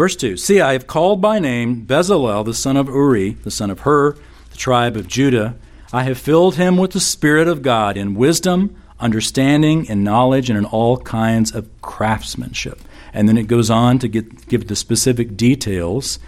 Verse 0.00 0.16
2 0.16 0.38
See, 0.38 0.62
I 0.62 0.72
have 0.72 0.86
called 0.86 1.20
by 1.20 1.38
name 1.38 1.84
Bezalel, 1.84 2.42
the 2.42 2.54
son 2.54 2.78
of 2.78 2.88
Uri, 2.88 3.32
the 3.32 3.50
son 3.50 3.68
of 3.68 3.80
Hur, 3.80 4.12
the 4.50 4.56
tribe 4.56 4.96
of 4.96 5.06
Judah. 5.06 5.56
I 5.92 6.04
have 6.04 6.16
filled 6.16 6.54
him 6.54 6.78
with 6.78 6.92
the 6.92 7.00
Spirit 7.00 7.46
of 7.46 7.60
God 7.60 7.98
in 7.98 8.14
wisdom, 8.14 8.74
understanding, 8.98 9.90
and 9.90 10.02
knowledge, 10.02 10.48
and 10.48 10.56
in 10.56 10.64
all 10.64 10.96
kinds 10.96 11.54
of 11.54 11.68
craftsmanship. 11.82 12.80
And 13.12 13.28
then 13.28 13.36
it 13.36 13.46
goes 13.46 13.68
on 13.68 13.98
to 13.98 14.08
get, 14.08 14.48
give 14.48 14.68
the 14.68 14.74
specific 14.74 15.36
details 15.36 16.18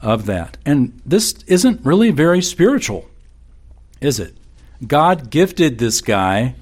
of 0.00 0.26
that. 0.26 0.56
And 0.64 1.02
this 1.04 1.42
isn't 1.48 1.84
really 1.84 2.12
very 2.12 2.40
spiritual, 2.40 3.10
is 4.00 4.20
it? 4.20 4.36
God 4.86 5.30
gifted 5.30 5.78
this 5.78 6.00
guy 6.00 6.54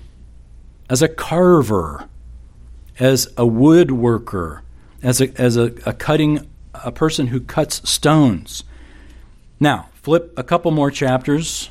as 0.88 1.02
a 1.02 1.08
carver, 1.08 2.08
as 2.98 3.26
a 3.36 3.44
woodworker, 3.44 4.62
as 5.02 5.20
a, 5.20 5.40
as 5.40 5.56
a, 5.56 5.72
a 5.86 5.92
cutting 5.92 6.48
a 6.74 6.92
person 6.92 7.28
who 7.28 7.40
cuts 7.40 7.88
stones. 7.88 8.64
Now, 9.60 9.88
flip 9.94 10.32
a 10.36 10.44
couple 10.44 10.70
more 10.70 10.90
chapters 10.90 11.70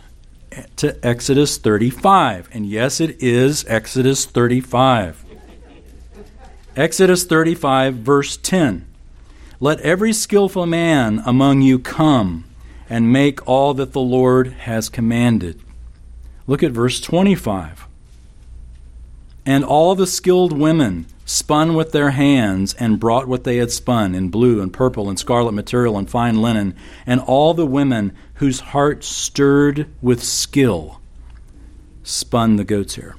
to 0.77 0.97
Exodus 1.05 1.57
35. 1.57 2.49
And 2.51 2.65
yes, 2.65 2.99
it 2.99 3.21
is 3.21 3.65
Exodus 3.67 4.25
35. 4.25 5.23
Exodus 6.75 7.25
35, 7.25 7.95
verse 7.95 8.37
10. 8.37 8.85
Let 9.59 9.79
every 9.81 10.13
skillful 10.13 10.65
man 10.65 11.21
among 11.25 11.61
you 11.61 11.79
come 11.79 12.45
and 12.89 13.11
make 13.11 13.45
all 13.47 13.73
that 13.73 13.93
the 13.93 14.01
Lord 14.01 14.49
has 14.49 14.89
commanded. 14.89 15.59
Look 16.45 16.61
at 16.61 16.71
verse 16.71 17.01
25. 17.01 17.87
And 19.45 19.63
all 19.63 19.95
the 19.95 20.07
skilled 20.07 20.57
women 20.57 21.07
spun 21.27 21.75
with 21.75 21.91
their 21.91 22.11
hands 22.11 22.73
and 22.75 22.99
brought 22.99 23.27
what 23.27 23.43
they 23.43 23.57
had 23.57 23.69
spun 23.69 24.15
in 24.15 24.29
blue 24.29 24.61
and 24.61 24.71
purple 24.71 25.09
and 25.09 25.19
scarlet 25.19 25.51
material 25.51 25.97
and 25.97 26.09
fine 26.09 26.41
linen, 26.41 26.73
and 27.05 27.19
all 27.19 27.53
the 27.53 27.65
women 27.65 28.15
whose 28.35 28.61
hearts 28.61 29.07
stirred 29.07 29.87
with 30.01 30.23
skill 30.23 31.01
spun 32.01 32.55
the 32.55 32.63
goat's 32.63 32.95
hair. 32.95 33.17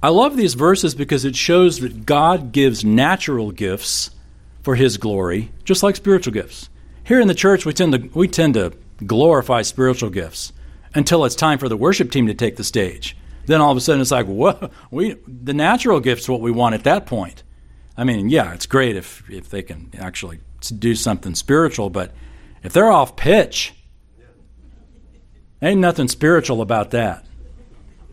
I 0.00 0.10
love 0.10 0.36
these 0.36 0.54
verses 0.54 0.94
because 0.94 1.24
it 1.24 1.34
shows 1.34 1.80
that 1.80 2.06
God 2.06 2.52
gives 2.52 2.84
natural 2.84 3.50
gifts 3.50 4.10
for 4.62 4.76
his 4.76 4.98
glory, 4.98 5.50
just 5.64 5.82
like 5.82 5.96
spiritual 5.96 6.32
gifts. 6.32 6.68
Here 7.02 7.20
in 7.20 7.26
the 7.26 7.34
church 7.34 7.66
we 7.66 7.72
tend 7.72 7.92
to 7.92 8.10
we 8.14 8.28
tend 8.28 8.54
to 8.54 8.72
glorify 9.04 9.62
spiritual 9.62 10.10
gifts 10.10 10.52
until 10.94 11.24
it's 11.24 11.34
time 11.34 11.58
for 11.58 11.68
the 11.68 11.76
worship 11.76 12.12
team 12.12 12.28
to 12.28 12.34
take 12.34 12.56
the 12.56 12.64
stage 12.64 13.16
then 13.46 13.60
all 13.60 13.70
of 13.70 13.76
a 13.76 13.80
sudden 13.80 14.00
it's 14.00 14.10
like, 14.10 14.26
whoa, 14.26 14.70
we 14.90 15.16
the 15.26 15.54
natural 15.54 16.00
gift's 16.00 16.28
what 16.28 16.40
we 16.40 16.50
want 16.50 16.74
at 16.74 16.84
that 16.84 17.06
point. 17.06 17.42
I 17.96 18.04
mean, 18.04 18.28
yeah, 18.28 18.52
it's 18.52 18.66
great 18.66 18.96
if 18.96 19.28
if 19.30 19.48
they 19.48 19.62
can 19.62 19.90
actually 19.98 20.40
do 20.78 20.94
something 20.94 21.34
spiritual, 21.34 21.90
but 21.90 22.12
if 22.62 22.72
they're 22.72 22.90
off 22.90 23.16
pitch, 23.16 23.74
ain't 25.62 25.80
nothing 25.80 26.08
spiritual 26.08 26.60
about 26.60 26.90
that. 26.90 27.24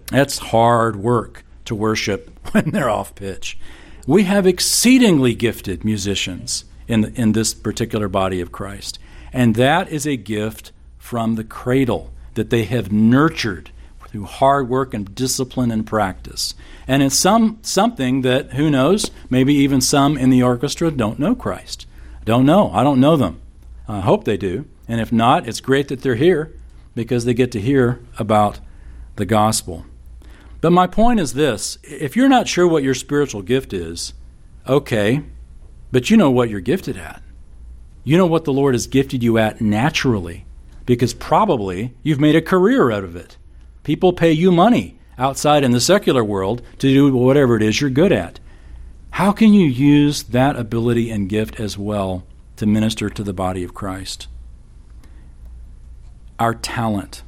That's 0.08 0.38
hard 0.38 0.96
work 0.96 1.44
to 1.66 1.76
worship 1.76 2.32
when 2.52 2.72
they're 2.72 2.90
off 2.90 3.16
pitch. 3.16 3.58
We 4.06 4.24
have 4.24 4.46
exceedingly 4.46 5.34
gifted 5.34 5.84
musicians 5.84 6.66
in 6.88 7.06
in 7.16 7.32
this 7.32 7.54
particular 7.54 8.08
body 8.08 8.40
of 8.42 8.52
Christ, 8.52 9.00
and 9.32 9.56
that 9.56 9.90
is 9.90 10.06
a 10.06 10.16
gift 10.16 10.72
from 10.98 11.36
the 11.36 11.44
cradle 11.44 12.14
that 12.36 12.50
they 12.50 12.64
have 12.64 12.92
nurtured 12.92 13.72
through 14.14 14.26
hard 14.26 14.70
work 14.70 14.94
and 14.94 15.16
discipline 15.16 15.72
and 15.72 15.88
practice. 15.88 16.54
And 16.88 17.02
it's 17.02 17.16
some 17.16 17.58
something 17.64 18.22
that 18.22 18.54
who 18.54 18.70
knows, 18.70 19.10
maybe 19.28 19.56
even 19.56 19.82
some 19.82 20.20
in 20.20 20.30
the 20.30 20.44
orchestra 20.44 20.92
don't 20.92 21.18
know 21.18 21.34
Christ. 21.34 21.88
Don't 22.24 22.46
know. 22.46 22.70
I 22.72 22.84
don't 22.84 23.00
know 23.00 23.18
them. 23.18 23.42
I 23.88 24.02
hope 24.02 24.24
they 24.24 24.38
do. 24.38 24.66
And 24.88 25.02
if 25.02 25.12
not, 25.12 25.48
it's 25.48 25.60
great 25.60 25.88
that 25.88 26.04
they're 26.04 26.14
here 26.14 26.56
because 26.94 27.26
they 27.26 27.34
get 27.34 27.52
to 27.54 27.60
hear 27.60 28.02
about 28.20 28.60
the 29.16 29.26
gospel. 29.26 29.84
But 30.62 30.70
my 30.72 30.86
point 30.86 31.20
is 31.20 31.34
this 31.34 31.80
if 31.82 32.16
you're 32.16 32.30
not 32.30 32.48
sure 32.48 32.68
what 32.68 32.84
your 32.84 32.94
spiritual 32.94 33.42
gift 33.42 33.74
is, 33.74 34.14
okay, 34.68 35.24
but 35.92 36.12
you 36.12 36.18
know 36.18 36.30
what 36.30 36.52
you're 36.52 36.60
gifted 36.60 36.98
at. 36.98 37.24
You 38.04 38.18
know 38.18 38.28
what 38.28 38.46
the 38.46 38.54
Lord 38.54 38.76
has 38.76 38.86
gifted 38.86 39.24
you 39.24 39.40
at 39.40 39.60
naturally 39.60 40.46
because 40.86 41.16
probably 41.16 41.96
you've 42.04 42.20
made 42.20 42.36
a 42.36 42.42
career 42.44 42.92
out 42.92 43.04
of 43.04 43.16
it. 43.16 43.38
People 43.84 44.14
pay 44.14 44.32
you 44.32 44.52
money 44.52 44.98
outside 45.18 45.64
in 45.64 45.72
the 45.72 45.82
secular 45.82 46.24
world 46.24 46.62
to 46.80 46.88
do 46.88 47.16
whatever 47.16 47.56
it 47.56 47.62
is 47.62 47.82
you're 47.82 47.90
good 47.90 48.12
at. 48.12 48.40
How 49.12 49.32
can 49.32 49.54
you 49.54 49.68
use 49.68 50.24
that 50.24 50.56
ability 50.56 51.12
and 51.12 51.30
gift 51.30 51.60
as 51.60 51.78
well 51.78 52.24
to 52.56 52.66
minister 52.66 53.10
to 53.10 53.24
the 53.24 53.34
body 53.34 53.64
of 53.64 53.74
Christ? 53.74 54.28
Our 56.40 56.56
talent, 56.56 57.22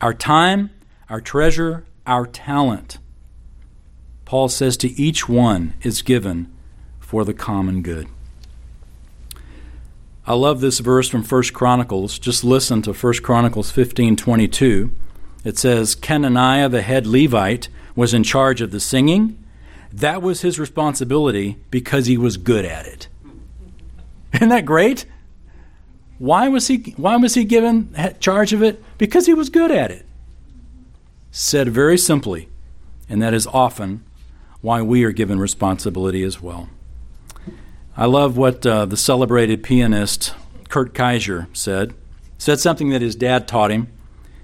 our 0.00 0.12
time, 0.12 0.70
our 1.08 1.20
treasure, 1.20 1.84
our 2.06 2.26
talent. 2.26 2.98
Paul 4.24 4.48
says 4.48 4.76
to 4.78 4.88
each 5.00 5.28
one 5.28 5.74
is 5.82 6.02
given 6.02 6.52
for 6.98 7.24
the 7.24 7.34
common 7.34 7.82
good. 7.82 8.08
I 10.26 10.34
love 10.34 10.60
this 10.60 10.78
verse 10.80 11.08
from 11.08 11.24
1 11.24 11.42
Chronicles. 11.54 12.18
Just 12.18 12.44
listen 12.44 12.82
to 12.82 12.92
1 12.92 13.22
Chronicles 13.22 13.72
15:22. 13.72 14.90
It 15.44 15.58
says 15.58 15.96
Kenaniah, 15.96 16.70
the 16.70 16.82
head 16.82 17.06
Levite, 17.06 17.68
was 17.96 18.14
in 18.14 18.22
charge 18.22 18.60
of 18.60 18.70
the 18.70 18.80
singing. 18.80 19.42
That 19.92 20.22
was 20.22 20.42
his 20.42 20.58
responsibility 20.58 21.56
because 21.70 22.06
he 22.06 22.16
was 22.16 22.36
good 22.36 22.64
at 22.64 22.86
it. 22.86 23.08
Isn't 24.34 24.50
that 24.50 24.64
great? 24.64 25.06
Why 26.18 26.48
was 26.48 26.68
he 26.68 26.94
why 26.96 27.16
was 27.16 27.34
he 27.34 27.44
given 27.44 27.94
charge 28.20 28.52
of 28.52 28.62
it? 28.62 28.82
Because 28.98 29.26
he 29.26 29.34
was 29.34 29.48
good 29.48 29.70
at 29.70 29.90
it. 29.90 30.06
Said 31.30 31.68
very 31.68 31.96
simply, 31.96 32.48
and 33.08 33.22
that 33.22 33.34
is 33.34 33.46
often 33.46 34.04
why 34.60 34.82
we 34.82 35.04
are 35.04 35.12
given 35.12 35.40
responsibility 35.40 36.22
as 36.22 36.40
well. 36.42 36.68
I 37.96 38.04
love 38.06 38.36
what 38.36 38.64
uh, 38.66 38.84
the 38.86 38.96
celebrated 38.96 39.62
pianist 39.62 40.34
Kurt 40.68 40.94
Kaiser 40.94 41.48
said. 41.52 41.94
Said 42.38 42.60
something 42.60 42.90
that 42.90 43.02
his 43.02 43.16
dad 43.16 43.48
taught 43.48 43.70
him. 43.70 43.88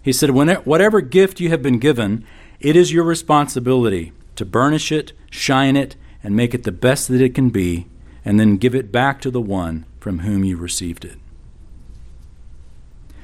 He 0.07 0.13
said, 0.13 0.31
Whatever 0.31 1.01
gift 1.01 1.41
you 1.41 1.49
have 1.49 1.63
been 1.63 1.81
given, 1.81 2.25
it 2.61 2.77
is 2.77 2.93
your 2.93 3.03
responsibility 3.03 4.13
to 4.37 4.45
burnish 4.45 4.93
it, 4.93 5.13
shine 5.33 5.75
it, 5.75 5.97
and 6.23 6.37
make 6.37 6.55
it 6.55 6.63
the 6.63 6.71
best 6.71 7.09
that 7.09 7.21
it 7.21 7.35
can 7.35 7.51
be, 7.51 7.89
and 8.25 8.39
then 8.39 8.57
give 8.57 8.73
it 8.73 8.93
back 8.93 9.21
to 9.23 9.33
the 9.33 9.41
one 9.41 9.85
from 9.99 10.21
whom 10.21 10.45
you 10.45 10.57
received 10.57 11.05
it. 11.05 11.19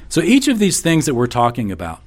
So 0.09 0.23
each 0.23 0.49
of 0.49 0.59
these 0.59 0.81
things 0.81 1.07
that 1.07 1.15
we're 1.15 1.29
talking 1.29 1.71
about, 1.71 2.01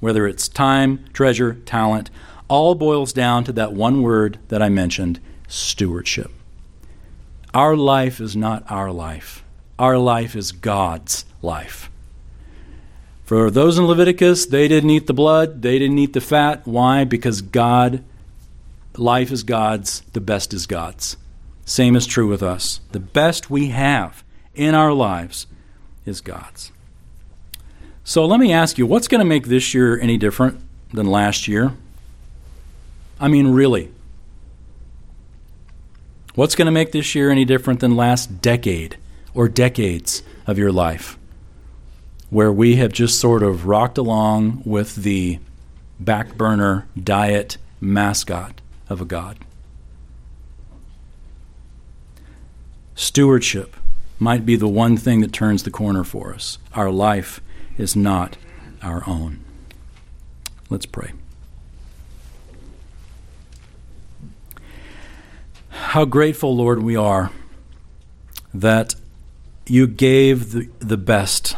whether 0.00 0.26
it's 0.26 0.48
time, 0.48 1.04
treasure, 1.12 1.54
talent, 1.64 2.10
all 2.48 2.74
boils 2.74 3.12
down 3.12 3.44
to 3.44 3.52
that 3.52 3.74
one 3.74 4.02
word 4.02 4.40
that 4.48 4.60
I 4.60 4.68
mentioned 4.68 5.20
stewardship. 5.46 6.32
Our 7.54 7.76
life 7.76 8.20
is 8.20 8.34
not 8.34 8.68
our 8.68 8.90
life, 8.90 9.44
our 9.78 9.96
life 9.96 10.34
is 10.34 10.50
God's 10.50 11.26
life. 11.42 11.92
For 13.26 13.50
those 13.50 13.76
in 13.76 13.86
Leviticus, 13.86 14.46
they 14.46 14.68
didn't 14.68 14.90
eat 14.90 15.08
the 15.08 15.12
blood, 15.12 15.60
they 15.60 15.80
didn't 15.80 15.98
eat 15.98 16.12
the 16.12 16.20
fat. 16.20 16.64
Why? 16.64 17.02
Because 17.02 17.42
God, 17.42 18.04
life 18.96 19.32
is 19.32 19.42
God's, 19.42 20.02
the 20.12 20.20
best 20.20 20.54
is 20.54 20.68
God's. 20.68 21.16
Same 21.64 21.96
is 21.96 22.06
true 22.06 22.28
with 22.28 22.40
us. 22.40 22.80
The 22.92 23.00
best 23.00 23.50
we 23.50 23.70
have 23.70 24.22
in 24.54 24.76
our 24.76 24.92
lives 24.92 25.48
is 26.04 26.20
God's. 26.20 26.70
So 28.04 28.24
let 28.24 28.38
me 28.38 28.52
ask 28.52 28.78
you, 28.78 28.86
what's 28.86 29.08
going 29.08 29.18
to 29.18 29.24
make 29.24 29.48
this 29.48 29.74
year 29.74 29.98
any 29.98 30.16
different 30.16 30.60
than 30.92 31.06
last 31.06 31.48
year? 31.48 31.72
I 33.18 33.26
mean, 33.26 33.48
really. 33.48 33.90
What's 36.36 36.54
going 36.54 36.66
to 36.66 36.72
make 36.72 36.92
this 36.92 37.16
year 37.16 37.32
any 37.32 37.44
different 37.44 37.80
than 37.80 37.96
last 37.96 38.40
decade 38.40 38.98
or 39.34 39.48
decades 39.48 40.22
of 40.46 40.58
your 40.58 40.70
life? 40.70 41.15
Where 42.30 42.52
we 42.52 42.76
have 42.76 42.92
just 42.92 43.20
sort 43.20 43.42
of 43.42 43.66
rocked 43.66 43.98
along 43.98 44.62
with 44.64 44.96
the 44.96 45.38
back 46.00 46.36
burner 46.36 46.86
diet 47.00 47.56
mascot 47.80 48.60
of 48.88 49.00
a 49.00 49.04
God. 49.04 49.38
Stewardship 52.94 53.76
might 54.18 54.46
be 54.46 54.56
the 54.56 54.68
one 54.68 54.96
thing 54.96 55.20
that 55.20 55.32
turns 55.32 55.62
the 55.62 55.70
corner 55.70 56.02
for 56.02 56.32
us. 56.34 56.58
Our 56.74 56.90
life 56.90 57.40
is 57.76 57.94
not 57.94 58.36
our 58.82 59.02
own. 59.06 59.44
Let's 60.70 60.86
pray. 60.86 61.12
How 65.68 66.04
grateful, 66.06 66.56
Lord, 66.56 66.82
we 66.82 66.96
are 66.96 67.30
that 68.52 68.94
you 69.66 69.86
gave 69.86 70.52
the, 70.52 70.68
the 70.78 70.96
best 70.96 71.56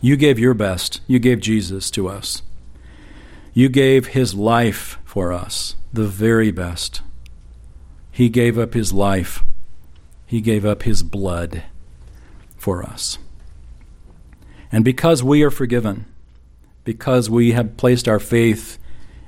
you 0.00 0.16
gave 0.16 0.38
your 0.38 0.54
best. 0.54 1.00
You 1.06 1.18
gave 1.18 1.40
Jesus 1.40 1.90
to 1.92 2.08
us. 2.08 2.42
You 3.52 3.68
gave 3.68 4.08
his 4.08 4.34
life 4.34 4.98
for 5.04 5.32
us. 5.32 5.76
the 5.92 6.06
very 6.06 6.52
best. 6.52 7.02
He 8.12 8.28
gave 8.28 8.58
up 8.58 8.74
his 8.74 8.92
life, 8.92 9.42
he 10.26 10.40
gave 10.40 10.64
up 10.64 10.82
his 10.84 11.02
blood 11.02 11.64
for 12.56 12.82
us. 12.82 13.18
And 14.70 14.84
because 14.84 15.22
we 15.24 15.42
are 15.42 15.50
forgiven, 15.50 16.06
because 16.84 17.28
we 17.28 17.52
have 17.52 17.76
placed 17.76 18.06
our 18.06 18.20
faith 18.20 18.78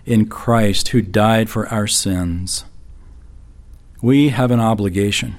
in 0.06 0.26
Christ 0.28 0.88
who 0.88 1.02
died 1.02 1.50
for 1.50 1.66
our 1.68 1.88
sins, 1.88 2.64
we 4.00 4.28
have 4.28 4.50
an 4.50 4.60
obligation. 4.60 5.36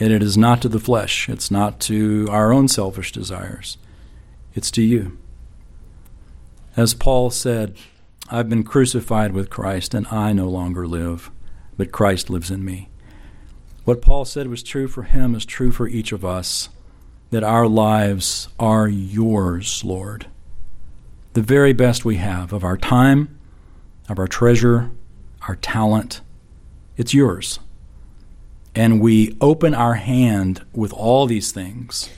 And 0.00 0.12
it 0.12 0.22
is 0.22 0.36
not 0.38 0.62
to 0.62 0.68
the 0.68 0.80
flesh, 0.80 1.28
it's 1.28 1.50
not 1.50 1.78
to 1.80 2.26
our 2.30 2.52
own 2.52 2.68
selfish 2.68 3.12
desires, 3.12 3.76
it's 4.54 4.70
to 4.72 4.82
you. 4.82 5.18
As 6.74 6.94
Paul 6.94 7.30
said, 7.30 7.76
I've 8.30 8.48
been 8.48 8.64
crucified 8.64 9.32
with 9.32 9.50
Christ, 9.50 9.92
and 9.92 10.06
I 10.06 10.32
no 10.32 10.48
longer 10.48 10.86
live, 10.86 11.30
but 11.76 11.92
Christ 11.92 12.30
lives 12.30 12.50
in 12.50 12.64
me. 12.64 12.88
What 13.84 14.00
Paul 14.00 14.24
said 14.24 14.48
was 14.48 14.62
true 14.62 14.88
for 14.88 15.02
him 15.02 15.34
is 15.34 15.44
true 15.44 15.72
for 15.72 15.86
each 15.86 16.12
of 16.12 16.24
us 16.24 16.70
that 17.30 17.44
our 17.44 17.66
lives 17.66 18.48
are 18.58 18.88
yours, 18.88 19.84
Lord. 19.84 20.26
The 21.32 21.42
very 21.42 21.72
best 21.72 22.04
we 22.04 22.16
have 22.16 22.52
of 22.52 22.64
our 22.64 22.76
time, 22.76 23.38
of 24.08 24.18
our 24.18 24.26
treasure, 24.26 24.90
our 25.48 25.56
talent, 25.56 26.22
it's 26.96 27.14
yours. 27.14 27.58
And 28.74 29.00
we 29.00 29.36
open 29.40 29.74
our 29.74 29.94
hand 29.94 30.64
with 30.72 30.92
all 30.92 31.26
these 31.26 31.52
things 31.52 32.08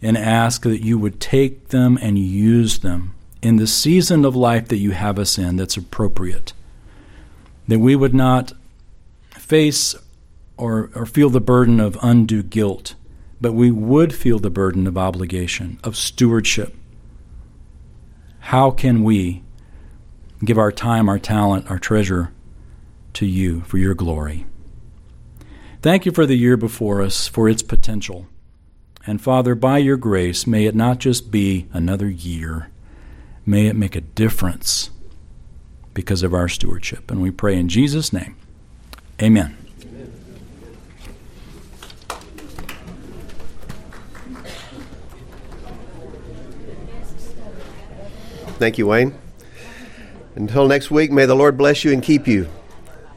and 0.00 0.16
ask 0.16 0.62
that 0.62 0.84
you 0.84 0.98
would 0.98 1.20
take 1.20 1.68
them 1.68 1.98
and 2.00 2.18
use 2.18 2.78
them 2.80 3.14
in 3.42 3.56
the 3.56 3.66
season 3.66 4.24
of 4.24 4.36
life 4.36 4.68
that 4.68 4.76
you 4.76 4.92
have 4.92 5.18
us 5.18 5.38
in 5.38 5.56
that's 5.56 5.76
appropriate. 5.76 6.52
That 7.66 7.80
we 7.80 7.96
would 7.96 8.14
not 8.14 8.52
face 9.30 9.94
or, 10.56 10.90
or 10.94 11.06
feel 11.06 11.30
the 11.30 11.40
burden 11.40 11.80
of 11.80 11.98
undue 12.02 12.42
guilt 12.42 12.94
but 13.44 13.52
we 13.52 13.70
would 13.70 14.14
feel 14.14 14.38
the 14.38 14.48
burden 14.48 14.86
of 14.86 14.96
obligation, 14.96 15.78
of 15.84 15.96
stewardship. 15.96 16.74
How 18.38 18.70
can 18.70 19.04
we 19.04 19.42
give 20.42 20.56
our 20.56 20.72
time, 20.72 21.10
our 21.10 21.18
talent, 21.18 21.70
our 21.70 21.78
treasure 21.78 22.32
to 23.12 23.26
you 23.26 23.60
for 23.62 23.76
your 23.76 23.92
glory? 23.92 24.46
Thank 25.84 26.06
you 26.06 26.12
for 26.12 26.24
the 26.24 26.34
year 26.34 26.56
before 26.56 27.02
us, 27.02 27.28
for 27.28 27.46
its 27.46 27.60
potential. 27.60 28.26
And 29.06 29.20
Father, 29.20 29.54
by 29.54 29.76
your 29.76 29.98
grace, 29.98 30.46
may 30.46 30.64
it 30.64 30.74
not 30.74 30.98
just 30.98 31.30
be 31.30 31.66
another 31.74 32.08
year, 32.08 32.70
may 33.44 33.66
it 33.66 33.76
make 33.76 33.94
a 33.94 34.00
difference 34.00 34.88
because 35.92 36.22
of 36.22 36.32
our 36.32 36.48
stewardship. 36.48 37.10
And 37.10 37.20
we 37.20 37.30
pray 37.30 37.58
in 37.58 37.68
Jesus' 37.68 38.14
name. 38.14 38.34
Amen. 39.20 39.58
Thank 48.58 48.78
you, 48.78 48.86
Wayne. 48.86 49.12
Until 50.34 50.66
next 50.66 50.90
week, 50.90 51.12
may 51.12 51.26
the 51.26 51.36
Lord 51.36 51.58
bless 51.58 51.84
you 51.84 51.92
and 51.92 52.02
keep 52.02 52.26
you. 52.26 52.48